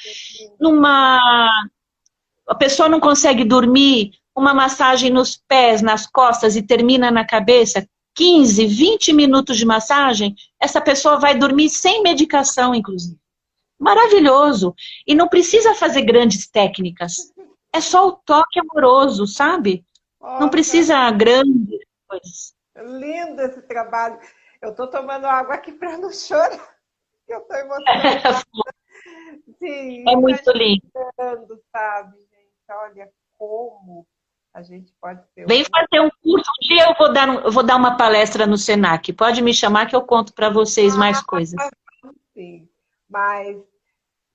Numa. 0.61 1.49
A 2.49 2.55
pessoa 2.55 2.89
não 2.89 2.99
consegue 2.99 3.45
dormir, 3.45 4.11
uma 4.37 4.53
massagem 4.53 5.11
nos 5.11 5.41
pés, 5.49 5.81
nas 5.83 6.07
costas 6.07 6.57
e 6.57 6.63
termina 6.63 7.11
na 7.11 7.25
cabeça, 7.25 7.87
15, 8.15 8.67
20 8.67 9.13
minutos 9.13 9.57
de 9.57 9.65
massagem, 9.65 10.35
essa 10.61 10.81
pessoa 10.81 11.19
vai 11.19 11.39
dormir 11.39 11.71
sem 11.71 12.03
medicação, 12.03 12.75
inclusive. 12.75 13.22
Maravilhoso. 13.83 14.75
E 15.07 15.15
não 15.15 15.29
precisa 15.29 15.75
fazer 15.75 16.03
grandes 16.03 16.49
técnicas. 16.49 17.33
É 17.73 17.81
só 17.81 18.07
o 18.07 18.13
toque 18.13 18.61
amoroso, 18.61 19.27
sabe? 19.27 19.85
Nossa. 20.21 20.41
Não 20.41 20.49
precisa 20.49 21.11
grandes 21.11 21.81
coisas. 22.07 22.55
Lindo 22.77 23.43
esse 23.43 23.61
trabalho. 23.63 24.21
Eu 24.61 24.71
estou 24.71 24.87
tomando 24.87 25.27
água 25.27 25.57
aqui 25.57 25.73
para 25.73 25.99
não 25.99 26.13
chorar. 26.13 26.77
Eu 27.27 27.39
estou 27.39 27.57
emocionada. 27.57 28.43
Sim, 29.59 30.05
é 30.09 30.17
muito 30.17 30.51
lindo. 30.53 30.83
Sabe, 31.73 32.19
gente? 32.19 32.53
Olha 32.69 33.09
como 33.39 34.07
a 34.55 34.63
gente 34.63 34.93
pode 35.01 35.23
ter. 35.35 35.47
Vem 35.47 35.65
fazer 35.65 36.01
um 36.01 36.11
curso. 36.23 36.51
Um 36.51 36.67
dia 36.67 36.89
eu 36.89 36.95
vou 36.99 37.13
dar, 37.13 37.29
eu 37.45 37.51
vou 37.51 37.63
dar 37.63 37.77
uma 37.77 37.97
palestra 37.97 38.47
no 38.47 38.59
Senac. 38.59 39.13
Pode 39.13 39.41
me 39.41 39.55
chamar 39.55 39.87
que 39.87 39.97
eu 39.97 40.03
conto 40.03 40.35
para 40.35 40.51
vocês 40.51 40.95
ah, 40.95 40.99
mais 40.99 41.23
coisas. 41.23 41.59
Sim, 42.35 42.69
mas 43.09 43.57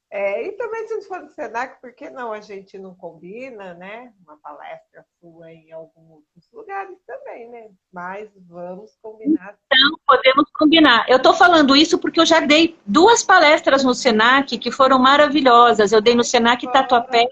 é, 0.09 0.47
e 0.47 0.51
também 0.53 0.87
se 0.87 1.01
for 1.01 1.21
do 1.21 1.29
Senac, 1.29 1.81
por 1.81 1.93
que 1.93 2.09
não 2.09 2.31
a 2.31 2.39
gente 2.39 2.77
não 2.79 2.95
combina, 2.95 3.73
né? 3.73 4.13
Uma 4.23 4.37
palestra 4.37 5.05
sua 5.19 5.51
em 5.51 5.71
alguns 5.73 6.09
outros 6.09 6.47
lugares 6.53 6.97
também, 7.05 7.49
né? 7.49 7.67
Mas 7.91 8.29
vamos 8.47 8.97
combinar. 9.01 9.57
Então, 9.65 9.99
podemos 10.07 10.49
combinar. 10.51 11.05
Eu 11.09 11.17
estou 11.17 11.33
falando 11.33 11.75
isso 11.75 11.99
porque 11.99 12.21
eu 12.21 12.25
já 12.25 12.39
dei 12.39 12.77
duas 12.85 13.21
palestras 13.21 13.83
no 13.83 13.93
Senac 13.93 14.57
que 14.57 14.71
foram 14.71 14.97
maravilhosas. 14.97 15.91
Eu 15.91 15.99
dei 15.99 16.15
no 16.15 16.23
Senac 16.23 16.65
Tatuapé 16.71 17.27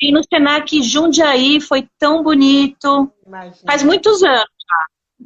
e 0.00 0.12
no 0.12 0.22
Senac 0.24 0.82
Jundiaí, 0.82 1.60
foi 1.60 1.88
tão 1.96 2.24
bonito. 2.24 3.10
Imagina. 3.24 3.56
Faz 3.64 3.84
muitos 3.84 4.22
anos. 4.24 4.48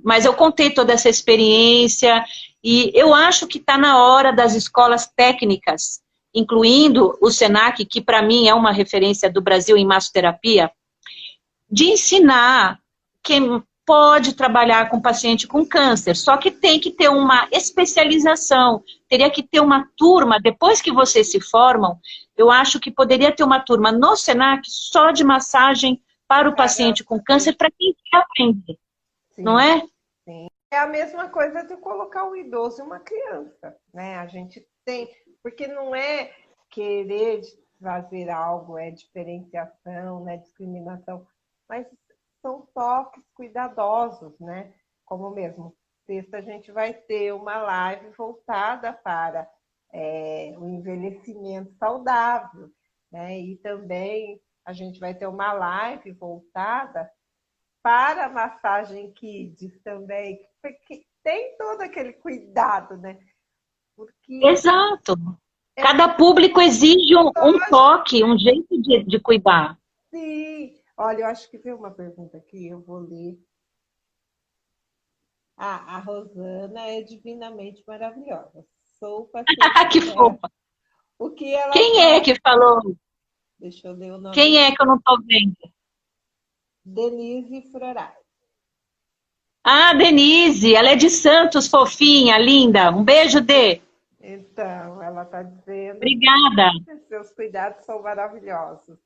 Mas 0.04 0.24
eu 0.24 0.34
contei 0.34 0.70
toda 0.70 0.92
essa 0.92 1.08
experiência 1.08 2.24
e 2.62 2.90
eu 2.94 3.14
acho 3.14 3.46
que 3.46 3.58
está 3.58 3.76
na 3.76 4.02
hora 4.02 4.32
das 4.32 4.54
escolas 4.54 5.06
técnicas, 5.06 6.00
incluindo 6.34 7.16
o 7.20 7.30
Senac, 7.30 7.84
que 7.84 8.00
para 8.00 8.22
mim 8.22 8.48
é 8.48 8.54
uma 8.54 8.72
referência 8.72 9.30
do 9.30 9.40
Brasil 9.42 9.76
em 9.76 9.86
massoterapia, 9.86 10.70
de 11.70 11.90
ensinar 11.90 12.80
quem 13.22 13.62
pode 13.84 14.34
trabalhar 14.34 14.88
com 14.88 15.00
paciente 15.00 15.46
com 15.46 15.66
câncer, 15.66 16.14
só 16.16 16.36
que 16.36 16.50
tem 16.50 16.78
que 16.78 16.90
ter 16.90 17.08
uma 17.08 17.48
especialização, 17.50 18.82
teria 19.08 19.30
que 19.30 19.42
ter 19.42 19.60
uma 19.60 19.88
turma, 19.96 20.40
depois 20.40 20.80
que 20.80 20.92
vocês 20.92 21.30
se 21.30 21.40
formam, 21.40 21.98
eu 22.36 22.50
acho 22.50 22.78
que 22.78 22.90
poderia 22.90 23.34
ter 23.34 23.44
uma 23.44 23.60
turma 23.60 23.90
no 23.90 24.16
SENAC 24.16 24.62
só 24.66 25.10
de 25.10 25.24
massagem 25.24 26.00
para 26.28 26.48
o 26.48 26.54
paciente 26.54 27.04
com 27.04 27.22
câncer, 27.22 27.56
para 27.56 27.70
quem 27.70 27.94
quer 28.10 28.18
aprender, 28.18 28.78
Sim. 29.32 29.42
não 29.42 29.58
é? 29.58 29.80
Sim. 30.24 30.46
É 30.70 30.78
a 30.78 30.86
mesma 30.86 31.28
coisa 31.28 31.62
de 31.62 31.76
colocar 31.76 32.24
um 32.24 32.34
idoso 32.34 32.80
e 32.80 32.82
uma 32.82 32.98
criança, 32.98 33.76
né? 33.92 34.16
A 34.16 34.26
gente 34.26 34.66
tem, 34.86 35.06
porque 35.42 35.66
não 35.66 35.94
é 35.94 36.34
querer 36.70 37.42
fazer 37.80 38.30
algo, 38.30 38.78
é 38.78 38.90
diferenciação, 38.90 40.24
né? 40.24 40.36
Discriminação, 40.38 41.26
mas 41.68 41.86
são 42.40 42.66
toques 42.74 43.24
cuidadosos, 43.34 44.38
né? 44.38 44.72
Como 45.04 45.30
mesmo, 45.30 45.76
sexta 46.06 46.38
a 46.38 46.40
gente 46.40 46.70
vai 46.70 46.94
ter 46.94 47.32
uma 47.32 47.56
live 47.58 48.10
voltada 48.10 48.92
para 48.92 49.50
é, 49.92 50.54
o 50.56 50.68
envelhecimento 50.68 51.72
saudável, 51.74 52.70
né? 53.10 53.38
E 53.38 53.56
também 53.58 54.40
a 54.64 54.72
gente 54.72 55.00
vai 55.00 55.14
ter 55.14 55.26
uma 55.26 55.52
live 55.52 56.12
voltada 56.12 57.10
para 57.82 58.26
a 58.26 58.30
massagem 58.30 59.12
kids 59.12 59.80
também, 59.82 60.40
porque 60.62 61.04
tem 61.22 61.56
todo 61.56 61.82
aquele 61.82 62.12
cuidado, 62.12 62.96
né? 62.96 63.18
Porque 63.96 64.46
Exato. 64.46 65.14
É 65.76 65.82
Cada 65.82 66.14
público 66.14 66.60
exige 66.60 67.16
um, 67.16 67.28
um 67.28 67.58
toque, 67.70 68.22
um 68.22 68.38
jeito 68.38 68.80
de, 68.82 69.04
de 69.04 69.18
cuidar. 69.18 69.78
Sim, 70.10 70.74
Olha, 70.96 71.22
eu 71.22 71.26
acho 71.26 71.50
que 71.50 71.58
tem 71.58 71.72
uma 71.72 71.90
pergunta 71.90 72.36
aqui, 72.36 72.68
eu 72.68 72.80
vou 72.80 72.98
ler. 72.98 73.38
Ah, 75.56 75.96
a 75.96 75.98
Rosana 75.98 76.86
é 76.86 77.02
divinamente 77.02 77.82
maravilhosa. 77.86 78.64
Sou 78.98 79.26
paciente. 79.26 79.58
que 79.90 80.00
fofa! 80.00 80.50
O 81.18 81.30
que 81.30 81.52
ela 81.54 81.72
Quem 81.72 81.94
fala... 81.94 82.06
é 82.06 82.20
que 82.20 82.40
falou? 82.40 82.96
Deixa 83.58 83.88
eu 83.88 83.94
ler 83.94 84.12
o 84.12 84.18
nome. 84.18 84.34
Quem 84.34 84.58
é 84.58 84.74
que 84.74 84.82
eu 84.82 84.86
não 84.86 84.96
estou 84.96 85.18
vendo? 85.24 85.56
Denise 86.84 87.62
Frorai. 87.70 88.21
Ah, 89.64 89.94
Denise, 89.94 90.74
ela 90.74 90.90
é 90.90 90.96
de 90.96 91.08
Santos, 91.08 91.68
fofinha, 91.68 92.36
linda. 92.38 92.90
Um 92.90 93.04
beijo, 93.04 93.40
Dê. 93.40 93.80
Então, 94.20 95.02
ela 95.02 95.22
está 95.22 95.42
dizendo. 95.42 95.96
Obrigada. 95.96 96.70
Seus 97.08 97.32
cuidados 97.32 97.84
são 97.84 98.02
maravilhosos. 98.02 98.98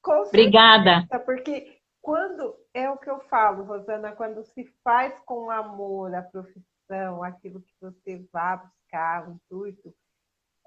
Com 0.00 0.22
Obrigada. 0.22 1.06
porque 1.24 1.78
quando 2.00 2.54
é 2.74 2.90
o 2.90 2.96
que 2.96 3.08
eu 3.08 3.20
falo, 3.28 3.64
Rosana, 3.64 4.12
quando 4.12 4.44
se 4.44 4.64
faz 4.82 5.14
com 5.24 5.50
amor 5.50 6.14
a 6.14 6.22
profissão, 6.22 7.22
aquilo 7.22 7.60
que 7.60 7.74
você 7.80 8.24
vai 8.32 8.58
buscar, 8.58 9.28
o 9.28 9.32
intuito, 9.32 9.94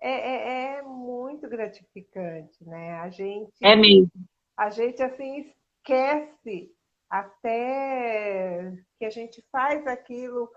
é, 0.01 0.11
é, 0.11 0.77
é, 0.77 0.81
muito 0.81 1.47
gratificante, 1.49 2.63
né? 2.63 2.99
A 2.99 3.09
gente. 3.09 3.51
É 3.61 3.75
mesmo. 3.75 4.11
A 4.57 4.69
gente 4.69 5.03
assim 5.03 5.53
esquece 5.79 6.71
até 7.09 8.24
que 9.05 9.07
a 9.07 9.09
gente 9.09 9.45
faz 9.51 9.85
aquilo 9.85 10.49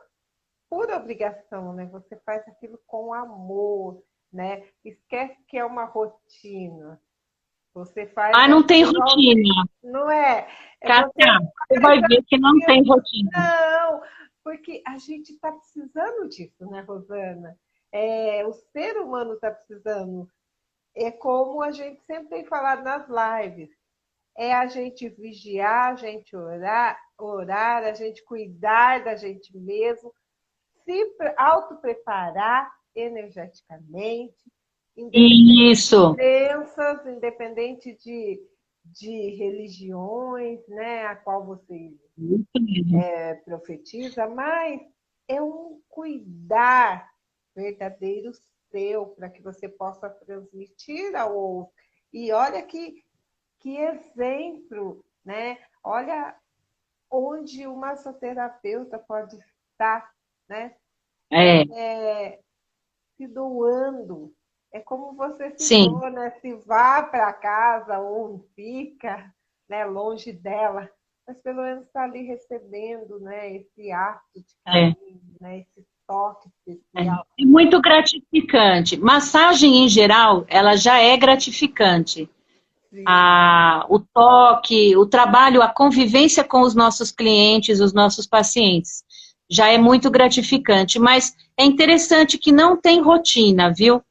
por 0.70 0.90
obrigação, 0.90 1.74
né? 1.74 1.86
Você 1.86 2.16
faz 2.24 2.46
aquilo 2.48 2.80
com 2.86 3.12
amor, 3.12 4.02
né? 4.32 4.66
Esquece 4.84 5.36
que 5.46 5.58
é 5.58 5.64
uma 5.64 5.84
rotina. 5.84 7.00
Você 7.74 8.06
faz. 8.06 8.34
Ah, 8.34 8.48
não 8.48 8.66
tem 8.66 8.84
rotina. 8.84 9.64
Não 9.82 10.10
é? 10.10 10.48
é 10.80 10.86
Cássia, 10.88 11.38
você 11.68 11.80
vai 11.80 12.00
ver 12.00 12.22
que 12.26 12.38
não 12.38 12.58
tem 12.60 12.82
rotina. 12.86 13.30
Não, 13.32 14.02
porque 14.42 14.82
a 14.86 14.96
gente 14.98 15.32
está 15.32 15.52
precisando 15.52 16.28
disso, 16.28 16.66
né, 16.70 16.80
Rosana? 16.80 17.58
É, 17.92 18.46
o 18.46 18.52
ser 18.52 18.96
humano 18.98 19.34
está 19.34 19.50
precisando. 19.50 20.28
É 20.94 21.10
como 21.10 21.62
a 21.62 21.70
gente 21.70 22.02
sempre 22.04 22.28
tem 22.28 22.44
falado 22.46 22.82
nas 22.82 23.06
lives. 23.08 23.70
É 24.36 24.54
a 24.54 24.66
gente 24.66 25.08
vigiar, 25.08 25.92
a 25.92 25.96
gente 25.96 26.34
orar, 26.34 26.98
orar, 27.18 27.82
a 27.84 27.92
gente 27.92 28.24
cuidar 28.24 29.04
da 29.04 29.16
gente 29.16 29.56
mesmo, 29.56 30.12
se 30.84 31.16
auto-preparar 31.36 32.72
energeticamente, 32.94 34.34
isso. 35.12 36.14
crenças, 36.14 37.06
independente 37.06 37.96
de, 37.96 38.40
de 38.84 39.30
religiões, 39.36 40.66
né, 40.66 41.06
a 41.06 41.14
qual 41.14 41.44
você 41.44 41.92
é, 43.00 43.34
profetiza, 43.34 44.26
mas 44.28 44.80
é 45.28 45.40
um 45.40 45.80
cuidar 45.88 47.08
verdadeiro 47.54 48.32
seu 48.70 49.06
para 49.06 49.28
que 49.28 49.42
você 49.42 49.68
possa 49.68 50.08
transmitir 50.08 51.14
ao 51.14 51.36
outro. 51.36 51.72
E 52.12 52.32
olha 52.32 52.62
que, 52.62 53.04
que 53.60 53.76
exemplo, 53.76 55.04
né? 55.24 55.58
Olha 55.82 56.34
onde 57.10 57.66
o 57.66 57.76
massoterapeuta 57.76 58.98
pode 58.98 59.36
estar, 59.72 60.10
né? 60.48 60.74
É. 61.30 61.62
é 61.62 62.40
se 63.16 63.26
doando 63.26 64.32
é 64.72 64.80
como 64.80 65.14
você 65.14 65.52
citou, 65.56 66.10
né? 66.10 66.30
Se 66.40 66.54
vá 66.66 67.02
para 67.02 67.32
casa 67.32 67.98
ou 67.98 68.46
fica 68.54 69.32
né, 69.68 69.84
longe 69.84 70.32
dela, 70.32 70.88
mas 71.26 71.38
pelo 71.38 71.62
menos 71.62 71.86
está 71.86 72.04
ali 72.04 72.22
recebendo 72.22 73.18
né, 73.20 73.56
esse 73.56 73.90
ato 73.90 74.22
de 74.34 74.54
é. 74.66 74.72
carinho, 74.72 75.20
é. 75.40 75.44
né, 75.44 75.58
esse 75.60 75.86
toque 76.06 76.48
especial. 76.48 77.26
É. 77.38 77.42
é 77.42 77.46
muito 77.46 77.80
gratificante. 77.80 78.98
Massagem, 78.98 79.84
em 79.84 79.88
geral, 79.88 80.44
ela 80.48 80.76
já 80.76 80.98
é 80.98 81.16
gratificante. 81.16 82.30
A, 83.06 83.84
o 83.88 83.98
toque, 83.98 84.96
o 84.96 85.04
trabalho, 85.04 85.62
a 85.62 85.68
convivência 85.68 86.42
com 86.42 86.62
os 86.62 86.74
nossos 86.74 87.10
clientes, 87.10 87.80
os 87.80 87.92
nossos 87.92 88.26
pacientes, 88.26 89.02
já 89.50 89.68
é 89.68 89.78
muito 89.78 90.10
gratificante. 90.10 90.98
Mas 90.98 91.34
é 91.58 91.64
interessante 91.64 92.38
que 92.38 92.52
não 92.52 92.76
tem 92.76 93.00
rotina, 93.02 93.72
viu? 93.72 94.02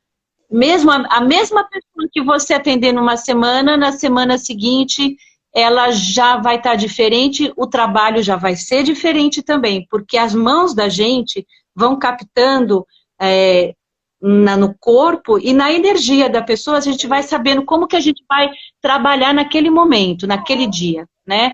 Mesmo 0.49 0.91
a, 0.91 1.05
a 1.09 1.21
mesma 1.21 1.67
pessoa 1.67 2.09
que 2.11 2.21
você 2.21 2.53
atender 2.53 2.93
numa 2.93 3.17
semana, 3.17 3.75
na 3.75 3.91
semana 3.91 4.37
seguinte 4.37 5.17
ela 5.57 5.91
já 5.91 6.37
vai 6.37 6.57
estar 6.57 6.71
tá 6.71 6.75
diferente, 6.75 7.51
o 7.57 7.65
trabalho 7.65 8.21
já 8.21 8.35
vai 8.35 8.55
ser 8.55 8.83
diferente 8.83 9.41
também, 9.41 9.87
porque 9.89 10.15
as 10.15 10.35
mãos 10.35 10.75
da 10.75 10.87
gente 10.87 11.47
vão 11.75 11.97
captando 11.97 12.85
é, 13.19 13.73
na, 14.21 14.57
no 14.57 14.75
corpo 14.77 15.39
e 15.39 15.53
na 15.53 15.71
energia 15.71 16.29
da 16.29 16.41
pessoa, 16.41 16.77
a 16.77 16.81
gente 16.81 17.07
vai 17.07 17.23
sabendo 17.23 17.65
como 17.65 17.87
que 17.87 17.95
a 17.95 17.99
gente 17.99 18.23
vai 18.27 18.49
trabalhar 18.81 19.33
naquele 19.33 19.69
momento, 19.69 20.25
naquele 20.27 20.67
dia, 20.67 21.07
né? 21.25 21.51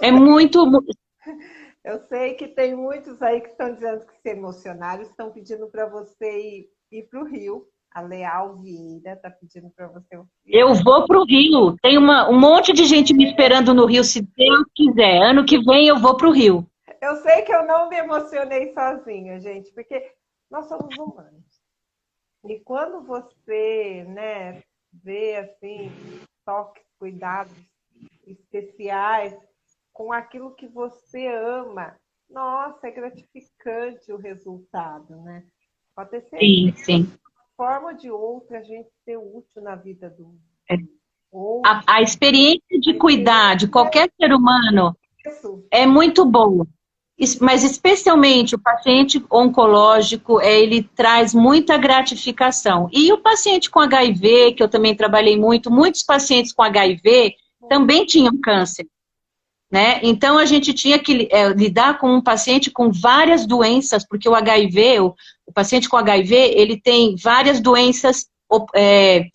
é 0.00 0.10
muito. 0.10 0.64
Eu 1.82 1.98
sei 2.08 2.34
que 2.34 2.46
tem 2.48 2.76
muitos 2.76 3.22
aí 3.22 3.40
que 3.40 3.48
estão 3.48 3.72
dizendo 3.72 4.04
que 4.04 4.12
se 4.20 4.28
emocionaram, 4.28 5.02
estão 5.02 5.30
pedindo 5.30 5.66
para 5.68 5.88
você 5.88 6.38
ir, 6.38 6.68
ir 6.92 7.08
para 7.08 7.20
o 7.22 7.24
Rio 7.24 7.66
a 7.92 8.00
Leal 8.00 8.56
Vieira 8.56 9.14
está 9.14 9.30
pedindo 9.30 9.68
para 9.70 9.88
você. 9.88 10.20
Eu 10.46 10.74
vou 10.74 11.06
para 11.06 11.18
o 11.18 11.24
Rio. 11.24 11.76
Tem 11.82 11.98
uma, 11.98 12.28
um 12.30 12.38
monte 12.38 12.72
de 12.72 12.84
gente 12.84 13.12
me 13.12 13.24
esperando 13.24 13.74
no 13.74 13.84
Rio, 13.84 14.04
se 14.04 14.22
Deus 14.22 14.64
quiser. 14.74 15.20
Ano 15.22 15.44
que 15.44 15.58
vem 15.64 15.88
eu 15.88 15.98
vou 15.98 16.16
para 16.16 16.28
o 16.28 16.32
Rio. 16.32 16.66
Eu 17.00 17.16
sei 17.16 17.42
que 17.42 17.52
eu 17.52 17.66
não 17.66 17.88
me 17.88 17.96
emocionei 17.96 18.72
sozinha, 18.72 19.40
gente, 19.40 19.72
porque 19.72 20.12
nós 20.50 20.66
somos 20.66 20.96
humanos. 20.96 21.49
E 22.44 22.60
quando 22.60 23.02
você, 23.06 24.04
né, 24.04 24.62
vê 24.92 25.36
assim, 25.36 25.90
toques, 26.44 26.82
cuidados 26.98 27.54
especiais 28.26 29.36
com 29.92 30.12
aquilo 30.12 30.54
que 30.54 30.66
você 30.66 31.26
ama, 31.26 31.96
nossa, 32.28 32.86
é 32.86 32.90
gratificante 32.90 34.12
o 34.12 34.16
resultado, 34.16 35.16
né? 35.22 35.44
Pode 35.94 36.10
ter 36.10 36.20
certeza. 36.22 36.40
Sim, 36.40 36.72
sim 36.76 37.20
forma 37.60 37.88
ou 37.88 37.94
de 37.94 38.10
outra 38.10 38.60
a 38.60 38.62
gente 38.62 38.88
ser 39.04 39.18
útil 39.18 39.60
na 39.60 39.76
vida 39.76 40.08
do 40.08 40.34
é. 40.66 40.76
A, 41.62 41.98
a, 41.98 42.02
experiência 42.02 42.80
de 42.80 42.94
cuidar 42.94 43.54
de 43.54 43.68
qualquer 43.68 44.10
ser 44.18 44.32
humano 44.32 44.96
é 45.70 45.86
muito 45.86 46.24
boa. 46.24 46.66
Mas 47.40 47.62
especialmente 47.64 48.54
o 48.54 48.58
paciente 48.58 49.22
oncológico, 49.30 50.40
é, 50.40 50.60
ele 50.60 50.82
traz 50.82 51.34
muita 51.34 51.76
gratificação. 51.76 52.88
E 52.92 53.12
o 53.12 53.18
paciente 53.18 53.70
com 53.70 53.80
HIV, 53.80 54.52
que 54.52 54.62
eu 54.62 54.68
também 54.68 54.94
trabalhei 54.94 55.38
muito, 55.38 55.70
muitos 55.70 56.02
pacientes 56.02 56.52
com 56.52 56.62
HIV 56.62 57.34
também 57.68 58.06
tinham 58.06 58.40
câncer. 58.40 58.86
Né? 59.70 60.00
Então 60.02 60.36
a 60.36 60.46
gente 60.46 60.74
tinha 60.74 60.98
que 60.98 61.28
é, 61.30 61.48
lidar 61.50 61.98
com 61.98 62.12
um 62.12 62.20
paciente 62.20 62.70
com 62.70 62.90
várias 62.90 63.46
doenças, 63.46 64.04
porque 64.04 64.28
o 64.28 64.34
HIV, 64.34 65.00
o, 65.00 65.14
o 65.46 65.52
paciente 65.52 65.88
com 65.88 65.96
HIV, 65.96 66.34
ele 66.34 66.80
tem 66.80 67.14
várias 67.16 67.60
doenças 67.60 68.26
é, 68.74 69.26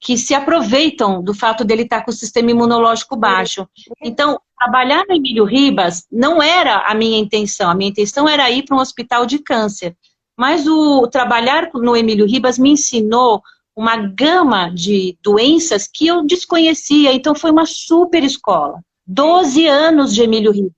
que 0.00 0.16
se 0.16 0.32
aproveitam 0.32 1.22
do 1.22 1.34
fato 1.34 1.64
dele 1.64 1.82
estar 1.82 2.02
com 2.02 2.10
o 2.10 2.14
sistema 2.14 2.50
imunológico 2.50 3.16
baixo. 3.16 3.68
Então, 4.02 4.40
trabalhar 4.58 5.04
no 5.08 5.14
Emílio 5.14 5.44
Ribas 5.44 6.06
não 6.10 6.42
era 6.42 6.86
a 6.86 6.94
minha 6.94 7.18
intenção. 7.18 7.70
A 7.70 7.74
minha 7.74 7.90
intenção 7.90 8.28
era 8.28 8.50
ir 8.50 8.64
para 8.64 8.76
um 8.76 8.80
hospital 8.80 9.26
de 9.26 9.38
câncer. 9.38 9.96
Mas 10.36 10.66
o 10.66 11.06
trabalhar 11.06 11.70
no 11.74 11.96
Emílio 11.96 12.26
Ribas 12.26 12.58
me 12.58 12.70
ensinou 12.70 13.42
uma 13.74 13.96
gama 13.96 14.70
de 14.70 15.18
doenças 15.22 15.86
que 15.86 16.06
eu 16.06 16.24
desconhecia. 16.24 17.12
Então, 17.12 17.34
foi 17.34 17.50
uma 17.50 17.66
super 17.66 18.24
escola. 18.24 18.80
12 19.06 19.66
anos 19.66 20.14
de 20.14 20.22
Emílio 20.22 20.50
Rio. 20.50 20.72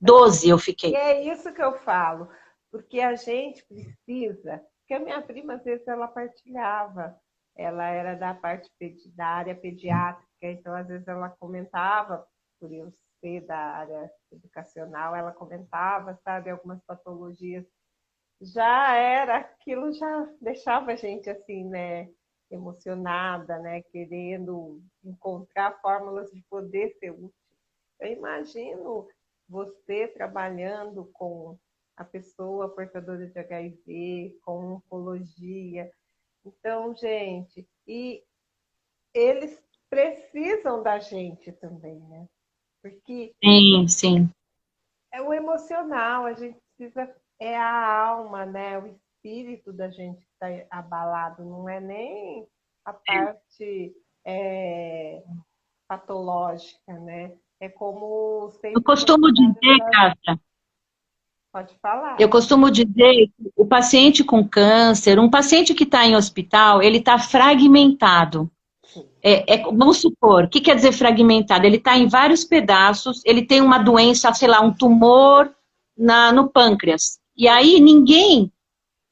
12 0.00 0.48
eu 0.48 0.58
fiquei. 0.58 0.92
E 0.92 0.96
é 0.96 1.32
isso 1.32 1.52
que 1.52 1.62
eu 1.62 1.74
falo, 1.78 2.28
porque 2.70 3.00
a 3.00 3.14
gente 3.14 3.64
precisa, 3.66 4.62
que 4.88 4.94
a 4.94 4.98
minha 4.98 5.20
prima, 5.20 5.54
às 5.54 5.62
vezes, 5.62 5.86
ela 5.86 6.08
partilhava, 6.08 7.14
ela 7.56 7.86
era 7.86 8.14
da 8.14 8.34
parte 8.34 8.68
da 9.14 9.26
área 9.26 9.54
pediátrica, 9.54 10.26
então, 10.42 10.74
às 10.74 10.88
vezes, 10.88 11.06
ela 11.06 11.28
comentava, 11.38 12.24
por 12.58 12.72
eu 12.72 12.92
ser 13.20 13.40
da 13.46 13.56
área 13.56 14.10
educacional, 14.32 15.14
ela 15.14 15.32
comentava, 15.32 16.18
sabe, 16.24 16.50
algumas 16.50 16.82
patologias. 16.84 17.64
Já 18.40 18.94
era, 18.96 19.36
aquilo 19.38 19.92
já 19.92 20.28
deixava 20.40 20.92
a 20.92 20.96
gente 20.96 21.28
assim, 21.28 21.64
né, 21.64 22.08
emocionada, 22.50 23.58
né, 23.58 23.82
querendo 23.82 24.80
encontrar 25.04 25.78
fórmulas 25.80 26.30
de 26.30 26.42
poder 26.48 26.90
ser 26.98 27.10
útil 27.10 27.40
eu 28.00 28.12
imagino 28.12 29.08
você 29.48 30.08
trabalhando 30.08 31.04
com 31.12 31.58
a 31.96 32.04
pessoa 32.04 32.74
portadora 32.74 33.26
de 33.26 33.38
HIV, 33.38 34.38
com 34.42 34.74
oncologia. 34.74 35.92
Então, 36.44 36.94
gente, 36.94 37.68
e 37.86 38.24
eles 39.12 39.62
precisam 39.90 40.82
da 40.82 40.98
gente 40.98 41.52
também, 41.52 42.00
né? 42.08 42.26
Porque 42.82 43.34
sim, 43.42 43.88
sim. 43.88 44.30
É 45.12 45.20
o 45.20 45.32
emocional, 45.32 46.24
a 46.24 46.32
gente 46.32 46.58
precisa 46.76 47.14
é 47.40 47.56
a 47.56 48.06
alma, 48.06 48.44
né? 48.44 48.78
O 48.78 48.86
espírito 48.86 49.72
da 49.72 49.90
gente 49.90 50.18
que 50.18 50.28
está 50.32 50.66
abalado, 50.70 51.42
não 51.44 51.68
é 51.68 51.80
nem 51.80 52.46
a 52.84 52.92
parte 52.92 53.92
é, 54.26 55.22
patológica, 55.88 56.92
né? 57.00 57.34
É 57.58 57.68
como 57.68 58.50
Eu 58.62 58.82
costumo 58.82 59.32
dizer, 59.32 59.78
Cássia. 59.92 60.40
Pode 61.52 61.76
falar. 61.80 62.20
Eu 62.20 62.30
costumo 62.30 62.70
dizer 62.70 63.26
que 63.26 63.52
o 63.56 63.66
paciente 63.66 64.22
com 64.22 64.46
câncer, 64.46 65.18
um 65.18 65.28
paciente 65.28 65.74
que 65.74 65.84
está 65.84 66.06
em 66.06 66.14
hospital, 66.14 66.82
ele 66.82 66.98
está 66.98 67.18
fragmentado. 67.18 68.50
É, 69.22 69.54
é, 69.54 69.62
vamos 69.64 69.98
supor, 69.98 70.44
o 70.44 70.48
que 70.48 70.60
quer 70.60 70.74
dizer 70.74 70.92
fragmentado? 70.92 71.66
Ele 71.66 71.76
está 71.76 71.96
em 71.96 72.08
vários 72.08 72.44
pedaços, 72.44 73.20
ele 73.24 73.42
tem 73.42 73.60
uma 73.60 73.78
doença, 73.78 74.32
sei 74.32 74.48
lá, 74.48 74.60
um 74.60 74.72
tumor 74.72 75.50
na, 75.96 76.32
no 76.32 76.48
pâncreas. 76.48 77.18
E 77.36 77.46
aí 77.46 77.80
ninguém 77.80 78.50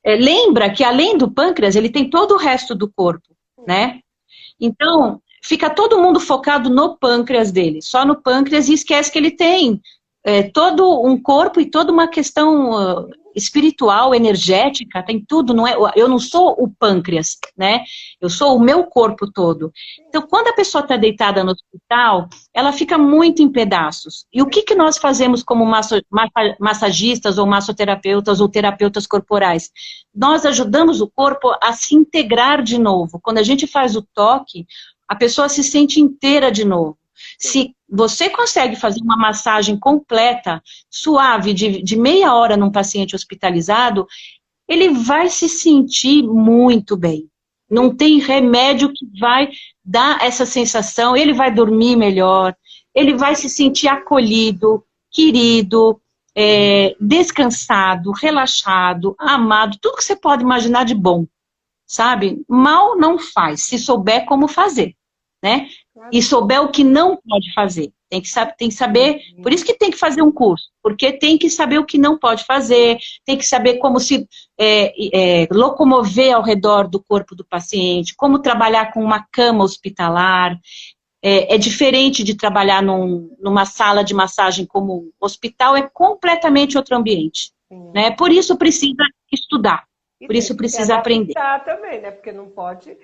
é, 0.04 0.16
lembra 0.16 0.70
que 0.70 0.82
além 0.82 1.18
do 1.18 1.30
pâncreas, 1.30 1.76
ele 1.76 1.90
tem 1.90 2.09
todo 2.09 2.32
o 2.32 2.38
resto 2.38 2.74
do 2.74 2.90
corpo, 2.90 3.34
né? 3.66 4.00
Então, 4.59 5.20
fica 5.42 5.68
todo 5.68 6.00
mundo 6.00 6.18
focado 6.18 6.70
no 6.70 6.96
pâncreas 6.96 7.52
dele, 7.52 7.82
só 7.82 8.04
no 8.04 8.20
pâncreas 8.20 8.68
e 8.68 8.74
esquece 8.74 9.12
que 9.12 9.18
ele 9.18 9.30
tem 9.30 9.80
é, 10.24 10.42
todo 10.42 11.04
um 11.04 11.20
corpo 11.20 11.61
e 11.61 11.70
toda 11.70 11.92
uma 11.92 12.09
questão 12.09 12.70
uh, 12.70 13.11
espiritual, 13.39 14.14
energética, 14.14 15.03
tem 15.03 15.24
tudo, 15.26 15.55
não 15.55 15.66
é? 15.66 15.74
Eu 15.97 16.09
não 16.09 16.18
sou 16.18 16.55
o 16.59 16.68
pâncreas, 16.68 17.39
né? 17.57 17.84
Eu 18.20 18.28
sou 18.28 18.57
o 18.57 18.61
meu 18.61 18.84
corpo 18.84 19.30
todo. 19.30 19.72
Então, 20.09 20.22
quando 20.22 20.49
a 20.49 20.53
pessoa 20.53 20.82
está 20.82 20.97
deitada 20.97 21.43
no 21.43 21.53
hospital, 21.53 22.28
ela 22.53 22.72
fica 22.72 22.99
muito 22.99 23.41
em 23.41 23.49
pedaços. 23.49 24.26
E 24.32 24.43
o 24.43 24.47
que, 24.47 24.62
que 24.62 24.74
nós 24.74 24.99
fazemos 24.99 25.43
como 25.43 25.64
massagistas 26.59 27.39
ou 27.39 27.47
massoterapeutas 27.47 28.41
ou 28.41 28.49
terapeutas 28.49 29.07
corporais? 29.07 29.70
Nós 30.14 30.45
ajudamos 30.45 31.01
o 31.01 31.09
corpo 31.09 31.57
a 31.62 31.72
se 31.72 31.95
integrar 31.95 32.62
de 32.62 32.78
novo. 32.78 33.18
Quando 33.22 33.39
a 33.39 33.43
gente 33.43 33.66
faz 33.66 33.97
o 33.97 34.07
toque, 34.14 34.66
a 35.07 35.14
pessoa 35.14 35.49
se 35.49 35.62
sente 35.62 36.01
inteira 36.01 36.53
de 36.53 36.64
novo. 36.64 36.99
Se 37.39 37.72
você 37.89 38.28
consegue 38.28 38.74
fazer 38.74 39.01
uma 39.01 39.16
massagem 39.16 39.78
completa, 39.78 40.61
suave, 40.91 41.55
de, 41.55 41.80
de 41.82 41.97
meia 41.97 42.34
hora 42.34 42.57
num 42.57 42.70
paciente 42.70 43.14
hospitalizado, 43.14 44.07
ele 44.66 44.91
vai 44.91 45.30
se 45.30 45.49
sentir 45.49 46.22
muito 46.24 46.97
bem. 46.97 47.30
Não 47.70 47.95
tem 47.95 48.18
remédio 48.18 48.93
que 48.93 49.07
vai 49.18 49.51
dar 49.84 50.22
essa 50.22 50.45
sensação. 50.45 51.16
Ele 51.16 51.32
vai 51.32 51.53
dormir 51.53 51.97
melhor, 51.97 52.55
ele 52.95 53.14
vai 53.14 53.36
se 53.36 53.49
sentir 53.49 53.86
acolhido, 53.89 54.84
querido, 55.11 56.01
é, 56.34 56.97
descansado, 57.01 58.11
relaxado, 58.11 59.14
amado, 59.18 59.78
tudo 59.80 59.97
que 59.97 60.05
você 60.05 60.16
pode 60.16 60.43
imaginar 60.43 60.84
de 60.84 60.95
bom, 60.95 61.26
sabe? 61.86 62.43
Mal 62.49 62.97
não 62.99 63.18
faz, 63.18 63.64
se 63.64 63.78
souber 63.78 64.24
como 64.26 64.49
fazer 64.49 64.95
né? 65.43 65.68
E 66.12 66.22
souber 66.22 66.62
o 66.62 66.70
que 66.70 66.84
não 66.84 67.16
pode 67.16 67.53
fazer. 67.53 67.92
Tem 68.11 68.22
que, 68.22 68.28
saber, 68.28 68.55
tem 68.57 68.68
que 68.68 68.74
saber, 68.74 69.20
por 69.42 69.53
isso 69.53 69.64
que 69.64 69.74
tem 69.74 69.90
que 69.90 69.99
fazer 69.99 70.22
um 70.22 70.32
curso, 70.32 70.70
porque 70.82 71.12
tem 71.12 71.36
que 71.36 71.51
saber 71.51 71.78
o 71.78 71.84
que 71.84 71.99
não 71.99 72.18
pode 72.18 72.42
fazer, 72.44 72.96
tem 73.26 73.36
que 73.36 73.44
saber 73.44 73.74
como 73.74 74.01
se 74.01 74.26
é, 74.59 75.42
é, 75.42 75.49
locomover 75.53 76.34
ao 76.34 76.42
redor 76.42 76.88
do 76.88 77.03
corpo 77.03 77.34
do 77.34 77.44
paciente, 77.44 78.14
como 78.16 78.38
trabalhar 78.38 78.92
com 78.92 79.05
uma 79.05 79.26
cama 79.30 79.62
hospitalar. 79.62 80.59
É, 81.22 81.57
é 81.57 81.59
diferente 81.59 82.22
de 82.22 82.34
trabalhar 82.34 82.82
num, 82.82 83.28
numa 83.40 83.66
sala 83.66 84.03
de 84.03 84.14
massagem 84.14 84.64
como 84.64 85.11
hospital, 85.20 85.76
é 85.76 85.82
completamente 85.82 86.78
outro 86.78 86.96
ambiente. 86.96 87.53
Né? 87.92 88.11
Por 88.12 88.30
isso 88.30 88.57
precisa 88.57 89.05
estudar, 89.30 89.84
por 90.18 90.34
isso 90.34 90.57
precisa 90.57 90.94
aprender. 90.94 91.34
também, 91.66 92.01
né? 92.01 92.11
Porque 92.11 92.32
não 92.32 92.49
pode 92.49 92.96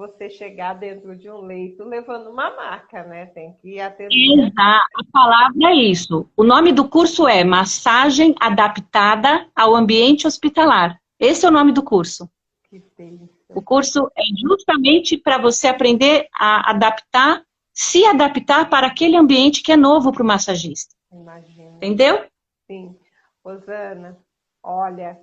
você 0.00 0.30
chegar 0.30 0.72
dentro 0.74 1.14
de 1.14 1.30
um 1.30 1.42
leito 1.42 1.84
levando 1.84 2.30
uma 2.30 2.56
maca, 2.56 3.04
né? 3.04 3.26
Tem 3.26 3.52
que 3.60 3.78
atender. 3.78 4.14
Exato. 4.14 4.54
A 4.56 5.04
palavra 5.12 5.70
é 5.70 5.74
isso. 5.74 6.26
O 6.34 6.42
nome 6.42 6.72
do 6.72 6.88
curso 6.88 7.28
é 7.28 7.44
Massagem 7.44 8.34
Adaptada 8.40 9.46
ao 9.54 9.76
Ambiente 9.76 10.26
Hospitalar. 10.26 10.98
Esse 11.18 11.44
é 11.44 11.50
o 11.50 11.52
nome 11.52 11.72
do 11.72 11.82
curso. 11.82 12.30
Que 12.70 12.82
delícia. 12.96 13.28
O 13.50 13.60
curso 13.60 14.10
é 14.16 14.22
justamente 14.40 15.18
para 15.18 15.36
você 15.36 15.68
aprender 15.68 16.26
a 16.34 16.70
adaptar, 16.70 17.44
se 17.70 18.06
adaptar 18.06 18.70
para 18.70 18.86
aquele 18.86 19.18
ambiente 19.18 19.62
que 19.62 19.72
é 19.72 19.76
novo 19.76 20.12
para 20.12 20.22
o 20.22 20.26
massagista. 20.26 20.94
Imagina. 21.12 21.76
Entendeu? 21.76 22.24
Sim. 22.66 22.96
Rosana, 23.44 24.16
olha, 24.62 25.20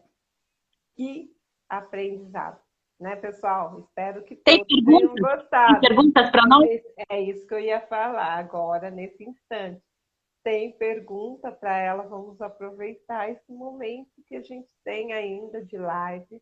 que 0.96 1.32
aprendizado. 1.68 2.67
Né, 3.00 3.16
pessoal? 3.16 3.80
Espero 3.80 4.24
que 4.24 4.36
Tem 4.38 4.58
todos 4.66 4.84
tenham 4.84 5.14
perguntas? 5.14 5.38
gostado. 5.44 5.80
Tem 5.80 5.90
perguntas 5.90 6.32
para 6.32 6.48
nós? 6.48 6.82
É 7.10 7.22
isso 7.22 7.46
que 7.46 7.54
eu 7.54 7.60
ia 7.60 7.80
falar 7.82 8.34
agora, 8.40 8.90
nesse 8.90 9.24
instante. 9.24 9.84
Tem 10.44 10.72
pergunta 10.78 11.52
para 11.52 11.78
ela, 11.78 12.04
vamos 12.04 12.42
aproveitar 12.42 13.30
esse 13.30 13.52
momento 13.52 14.10
que 14.26 14.36
a 14.36 14.42
gente 14.42 14.74
tem 14.84 15.14
ainda 15.14 15.64
de 15.64 15.78
live, 15.78 16.42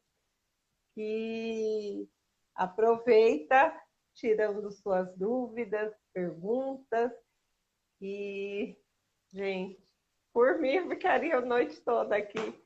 que 0.93 2.08
aproveita 2.56 3.76
tirando 4.14 4.72
suas 4.72 5.14
dúvidas, 5.18 5.93
perguntas, 6.14 7.12
e, 8.01 8.78
gente, 9.34 9.84
por 10.34 10.60
mim, 10.60 10.74
eu 10.74 10.88
ficaria 10.89 11.38
a 11.38 11.41
noite 11.41 11.82
toda 11.82 12.16
aqui. 12.16 12.64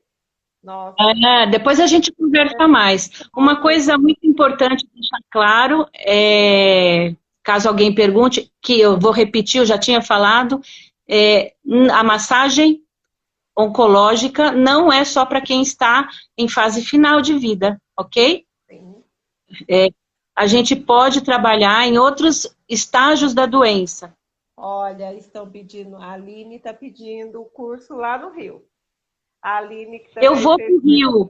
Nossa. 0.62 0.96
É, 0.98 1.46
depois 1.46 1.80
a 1.80 1.86
gente 1.86 2.12
conversa 2.12 2.68
mais. 2.68 3.10
Uma 3.34 3.60
coisa 3.60 3.96
muito 3.96 4.26
importante 4.26 4.86
deixar 4.94 5.20
claro, 5.30 5.86
é, 5.94 7.14
caso 7.42 7.68
alguém 7.68 7.94
pergunte, 7.94 8.52
que 8.60 8.78
eu 8.78 8.98
vou 8.98 9.10
repetir, 9.10 9.60
eu 9.60 9.66
já 9.66 9.78
tinha 9.78 10.02
falado, 10.02 10.60
é, 11.08 11.54
a 11.92 12.04
massagem 12.04 12.82
oncológica 13.56 14.52
não 14.52 14.92
é 14.92 15.04
só 15.04 15.24
para 15.24 15.40
quem 15.40 15.62
está 15.62 16.08
em 16.36 16.48
fase 16.48 16.82
final 16.82 17.20
de 17.20 17.38
vida, 17.38 17.80
ok? 17.98 18.44
É, 19.68 19.88
a 20.36 20.46
gente 20.46 20.76
pode 20.76 21.22
trabalhar 21.22 21.86
em 21.86 21.98
outros 21.98 22.54
estágios 22.68 23.34
da 23.34 23.46
doença. 23.46 24.14
Olha, 24.56 25.14
estão 25.14 25.50
pedindo, 25.50 25.96
a 25.96 26.12
Aline 26.12 26.56
está 26.56 26.72
pedindo 26.72 27.40
o 27.40 27.46
curso 27.46 27.94
lá 27.94 28.18
no 28.18 28.30
Rio. 28.30 28.62
A 29.42 29.56
Aline 29.58 30.00
que 30.00 30.10
Eu 30.24 30.34
vou 30.36 30.56
para 30.56 30.70
o 30.70 30.80
Rio. 30.80 31.28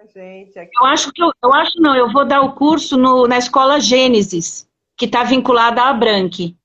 Eu 0.81 0.87
acho 0.87 1.13
que 1.13 1.23
eu, 1.23 1.31
eu 1.45 1.53
acho 1.55 1.81
não, 1.81 1.95
eu 1.97 2.11
vou 2.13 2.25
dar 2.25 2.41
o 2.43 2.55
curso 2.55 2.97
no, 2.97 3.27
na 3.29 3.39
escola 3.39 3.79
Gênesis, 3.79 4.69
que 4.97 5.05
está 5.07 5.23
vinculada 5.23 5.83
à 5.83 5.93
Branque. 5.93 6.57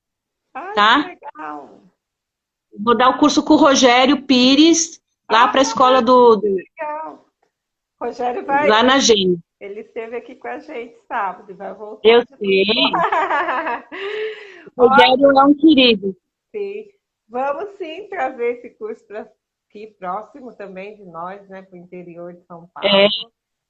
Ai, 0.52 0.74
tá? 0.74 1.02
que 1.04 1.08
legal. 1.36 1.80
Vou 2.78 2.96
dar 2.96 3.10
o 3.10 3.18
curso 3.18 3.44
com 3.44 3.54
o 3.54 3.58
Rogério 3.58 4.22
Pires, 4.22 5.00
lá 5.30 5.44
Ah, 5.44 5.48
para 5.48 5.60
a 5.60 5.62
escola 5.62 6.02
do, 6.02 6.36
do- 6.36 6.46
Legal. 6.56 7.24
Rogério 8.00 8.44
vai. 8.44 8.68
lá 8.68 8.82
na 8.82 8.98
Gênesis. 8.98 9.38
Ele 9.60 9.80
esteve 9.80 10.16
aqui 10.16 10.34
com 10.34 10.48
a 10.48 10.58
gente 10.58 10.96
sábado 11.08 11.50
e 11.50 11.54
vai 11.54 11.72
voltar. 11.72 12.06
Eu 12.06 12.22
sei. 12.38 12.64
O 14.76 14.86
Rogério 14.88 15.38
é 15.38 15.44
um 15.44 15.54
querido. 15.54 16.16
sim. 16.54 16.86
Vamos 17.28 17.70
sim 17.76 18.06
trazer 18.08 18.58
esse 18.58 18.70
curso 18.70 19.04
para 19.06 19.28
aqui 19.76 19.94
próximo 19.98 20.54
também 20.54 20.96
de 20.96 21.04
nós, 21.04 21.46
né? 21.48 21.62
Para 21.62 21.76
o 21.76 21.82
interior 21.82 22.32
de 22.32 22.42
São 22.46 22.68
Paulo. 22.72 22.88
É. 22.88 23.08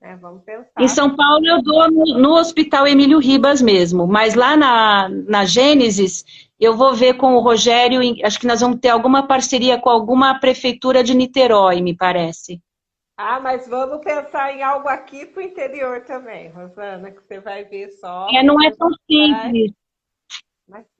né, 0.01 0.17
Vamos 0.17 0.45
pensar. 0.45 0.81
Em 0.81 0.89
São 0.89 1.15
Paulo 1.17 1.45
eu 1.45 1.61
dou 1.63 1.91
no, 1.91 2.19
no 2.19 2.35
Hospital 2.35 2.87
Emílio 2.87 3.19
Ribas 3.19 3.61
mesmo, 3.61 4.07
mas 4.07 4.35
lá 4.35 4.57
na, 4.57 5.09
na 5.09 5.45
Gênesis 5.45 6.25
eu 6.59 6.77
vou 6.77 6.95
ver 6.95 7.15
com 7.15 7.35
o 7.35 7.41
Rogério, 7.41 8.01
acho 8.25 8.39
que 8.39 8.47
nós 8.47 8.61
vamos 8.61 8.79
ter 8.81 8.89
alguma 8.89 9.27
parceria 9.27 9.79
com 9.79 9.91
alguma 9.91 10.39
prefeitura 10.39 11.03
de 11.03 11.15
Niterói, 11.15 11.83
me 11.83 11.95
parece. 11.95 12.63
Ah, 13.19 13.41
mas 13.41 13.67
vamos 13.67 14.05
pensar 14.05 14.55
em 14.55 14.63
algo 14.63 14.89
aqui 14.89 15.25
para 15.25 15.41
o 15.41 15.43
interior 15.43 16.05
também, 16.05 16.51
Rosana, 16.51 17.11
que 17.11 17.21
você 17.21 17.41
vai 17.41 17.65
ver 17.65 17.91
só. 17.93 18.29
É, 18.31 18.43
não 18.43 18.63
é 18.63 18.71
tão 18.71 18.91
simples. 19.11 19.73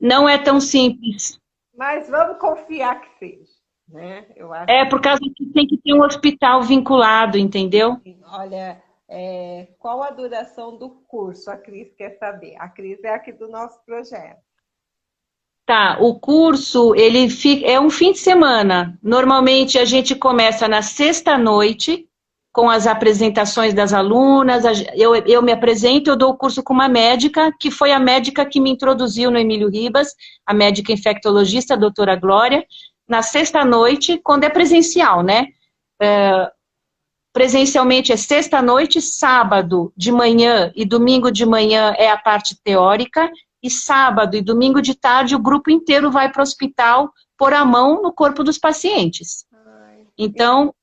Não 0.01 0.29
é 0.29 0.39
tão 0.39 0.59
simples. 0.59 1.39
Mas 1.77 2.09
vamos 2.09 2.39
confiar 2.39 3.03
que 3.03 3.19
seja, 3.19 3.53
né? 3.89 4.27
Eu 4.35 4.53
acho 4.53 4.71
É 4.71 4.85
por 4.85 5.01
causa 5.01 5.21
que 5.21 5.47
tem 5.47 5.67
que 5.67 5.79
ter 5.79 5.95
um 5.95 6.03
hospital 6.03 6.63
vinculado, 6.63 7.39
entendeu? 7.39 8.01
olha, 8.25 8.83
é, 9.09 9.69
qual 9.79 10.03
a 10.03 10.11
duração 10.11 10.77
do 10.77 10.91
curso? 11.09 11.51
A 11.51 11.57
Cris 11.57 11.95
quer 11.95 12.19
saber. 12.19 12.57
A 12.59 12.69
Cris 12.69 13.03
é 13.05 13.11
aqui 13.11 13.33
do 13.33 13.49
nosso 13.49 13.85
projeto. 13.85 14.45
Tá, 15.65 15.99
o 16.01 16.19
curso, 16.19 16.95
ele 16.95 17.29
fica, 17.29 17.67
é 17.67 17.81
um 17.81 17.91
fim 17.91 18.13
de 18.13 18.19
semana. 18.19 18.97
Normalmente 19.03 19.79
a 19.79 19.85
gente 19.85 20.15
começa 20.15 20.69
na 20.69 20.81
sexta-noite, 20.81 22.09
com 22.57 22.71
as 22.71 22.87
apresentações 22.87 23.75
das 23.75 23.93
alunas. 23.93 24.65
Eu, 24.95 25.15
eu 25.15 25.43
me 25.43 25.53
apresento, 25.53 26.09
eu 26.09 26.17
dou 26.17 26.31
o 26.31 26.37
curso 26.39 26.63
com 26.63 26.73
uma 26.73 26.89
médica, 26.89 27.53
que 27.61 27.71
foi 27.71 27.93
a 27.93 28.01
médica 28.01 28.47
que 28.47 28.59
me 28.59 28.71
introduziu 28.71 29.31
no 29.31 29.39
Emílio 29.39 29.69
Ribas, 29.69 30.15
a 30.47 30.55
médica 30.55 30.91
infectologista, 30.91 31.75
a 31.75 31.77
doutora 31.77 32.17
Glória, 32.17 32.65
na 33.09 33.23
sexta-noite, 33.23 34.19
quando 34.19 34.45
é 34.45 34.49
presencial, 34.49 35.23
né? 35.23 35.47
É, 36.01 36.51
presencialmente 37.33 38.13
é 38.13 38.17
sexta-noite, 38.17 39.01
sábado 39.01 39.93
de 39.97 40.11
manhã 40.11 40.73
e 40.75 40.85
domingo 40.85 41.31
de 41.31 41.45
manhã 41.45 41.95
é 41.97 42.11
a 42.11 42.17
parte 42.17 42.57
teórica, 42.63 43.31
e 43.63 43.71
sábado 43.71 44.37
e 44.37 44.43
domingo 44.43 44.81
de 44.81 44.95
tarde 44.95 45.35
o 45.35 45.43
grupo 45.43 45.71
inteiro 45.71 46.11
vai 46.11 46.31
para 46.31 46.41
o 46.41 46.43
hospital 46.43 47.11
pôr 47.37 47.53
a 47.53 47.65
mão 47.65 48.03
no 48.03 48.13
corpo 48.13 48.43
dos 48.43 48.59
pacientes. 48.59 49.47
Ai, 49.53 50.07
Então, 50.17 50.75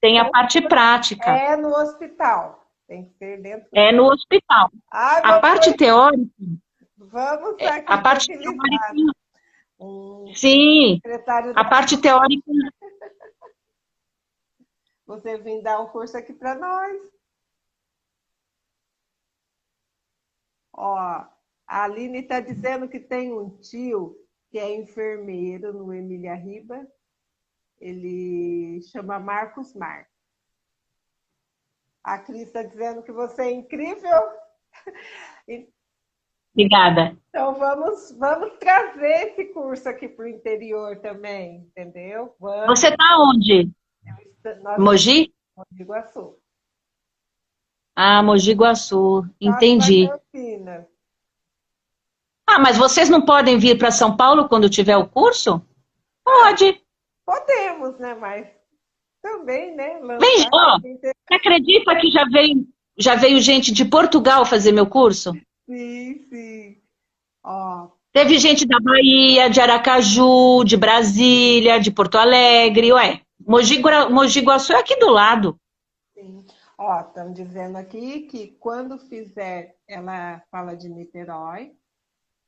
tem 0.00 0.18
a 0.18 0.28
parte 0.30 0.60
prática. 0.60 1.30
É 1.30 1.56
no 1.56 1.68
hospital. 1.68 2.62
Tem 2.86 3.04
que 3.04 3.12
ser 3.16 3.40
dentro. 3.40 3.68
É 3.72 3.92
no 3.92 4.04
hospital. 4.04 4.70
Ai, 4.90 5.20
A 5.24 5.40
parte 5.40 5.72
teórica, 5.74 6.28
Vamos 6.98 7.56
é, 7.58 7.68
aqui 7.68 7.92
a 7.92 7.98
parte 7.98 8.26
teórica, 8.26 8.94
um 9.82 10.34
sim, 10.34 10.94
secretário 11.02 11.52
a 11.56 11.64
parte 11.64 12.00
teórica, 12.00 12.42
você 15.06 15.36
vir 15.38 15.62
dar 15.62 15.80
um 15.80 15.88
curso 15.88 16.16
aqui 16.16 16.32
para 16.32 16.54
nós. 16.54 17.12
Ó, 20.72 20.96
a 20.96 21.28
Aline 21.66 22.20
está 22.20 22.40
dizendo 22.40 22.88
que 22.88 22.98
tem 22.98 23.32
um 23.32 23.58
tio 23.58 24.16
que 24.50 24.58
é 24.58 24.74
enfermeiro 24.74 25.72
no 25.72 25.92
Emília 25.92 26.34
Riba. 26.34 26.86
Ele 27.80 28.80
chama 28.82 29.18
Marcos 29.18 29.74
Mar. 29.74 30.08
A 32.04 32.18
Cris 32.18 32.48
está 32.48 32.62
dizendo 32.62 33.02
que 33.02 33.12
você 33.12 33.42
é 33.42 33.50
incrível. 33.50 34.20
obrigada. 36.54 37.16
Então 37.28 37.54
vamos, 37.58 38.16
vamos 38.18 38.52
trazer 38.58 39.28
esse 39.28 39.44
curso 39.52 39.88
aqui 39.88 40.08
para 40.08 40.24
o 40.24 40.28
interior 40.28 40.96
também, 41.00 41.66
entendeu? 41.70 42.34
Vamos. 42.38 42.78
Você 42.78 42.88
está 42.88 43.18
onde? 43.18 43.70
Nós 44.62 44.78
Mogi? 44.78 45.32
estamos 45.48 45.68
em 45.78 45.82
Iguaçu. 45.82 46.36
Ah, 47.94 48.22
Mogi 48.22 48.52
Guaçu, 48.52 49.24
entendi. 49.40 50.08
Ah, 52.46 52.58
mas 52.58 52.76
vocês 52.76 53.08
não 53.08 53.24
podem 53.24 53.58
vir 53.58 53.78
para 53.78 53.90
São 53.90 54.16
Paulo 54.16 54.48
quando 54.48 54.68
tiver 54.68 54.96
o 54.96 55.08
curso? 55.08 55.62
Pode. 56.24 56.82
Podemos, 57.24 57.98
né? 57.98 58.14
Mas 58.14 58.46
também, 59.22 59.74
né? 59.74 60.00
lançar 60.00 60.18
Vem, 60.18 60.48
ó. 60.52 60.78
Você 60.80 61.34
acredita 61.34 61.96
que 61.96 62.10
já 62.10 62.24
veio, 62.24 62.66
já 62.98 63.14
veio 63.14 63.40
gente 63.40 63.72
de 63.72 63.84
Portugal 63.84 64.44
fazer 64.44 64.72
meu 64.72 64.86
curso? 64.86 65.32
Sim, 65.66 66.26
sim. 66.28 66.82
Ó, 67.44 67.90
Teve 68.12 68.38
gente 68.38 68.66
da 68.66 68.78
Bahia, 68.78 69.48
de 69.48 69.58
Aracaju, 69.58 70.64
de 70.64 70.76
Brasília, 70.76 71.80
de 71.80 71.90
Porto 71.90 72.16
Alegre, 72.16 72.92
ué. 72.92 73.22
Mogi, 73.40 73.82
Mogi 74.10 74.40
Guaçu 74.40 74.74
é 74.74 74.78
aqui 74.78 74.96
do 74.96 75.08
lado. 75.08 75.58
sim. 76.14 76.44
Ó, 76.76 77.00
estão 77.00 77.32
dizendo 77.32 77.76
aqui 77.78 78.22
que 78.22 78.48
quando 78.58 78.98
fizer, 78.98 79.76
ela 79.88 80.42
fala 80.50 80.76
de 80.76 80.88
Niterói, 80.88 81.72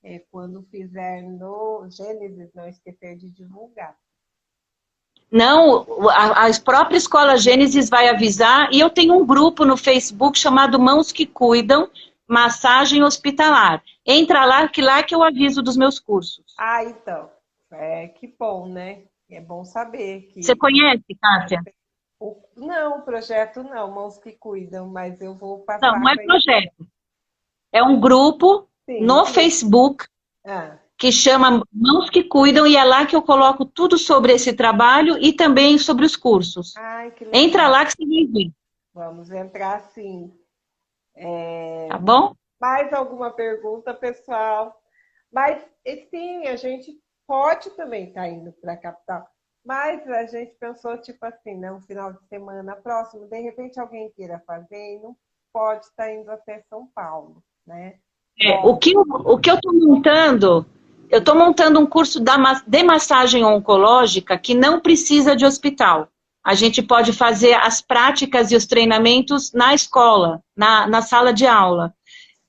é, 0.03 0.23
quando 0.31 0.63
fizer 0.65 1.23
no 1.23 1.89
Gênesis, 1.89 2.51
não 2.53 2.67
esquecer 2.67 3.17
de 3.17 3.31
divulgar. 3.31 3.97
Não, 5.31 6.11
a, 6.11 6.47
a 6.47 6.61
própria 6.61 6.97
Escola 6.97 7.37
Gênesis 7.37 7.89
vai 7.89 8.09
avisar, 8.09 8.69
e 8.73 8.81
eu 8.81 8.91
tenho 8.91 9.15
um 9.15 9.25
grupo 9.25 9.65
no 9.65 9.77
Facebook 9.77 10.39
chamado 10.39 10.81
Mãos 10.81 11.13
que 11.13 11.27
Cuidam, 11.27 11.89
Massagem 12.29 13.03
Hospitalar. 13.03 13.83
Entra 14.07 14.45
lá, 14.45 14.69
que 14.69 14.83
lá 14.83 15.03
que 15.03 15.15
eu 15.15 15.23
aviso 15.23 15.63
dos 15.63 15.77
meus 15.77 15.99
cursos. 15.99 16.45
Ah, 16.59 16.85
então. 16.85 17.31
É, 17.71 18.09
que 18.09 18.29
bom, 18.39 18.69
né? 18.69 19.05
É 19.29 19.41
bom 19.41 19.65
saber 19.65 20.23
que. 20.29 20.43
Você 20.43 20.55
conhece, 20.57 21.03
o- 22.21 22.37
Não, 22.57 23.03
projeto 23.03 23.63
não, 23.63 23.91
mãos 23.91 24.19
que 24.19 24.33
cuidam, 24.33 24.89
mas 24.89 25.21
eu 25.21 25.35
vou 25.35 25.61
passar. 25.61 25.93
Não, 25.93 26.01
não 26.01 26.09
é 26.09 26.17
projeto. 26.17 26.87
É 27.73 27.83
um 27.83 28.01
grupo 28.01 28.69
Sim, 28.87 29.01
no 29.03 29.25
sim. 29.27 29.33
Facebook 29.33 30.07
Ah, 30.47 30.79
que 30.97 31.11
chama 31.11 31.63
Mãos 31.73 32.09
que 32.09 32.23
Cuidam, 32.23 32.67
e 32.67 32.77
é 32.77 32.85
lá 32.85 33.05
que 33.05 33.17
eu 33.17 33.23
coloco 33.23 33.65
tudo 33.65 33.99
sobre 33.99 34.33
esse 34.33 34.53
trabalho 34.53 35.19
e 35.19 35.33
também 35.33 35.77
sobre 35.77 36.07
os 36.07 36.17
cursos. 36.17 36.75
ai, 36.77 37.11
que 37.13 37.25
legal. 37.25 37.43
Entra 37.43 37.69
lá 37.69 37.85
que 37.85 37.93
você 37.93 38.07
vai 38.07 38.27
ver, 38.27 38.53
Vamos 38.95 39.31
entrar 39.31 39.81
sim. 39.81 40.33
É, 41.17 41.89
tá 41.89 41.99
bom? 41.99 42.35
Mais 42.61 42.93
alguma 42.93 43.31
pergunta, 43.31 43.93
pessoal? 43.95 44.75
Mas, 45.33 45.65
sim, 46.11 46.47
a 46.47 46.57
gente 46.57 46.93
pode 47.27 47.71
também 47.71 48.09
estar 48.09 48.23
tá 48.23 48.29
indo 48.29 48.53
para 48.53 48.73
a 48.73 48.77
capital. 48.77 49.27
Mas 49.65 50.07
a 50.09 50.27
gente 50.27 50.55
pensou, 50.61 50.99
tipo 50.99 51.25
assim, 51.25 51.57
né? 51.57 51.73
Um 51.73 51.81
final 51.81 52.13
de 52.13 52.27
semana 52.29 52.77
próximo, 52.77 53.27
de 53.27 53.41
repente 53.41 53.81
alguém 53.81 54.13
queira 54.15 54.43
fazer 54.47 54.97
e 54.97 55.01
não 55.01 55.17
pode 55.53 55.87
estar 55.87 56.05
tá 56.05 56.13
indo 56.13 56.31
até 56.31 56.63
São 56.69 56.87
Paulo, 56.95 57.43
né? 57.67 57.95
É, 58.41 58.59
o, 58.67 58.77
que, 58.77 58.97
o 58.97 59.39
que 59.39 59.51
eu 59.51 59.55
estou 59.55 59.73
montando, 59.73 60.67
eu 61.09 61.21
estou 61.21 61.35
montando 61.35 61.81
um 61.81 61.87
curso 61.87 62.21
de 62.21 62.83
massagem 62.83 63.45
oncológica 63.45 64.37
que 64.37 64.55
não 64.55 64.81
precisa 64.81 65.35
de 65.37 65.47
hospital. 65.47 66.09
A 66.45 66.55
gente 66.55 66.83
pode 66.83 67.13
fazer 67.13 67.55
as 67.55 67.81
práticas 67.81 68.53
e 68.53 68.57
os 68.57 68.67
treinamentos 68.67 69.51
na 69.53 69.75
escola, 69.75 70.43
na, 70.55 70.87
na 70.87 71.01
sala 71.01 71.33
de 71.33 71.47
aula. 71.47 71.95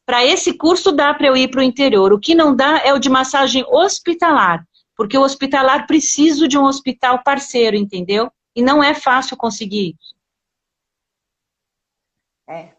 Para 0.05 0.23
esse 0.23 0.53
curso 0.57 0.91
dá 0.91 1.13
para 1.13 1.27
eu 1.27 1.37
ir 1.37 1.49
para 1.49 1.61
o 1.61 1.63
interior. 1.63 2.11
O 2.11 2.19
que 2.19 2.35
não 2.35 2.53
dá 2.53 2.79
é 2.79 2.93
o 2.93 2.99
de 2.99 3.09
massagem 3.09 3.65
hospitalar, 3.67 4.67
porque 4.97 5.17
o 5.17 5.21
hospitalar 5.21 5.87
precisa 5.87 6.47
de 6.47 6.57
um 6.57 6.65
hospital 6.65 7.23
parceiro, 7.23 7.77
entendeu? 7.77 8.29
E 8.53 8.61
não 8.61 8.83
é 8.83 8.93
fácil 8.93 9.37
conseguir 9.37 9.95
isso. 9.99 10.15
É, 12.47 12.73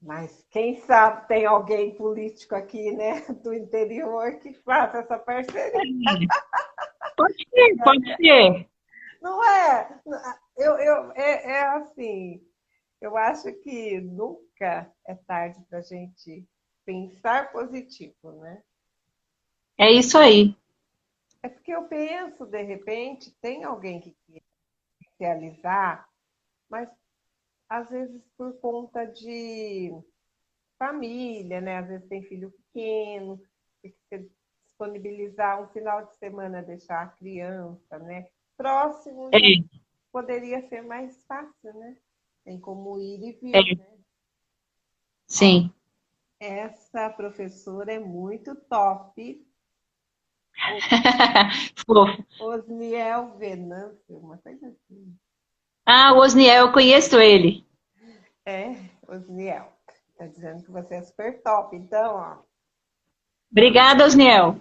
mas 0.00 0.44
quem 0.50 0.74
sabe 0.80 1.28
tem 1.28 1.46
alguém 1.46 1.94
político 1.94 2.56
aqui, 2.56 2.90
né, 2.90 3.20
do 3.44 3.54
interior 3.54 4.40
que 4.40 4.52
faça 4.64 4.98
essa 4.98 5.18
parceria. 5.18 5.80
Pode 7.16 7.34
ser, 7.54 7.76
pode 7.84 8.16
ser. 8.16 8.68
Não 9.20 9.44
é? 9.44 10.00
Eu, 10.56 10.78
eu, 10.78 11.12
é, 11.12 11.50
é 11.50 11.62
assim, 11.62 12.40
eu 13.00 13.16
acho 13.16 13.52
que 13.60 14.00
nunca 14.00 14.92
é 15.06 15.14
tarde 15.26 15.60
para 15.68 15.78
a 15.78 15.82
gente 15.82 16.46
pensar 16.84 17.50
positivo, 17.52 18.32
né? 18.40 18.62
É 19.78 19.90
isso 19.90 20.18
aí. 20.18 20.56
É 21.42 21.48
porque 21.48 21.72
eu 21.72 21.88
penso, 21.88 22.46
de 22.46 22.62
repente, 22.62 23.34
tem 23.40 23.64
alguém 23.64 24.00
que 24.00 24.14
quer 24.26 24.42
realizar, 25.18 26.08
mas 26.68 26.88
às 27.68 27.90
vezes 27.90 28.22
por 28.36 28.52
conta 28.60 29.04
de 29.04 29.92
família, 30.78 31.60
né? 31.60 31.78
Às 31.78 31.88
vezes 31.88 32.08
tem 32.08 32.22
filho 32.22 32.52
pequeno, 32.52 33.40
tem 33.82 33.94
que 34.08 34.30
disponibilizar 34.64 35.62
um 35.62 35.68
final 35.68 36.06
de 36.06 36.16
semana, 36.16 36.62
deixar 36.62 37.02
a 37.02 37.08
criança, 37.08 37.98
né? 37.98 38.28
Próximo, 38.56 39.30
é. 39.32 39.38
Poderia 40.12 40.68
ser 40.68 40.82
mais 40.82 41.24
fácil, 41.24 41.72
né? 41.74 41.96
Tem 42.44 42.60
como 42.60 43.00
ir 43.00 43.22
e 43.22 43.32
vir, 43.32 43.54
é. 43.54 43.74
né? 43.74 43.86
Sim. 45.26 45.72
Essa 46.38 47.08
professora 47.08 47.92
é 47.92 47.98
muito 47.98 48.54
top. 48.54 49.46
Osniel 52.38 53.36
Venâncio, 53.38 54.18
uma 54.18 54.36
coisa 54.38 54.66
assim. 54.66 55.16
Ah, 55.86 56.12
o 56.12 56.18
Osniel, 56.18 56.66
eu 56.66 56.72
conheço 56.72 57.18
ele. 57.18 57.66
É, 58.44 58.74
Osniel. 59.08 59.72
Tá 60.18 60.26
dizendo 60.26 60.62
que 60.62 60.70
você 60.70 60.96
é 60.96 61.02
super 61.02 61.42
top, 61.42 61.74
então, 61.74 62.16
ó. 62.16 62.38
Obrigada, 63.50 64.04
Osniel. 64.04 64.58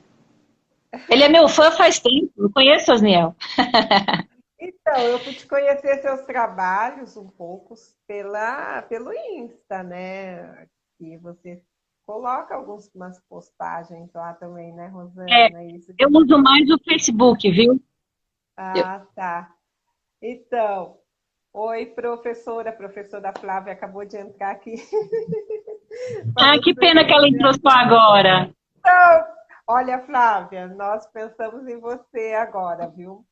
Ele 1.09 1.23
é 1.23 1.29
meu 1.29 1.47
fã 1.47 1.71
faz 1.71 1.99
tempo, 1.99 2.31
eu 2.37 2.51
conheço, 2.51 2.91
Osniel. 2.91 3.35
Então, 4.61 4.97
eu 4.99 5.19
pude 5.19 5.47
conhecer 5.47 6.01
seus 6.01 6.21
trabalhos 6.21 7.17
um 7.17 7.27
pouco 7.27 7.73
pela, 8.07 8.83
pelo 8.83 9.11
Insta, 9.11 9.81
né? 9.81 10.67
Que 10.97 11.17
você 11.17 11.63
coloca 12.05 12.53
algumas 12.53 13.19
postagens 13.27 14.13
lá 14.13 14.33
também, 14.35 14.71
né, 14.73 14.87
Rosana? 14.87 15.27
É, 15.29 15.65
Isso 15.65 15.91
eu 15.97 16.09
uso 16.09 16.37
mais 16.37 16.69
o 16.69 16.77
Facebook, 16.83 17.49
viu? 17.49 17.81
Ah, 18.55 19.05
tá. 19.15 19.51
Então, 20.21 21.01
Oi, 21.53 21.85
professora. 21.87 22.69
A 22.69 22.73
professora 22.73 23.33
Flávia 23.37 23.73
acabou 23.73 24.05
de 24.05 24.15
entrar 24.15 24.51
aqui. 24.51 24.75
ah, 26.37 26.57
que 26.63 26.73
pena 26.73 27.05
que 27.05 27.11
ela 27.11 27.27
entrou 27.27 27.53
só 27.53 27.69
agora. 27.69 28.49
Então, 28.79 29.25
olha, 29.67 29.99
Flávia, 29.99 30.67
nós 30.67 31.05
pensamos 31.07 31.67
em 31.67 31.77
você 31.77 32.33
agora, 32.35 32.87
viu? 32.87 33.25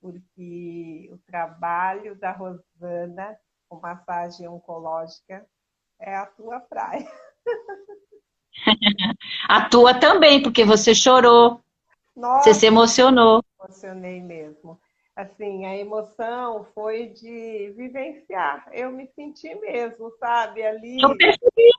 Porque 0.00 1.10
o 1.12 1.18
trabalho 1.18 2.14
da 2.16 2.32
Rosana 2.32 3.36
com 3.68 3.80
massagem 3.80 4.48
oncológica 4.48 5.46
é 6.00 6.16
a 6.16 6.26
tua 6.26 6.60
praia. 6.60 7.06
a 9.48 9.68
tua 9.68 9.94
também, 9.94 10.42
porque 10.42 10.64
você 10.64 10.94
chorou. 10.94 11.60
Nossa, 12.16 12.44
você 12.44 12.54
se 12.54 12.66
emocionou. 12.66 13.44
Emocionei 13.62 14.20
mesmo 14.22 14.80
assim, 15.20 15.66
a 15.66 15.76
emoção 15.76 16.66
foi 16.74 17.08
de 17.08 17.72
vivenciar. 17.76 18.66
Eu 18.72 18.90
me 18.90 19.06
senti 19.14 19.54
mesmo, 19.56 20.10
sabe, 20.18 20.62
ali. 20.62 21.00
Eu 21.00 21.16
percebi. 21.16 21.70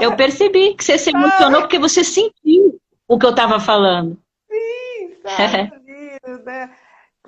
Eu 0.00 0.16
percebi 0.16 0.74
que 0.74 0.82
você 0.84 0.96
se 0.96 1.10
emocionou 1.10 1.60
porque 1.62 1.78
você 1.78 2.02
sentiu 2.02 2.80
o 3.06 3.18
que 3.18 3.26
eu 3.26 3.30
estava 3.30 3.60
falando. 3.60 4.18
Sim, 4.50 5.14
sabe, 5.22 5.70
né? 6.44 6.76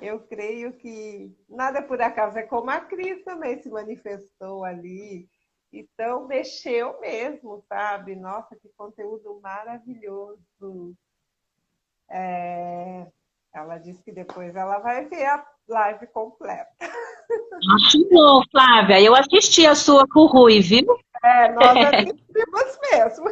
Eu 0.05 0.19
creio 0.19 0.71
que 0.73 1.35
nada 1.49 1.81
por 1.81 1.99
acaso. 1.99 2.37
É 2.37 2.43
como 2.43 2.69
a 2.69 2.79
Cris 2.79 3.23
também 3.23 3.59
se 3.61 3.69
manifestou 3.69 4.63
ali. 4.63 5.27
Então, 5.73 6.27
mexeu 6.27 6.99
mesmo, 7.01 7.63
sabe? 7.67 8.15
Nossa, 8.15 8.55
que 8.55 8.69
conteúdo 8.77 9.39
maravilhoso. 9.41 10.95
É... 12.09 13.07
Ela 13.53 13.77
disse 13.77 14.03
que 14.03 14.11
depois 14.11 14.55
ela 14.55 14.79
vai 14.79 15.05
ver 15.05 15.25
a 15.25 15.45
live 15.67 16.07
completa. 16.07 16.69
Bom, 18.11 18.41
Flávia. 18.51 19.01
Eu 19.01 19.15
assisti 19.15 19.65
a 19.65 19.73
sua 19.73 20.07
com 20.07 20.19
o 20.21 20.27
Rui, 20.27 20.59
viu? 20.59 20.85
É, 21.23 21.51
nós 21.53 21.65
assistimos 21.87 22.79
mesmo. 22.91 23.25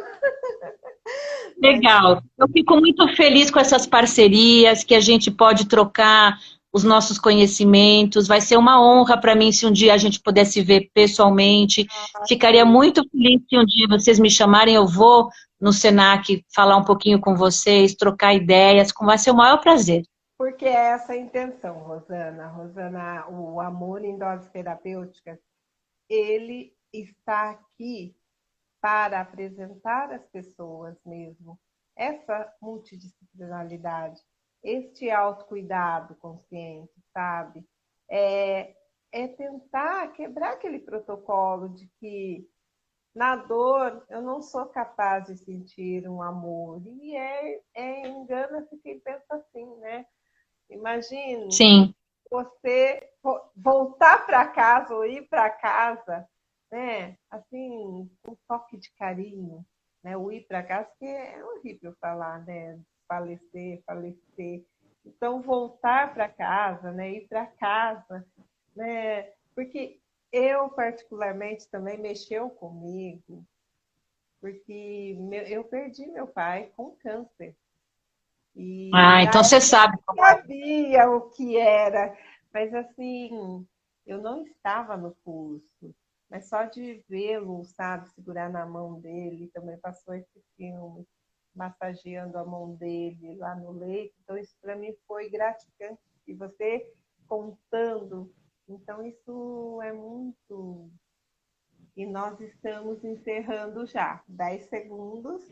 Legal. 1.62 2.22
Eu 2.36 2.48
fico 2.48 2.76
muito 2.76 3.06
feliz 3.14 3.50
com 3.50 3.60
essas 3.60 3.86
parcerias 3.86 4.82
que 4.82 4.94
a 4.94 5.00
gente 5.00 5.30
pode 5.30 5.68
trocar 5.68 6.38
os 6.74 6.82
nossos 6.82 7.18
conhecimentos. 7.18 8.26
Vai 8.26 8.40
ser 8.40 8.56
uma 8.56 8.84
honra 8.84 9.16
para 9.16 9.36
mim 9.36 9.52
se 9.52 9.64
um 9.64 9.70
dia 9.70 9.94
a 9.94 9.96
gente 9.96 10.20
pudesse 10.20 10.60
ver 10.60 10.90
pessoalmente. 10.92 11.86
Ficaria 12.26 12.64
muito 12.64 13.08
feliz 13.08 13.40
se 13.48 13.56
um 13.56 13.64
dia 13.64 13.86
vocês 13.88 14.18
me 14.18 14.28
chamarem. 14.28 14.74
Eu 14.74 14.86
vou 14.86 15.28
no 15.60 15.72
Senac 15.72 16.44
falar 16.52 16.76
um 16.76 16.84
pouquinho 16.84 17.20
com 17.20 17.36
vocês, 17.36 17.94
trocar 17.94 18.34
ideias. 18.34 18.92
Vai 19.00 19.16
ser 19.16 19.30
o 19.30 19.36
maior 19.36 19.58
prazer. 19.58 20.02
Porque 20.36 20.64
é 20.64 20.90
essa 20.90 21.12
a 21.12 21.16
intenção, 21.16 21.78
Rosana. 21.78 22.48
Rosana, 22.48 23.28
o 23.28 23.60
amor 23.60 24.04
em 24.04 24.18
doses 24.18 24.48
terapêuticas, 24.48 25.38
ele 26.08 26.72
está 26.92 27.50
aqui 27.50 28.16
para 28.80 29.20
apresentar 29.20 30.12
às 30.12 30.26
pessoas 30.26 30.96
mesmo 31.06 31.58
essa 31.96 32.52
multidisciplinaridade, 32.60 34.20
este 34.64 35.10
autocuidado 35.10 36.14
consciente, 36.16 36.94
sabe? 37.12 37.64
É, 38.10 38.74
é 39.12 39.28
tentar 39.28 40.08
quebrar 40.12 40.54
aquele 40.54 40.78
protocolo 40.78 41.68
de 41.68 41.86
que 42.00 42.48
na 43.14 43.36
dor 43.36 44.04
eu 44.08 44.20
não 44.22 44.42
sou 44.42 44.66
capaz 44.66 45.26
de 45.26 45.36
sentir 45.36 46.08
um 46.08 46.20
amor. 46.20 46.82
E 46.84 47.14
é, 47.14 47.60
é 47.74 48.08
engana-se 48.08 48.76
quem 48.78 48.98
pensa 48.98 49.36
assim, 49.36 49.66
né? 49.76 50.06
Imagine 50.70 51.52
Sim. 51.52 51.94
você 52.30 53.08
voltar 53.54 54.26
para 54.26 54.48
casa 54.48 54.94
ou 54.94 55.04
ir 55.04 55.28
para 55.28 55.50
casa, 55.50 56.26
né? 56.72 57.16
Assim, 57.30 58.10
um 58.26 58.36
toque 58.48 58.78
de 58.78 58.90
carinho, 58.94 59.64
né? 60.02 60.16
O 60.16 60.32
ir 60.32 60.46
para 60.48 60.62
casa, 60.62 60.90
que 60.98 61.06
é 61.06 61.44
horrível 61.44 61.94
falar, 62.00 62.44
né? 62.44 62.80
Falecer, 63.08 63.82
falecer. 63.86 64.64
Então, 65.04 65.42
voltar 65.42 66.14
para 66.14 66.28
casa, 66.28 66.90
né? 66.90 67.12
Ir 67.12 67.28
para 67.28 67.46
casa, 67.46 68.26
né? 68.74 69.30
Porque 69.54 70.00
eu, 70.32 70.68
particularmente, 70.70 71.68
também 71.68 71.98
mexeu 71.98 72.50
comigo, 72.50 73.44
porque 74.40 75.16
eu 75.48 75.64
perdi 75.64 76.06
meu 76.06 76.26
pai 76.26 76.72
com 76.76 76.96
câncer. 76.96 77.54
E 78.56 78.90
ah, 78.94 79.22
então 79.22 79.42
você 79.44 79.60
sabe. 79.60 79.98
Eu 80.08 80.16
sabia 80.16 81.10
o 81.10 81.30
que 81.30 81.56
era, 81.56 82.16
mas 82.52 82.74
assim, 82.74 83.66
eu 84.06 84.20
não 84.20 84.44
estava 84.44 84.96
no 84.96 85.14
curso, 85.24 85.94
mas 86.28 86.48
só 86.48 86.64
de 86.64 87.04
vê-lo, 87.08 87.64
sabe, 87.64 88.08
segurar 88.10 88.48
na 88.50 88.64
mão 88.66 89.00
dele, 89.00 89.50
também 89.52 89.78
passou 89.78 90.14
esse 90.14 90.42
filme, 90.56 91.06
massageando 91.54 92.36
a 92.38 92.44
mão 92.44 92.74
dele 92.74 93.36
lá 93.36 93.54
no 93.54 93.72
leito, 93.72 94.14
então 94.22 94.36
isso 94.36 94.56
para 94.60 94.76
mim 94.76 94.94
foi 95.06 95.30
gratificante. 95.30 96.00
E 96.26 96.34
você 96.34 96.90
contando, 97.28 98.32
então 98.68 99.04
isso 99.04 99.80
é 99.82 99.92
muito 99.92 100.90
E 101.96 102.06
nós 102.06 102.40
estamos 102.40 103.04
encerrando 103.04 103.86
já. 103.86 104.22
10 104.28 104.64
segundos. 104.68 105.48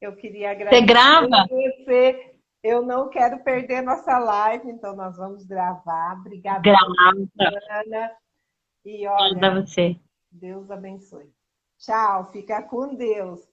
Eu 0.00 0.14
queria 0.14 0.50
agradecer. 0.50 0.80
Você 0.80 0.86
grava? 0.86 1.46
Você. 1.48 2.34
Eu 2.62 2.82
não 2.82 3.08
quero 3.08 3.42
perder 3.44 3.82
nossa 3.82 4.18
live, 4.18 4.68
então 4.68 4.94
nós 4.94 5.16
vamos 5.16 5.46
gravar. 5.46 6.18
Obrigada, 6.20 6.60
Grava. 6.60 6.92
Ana. 7.70 8.12
E 8.84 9.06
olha, 9.06 9.62
você. 9.62 9.96
Deus 10.30 10.70
abençoe. 10.70 11.32
Tchau, 11.78 12.26
fica 12.32 12.62
com 12.62 12.94
Deus. 12.94 13.48